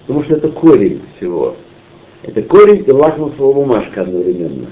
Потому 0.06 0.24
что 0.24 0.36
это 0.36 0.48
корень 0.48 1.00
всего. 1.16 1.56
Это 2.26 2.42
корень 2.42 2.84
и 2.86 2.90
лакмусовая 2.90 3.54
бумажка 3.54 4.02
одновременно. 4.02 4.66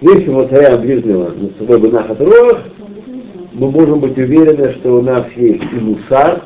Если 0.00 0.28
мы 0.28 0.48
царя 0.48 0.76
ближнего 0.76 1.30
над 1.30 1.56
собой 1.56 1.78
бы 1.78 1.88
нахат 1.88 2.20
мы 2.20 3.70
можем 3.70 4.00
быть 4.00 4.18
уверены, 4.18 4.72
что 4.72 4.98
у 4.98 5.02
нас 5.02 5.26
есть 5.36 5.62
и 5.72 5.76
мусар, 5.76 6.42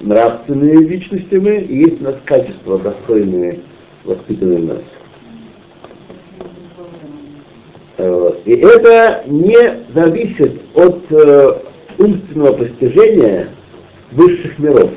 нравственные 0.00 0.78
личности 0.86 1.34
мы, 1.34 1.56
и 1.56 1.76
есть 1.78 2.00
у 2.00 2.04
нас 2.04 2.14
качества, 2.24 2.78
достойные, 2.78 3.58
воспитанные 4.04 4.58
нас. 4.60 4.78
И 8.44 8.52
это 8.52 9.24
не 9.26 9.56
зависит 9.94 10.60
от 10.74 11.00
э, 11.10 11.58
умственного 11.98 12.52
постижения 12.52 13.48
высших 14.12 14.58
миров. 14.58 14.90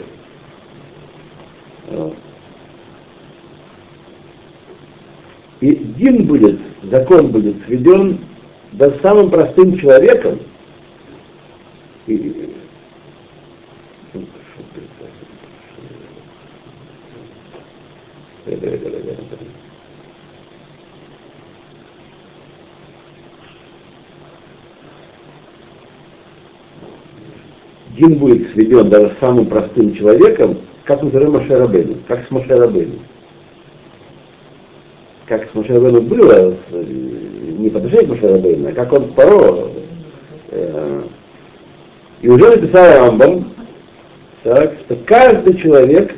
И 5.60 5.76
дин 5.76 6.26
будет, 6.26 6.60
закон 6.84 7.28
будет 7.28 7.56
сведен 7.66 8.20
да 8.74 8.92
самым 9.02 9.32
простым 9.32 9.78
человеком, 9.78 10.40
и, 12.06 12.54
Дин 27.98 28.20
будет 28.20 28.52
сведен 28.52 28.90
даже 28.90 29.16
самым 29.20 29.48
простым 29.48 29.94
человеком, 29.96 30.60
как, 30.84 31.02
например, 31.02 31.32
Машерабейну, 31.32 31.96
как 32.08 32.28
с 32.28 32.32
Машерабейну 32.32 33.00
как 35.28 35.50
с 35.52 35.54
Мушарабейну 35.54 36.02
было, 36.02 36.56
не 36.72 37.70
по 37.70 37.80
отношению 37.80 38.08
к 38.08 38.10
Мушарабейну, 38.10 38.70
а 38.70 38.72
как 38.72 38.94
он 38.94 39.14
Паро. 39.14 39.70
Э, 40.50 41.04
и 42.22 42.30
уже 42.30 42.50
написал 42.50 43.06
Рамбам, 43.06 43.54
так, 44.44 44.74
что 44.80 44.96
каждый 45.06 45.58
человек 45.58 46.16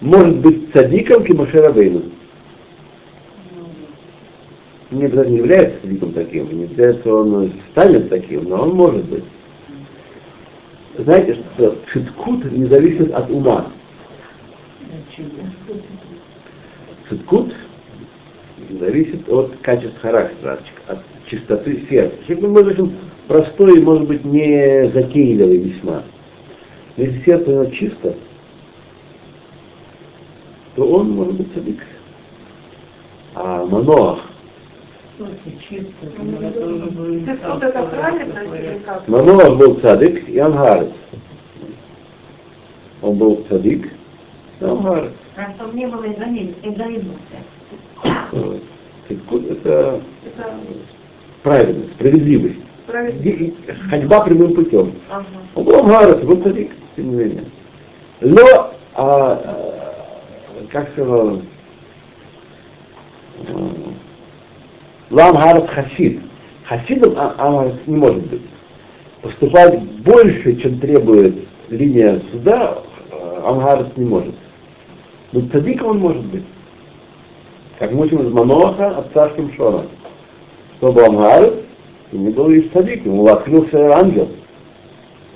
может 0.00 0.38
быть 0.38 0.72
садиком 0.72 1.24
к 1.24 1.28
Мушарабейну. 1.28 2.02
Не 4.90 5.06
обязательно 5.06 5.36
является 5.36 5.80
садиком 5.82 6.12
таким, 6.12 6.58
не 6.58 6.64
обязательно 6.64 7.14
он 7.14 7.52
станет 7.70 8.10
таким, 8.10 8.48
но 8.48 8.62
он 8.62 8.74
может 8.74 9.04
быть. 9.04 9.24
Знаете, 10.98 11.34
что 11.34 11.76
циткут 11.92 12.50
не 12.52 12.66
зависит 12.66 13.12
от 13.12 13.30
ума. 13.30 13.66
Циткут 17.08 17.54
зависит 18.70 19.28
от 19.28 19.56
качества 19.62 20.00
характера, 20.00 20.58
от 20.88 20.98
чистоты 21.26 21.86
сердца. 21.88 22.16
Человек 22.26 22.44
ну, 22.44 22.50
может 22.50 22.78
быть 22.78 22.92
простой 23.26 23.80
может 23.80 24.06
быть, 24.06 24.24
не 24.24 24.90
затейливый 24.90 25.58
весьма. 25.58 26.02
Но 26.96 27.04
если 27.04 27.22
сердце 27.24 27.50
у 27.50 27.52
него 27.52 27.64
чисто, 27.66 28.14
то 30.76 30.86
он 30.86 31.10
может 31.10 31.34
быть 31.34 31.52
цадик. 31.54 31.84
А 33.34 33.64
Маноах, 33.64 34.20
Маноах 39.08 39.56
был 39.58 39.80
цадик 39.80 40.28
и 40.28 40.38
Ангарец. 40.38 40.92
Он 43.02 43.16
был 43.16 43.44
цадик 43.48 43.92
и 44.60 44.64
Ангарец. 44.64 45.12
Просто 45.34 45.76
не 45.76 45.86
было 45.86 46.06
израильского. 46.12 47.18
Вот. 48.32 48.62
Это 49.08 50.00
Это 50.24 50.50
правильность, 51.42 51.92
справедливость. 51.94 52.58
правильно. 52.86 53.52
Ходьба 53.90 54.20
прямым 54.24 54.54
путем. 54.54 54.92
Ага. 55.10 55.24
Он 55.54 55.64
был 55.64 55.78
Амгарец, 55.80 56.18
был 56.24 56.42
цадык, 56.42 56.70
тем 56.96 57.10
не 57.10 57.16
менее. 57.16 57.44
Но, 58.20 58.42
а, 58.42 58.72
а, 58.94 60.66
как 60.70 60.90
сказал, 60.92 61.40
Ламгарец 65.10 65.68
хасид. 65.70 66.20
Хасидом 66.64 67.14
А- 67.16 67.34
Амгарец 67.38 67.74
не 67.86 67.96
может 67.96 68.26
быть. 68.26 68.42
Поступать 69.22 69.80
больше, 70.02 70.56
чем 70.60 70.78
требует 70.80 71.46
линия 71.68 72.20
суда, 72.32 72.78
э, 73.10 73.42
Амгарец 73.44 73.88
не 73.96 74.04
может. 74.04 74.34
Но 75.32 75.40
цадиком 75.48 75.88
он 75.88 75.98
может 75.98 76.24
быть. 76.26 76.44
Как 77.84 77.92
мы 77.92 78.06
учим 78.06 78.26
из 78.26 78.32
Маноха 78.32 78.96
от 78.96 79.12
царским 79.12 79.52
Шона. 79.52 79.84
Кто 80.78 80.90
был 80.90 81.04
Амгарец, 81.04 81.52
и 82.12 82.16
не 82.16 82.30
был 82.30 82.48
и 82.48 82.62
цадик, 82.70 83.04
ему 83.04 83.26
открылся 83.26 83.94
ангел. 83.98 84.30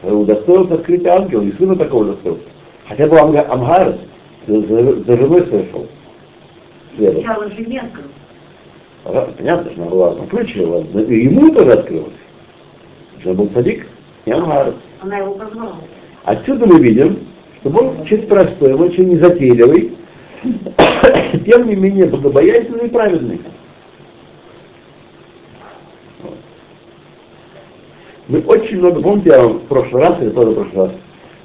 Удостоился 0.03 0.77
открытия 0.77 1.11
ангел, 1.11 1.43
и 1.43 1.53
сына 1.59 1.77
такого 1.77 2.05
удостоился. 2.05 2.45
Хотя 2.87 3.07
был 3.07 3.19
Амга- 3.19 3.47
Амгарец, 3.51 3.97
за, 4.47 4.63
за- 4.63 5.03
за 5.05 5.17
женой 5.19 5.43
совершил. 5.43 5.89
Следом. 6.97 7.23
Сначала. 7.23 7.45
Ра- 9.05 9.37
Понятно, 9.37 9.71
что 9.73 9.83
она 9.83 9.91
была 9.91 10.15
накручивала, 10.15 10.85
и 11.03 11.25
ему 11.25 11.53
тоже 11.53 11.73
открылось. 11.73 12.13
Что 13.21 13.31
он 13.33 13.37
был 13.37 13.51
садик, 13.53 13.87
и 14.25 14.31
Амгарец. 14.31 14.75
Она 15.03 15.19
его 15.19 15.35
позвала. 15.35 15.75
Отсюда 16.25 16.65
мы 16.65 16.81
видим, 16.81 17.19
что 17.61 17.69
Бог 17.69 18.01
очень 18.01 18.23
простой, 18.23 18.73
он 18.73 18.81
очень 18.81 19.07
незатейливый, 19.11 19.93
тем 21.47 21.69
не 21.69 21.77
менее 21.77 22.07
богобоязненный 22.07 22.87
и 22.87 22.91
праведный. 22.91 23.41
Мы 28.29 28.41
очень 28.41 28.79
много, 28.79 29.01
помните, 29.01 29.31
я 29.31 29.43
вам 29.43 29.59
в 29.59 29.63
прошлый 29.63 30.03
раз, 30.03 30.21
или 30.21 30.29
тоже 30.29 30.51
в 30.51 30.55
прошлый 30.55 30.87
раз, 30.87 30.93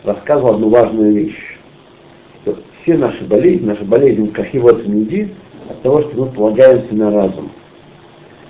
рассказывал 0.03 0.55
одну 0.55 0.69
важную 0.69 1.13
вещь, 1.13 1.57
что 2.41 2.57
все 2.81 2.97
наши 2.97 3.23
болезни, 3.23 3.65
наши 3.65 3.85
болезни 3.85 4.27
кахивот 4.27 4.85
меди, 4.85 5.33
от 5.69 5.81
того, 5.81 6.01
что 6.01 6.25
мы 6.25 6.25
полагаемся 6.27 6.93
на 6.93 7.09
разум. 7.09 7.51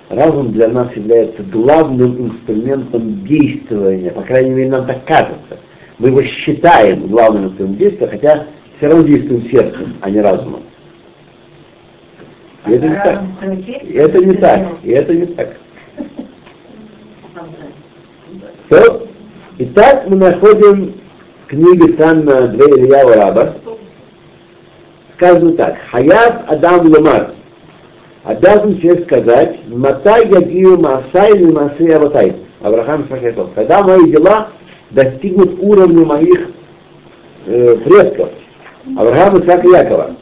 Разум 0.08 0.52
для 0.52 0.68
нас 0.68 0.94
является 0.96 1.44
главным 1.44 2.28
инструментом 2.28 3.24
действования, 3.24 4.10
по 4.10 4.22
крайней 4.22 4.50
мере, 4.50 4.70
нам 4.70 4.86
так 4.86 5.04
кажется. 5.04 5.58
Мы 5.98 6.08
его 6.08 6.22
считаем 6.22 7.06
главным 7.06 7.46
инструментом 7.46 7.78
действия, 7.78 8.08
хотя 8.08 8.46
все 8.76 8.88
равно 8.88 9.04
действуем 9.04 9.48
сердцем, 9.48 9.94
а 10.00 10.10
не 10.10 10.20
разумом. 10.20 10.62
Это 12.66 12.88
не 12.88 12.94
так. 12.94 13.22
Это 13.92 14.24
не 14.24 14.34
так. 14.34 14.60
Это 14.84 15.14
не 15.14 15.26
так. 15.26 15.48
То, 18.68 19.06
итак, 19.58 20.04
мы 20.08 20.16
находим 20.16 20.94
книги 21.46 21.92
Танна 21.92 22.48
для 22.48 22.64
Илья 22.64 23.04
Раба. 23.04 23.54
Сказано 25.16 25.52
так. 25.52 25.76
Хаят 25.90 26.44
Адам 26.48 26.90
Ломар. 26.90 27.32
Обязан 28.24 28.80
человек 28.80 29.04
сказать, 29.04 29.68
Матай 29.68 30.28
ягию 30.30 30.80
Масай 30.80 31.36
или 31.36 31.50
Масай 31.50 31.94
Аватай. 31.94 32.36
Авраам 32.62 33.06
Шахетов. 33.08 33.50
Когда 33.54 33.82
мои 33.82 34.10
дела 34.10 34.48
достигнут 34.90 35.58
уровня 35.60 36.06
моих 36.06 36.48
э, 37.46 37.76
предков. 37.84 38.30
Авраама, 38.96 39.40
Исаака 39.40 39.68
Якова. 39.68 40.16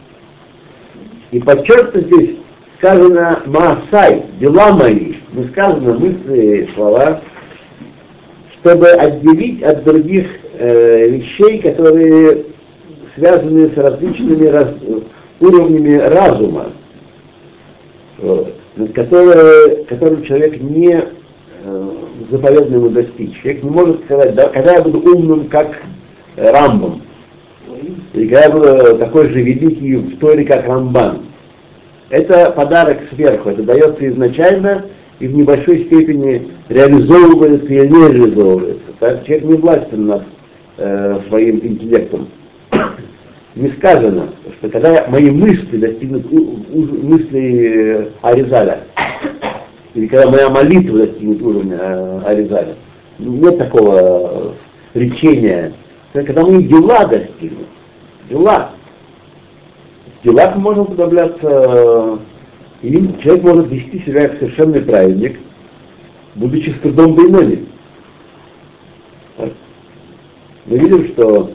И 1.33 1.41
подчеркнуто 1.41 2.01
здесь 2.03 2.37
сказано 2.79 3.41
Маасай, 3.47 4.25
дела 4.39 4.73
мои, 4.73 5.15
не 5.33 5.45
сказано 5.49 5.95
мысли, 5.95 6.69
слова, 6.75 7.23
чтобы 8.61 8.89
отделить 8.89 9.63
от 9.63 9.83
других 9.83 10.27
э, 10.59 11.09
вещей, 11.09 11.63
которые 11.63 12.45
связаны 13.15 13.71
с 13.71 13.77
различными 13.77 14.47
раз- 14.47 14.75
уровнями 15.41 15.97
разума, 15.97 16.67
вот, 18.19 18.55
которые, 18.95 19.85
которым 19.85 20.23
человек 20.25 20.61
не 20.61 21.03
э, 21.65 21.91
заповедно 22.31 22.77
ему 22.77 22.89
достичь. 22.91 23.41
Человек 23.41 23.63
не 23.63 23.71
может 23.71 24.05
сказать, 24.05 24.35
да, 24.35 24.49
когда 24.49 24.75
я 24.75 24.83
буду 24.83 24.99
умным, 24.99 25.49
как 25.49 25.81
Рамбом, 26.37 27.01
буду 28.51 28.99
такой 28.99 29.29
же 29.29 29.43
великий 29.43 29.97
в 29.97 30.19
Торе, 30.19 30.45
как 30.45 30.67
Рамбан. 30.67 31.23
Это 32.11 32.51
подарок 32.51 32.99
сверху, 33.11 33.51
это 33.51 33.63
дается 33.63 34.09
изначально 34.09 34.85
и 35.19 35.29
в 35.29 35.35
небольшой 35.35 35.85
степени 35.85 36.49
реализовывается 36.69 37.67
или 37.67 37.87
не 37.87 38.09
реализовывается. 38.09 38.93
Так, 39.01 39.25
человек 39.25 39.45
не 39.45 39.55
властен 39.55 40.07
над 40.07 40.23
э, 40.79 41.21
своим 41.29 41.61
интеллектом. 41.63 42.29
Не 43.55 43.69
сказано, 43.73 44.31
что 44.59 44.71
когда 44.71 45.07
мои 45.09 45.31
мысли 45.31 45.77
достигнут 45.77 46.31
мыслей 46.33 47.67
э, 47.67 48.07
Аризаля, 48.23 48.81
или 49.95 50.07
когда 50.07 50.31
моя 50.31 50.49
молитва 50.49 50.99
достигнет 51.07 51.43
уровня 51.43 51.79
э, 51.79 52.21
Аризаля, 52.25 52.75
нет 53.19 53.59
такого 53.59 54.55
э, 54.95 54.99
речения. 54.99 55.73
Когда 56.13 56.45
мои 56.45 56.63
дела 56.65 57.07
достигнут, 57.07 57.69
дела, 58.29 58.73
в 60.21 60.25
делах 60.25 60.57
мы 60.57 60.63
можем 60.63 60.83
уподобляться, 60.83 61.39
э, 61.43 62.19
и 62.83 62.93
человек 63.23 63.43
может 63.43 63.69
вести 63.69 64.01
себя 64.01 64.29
как 64.29 64.39
совершенный 64.39 64.83
праведник, 64.83 65.41
будучи 66.35 66.71
с 66.71 66.81
трудом 66.81 67.15
Бейнони. 67.15 67.67
Мы 70.67 70.79
видим, 70.79 71.09
что 71.09 71.51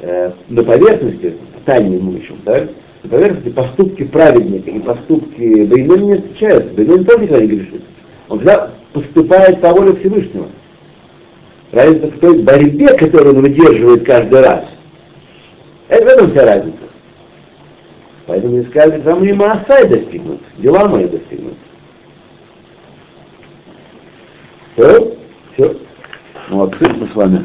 э, 0.00 0.32
на 0.48 0.62
поверхности, 0.62 1.34
тайне 1.64 1.98
мы 1.98 2.22
да, 2.44 2.68
на 3.02 3.10
поверхности 3.10 3.48
поступки 3.48 4.04
праведника 4.04 4.70
и 4.70 4.78
поступки 4.78 5.64
Бейнони 5.64 6.04
не 6.04 6.12
отличаются. 6.14 6.72
Бейнони 6.72 7.04
тоже 7.04 7.22
никогда 7.24 7.42
не 7.42 7.48
грешит. 7.48 7.82
Он 8.28 8.38
всегда 8.38 8.70
поступает 8.92 9.60
по 9.60 9.70
воле 9.70 9.96
Всевышнего. 9.96 10.46
Разница 11.72 12.06
в 12.06 12.18
той 12.18 12.42
борьбе, 12.42 12.88
которую 12.94 13.36
он 13.36 13.42
выдерживает 13.42 14.06
каждый 14.06 14.40
раз. 14.40 14.64
Это 15.88 16.04
в 16.04 16.08
этом 16.08 16.30
вся 16.30 16.44
разница. 16.44 16.78
Поэтому 18.26 18.58
не 18.58 18.64
сказали, 18.64 19.00
там 19.00 19.24
и 19.24 19.32
Маасай 19.32 19.88
достигнут, 19.88 20.40
дела 20.58 20.88
мои 20.88 21.06
достигнут. 21.06 21.54
Все, 24.74 25.16
все. 25.54 25.76
Молодцы 26.48 26.88
мы 26.88 27.08
с 27.08 27.14
вами. 27.14 27.44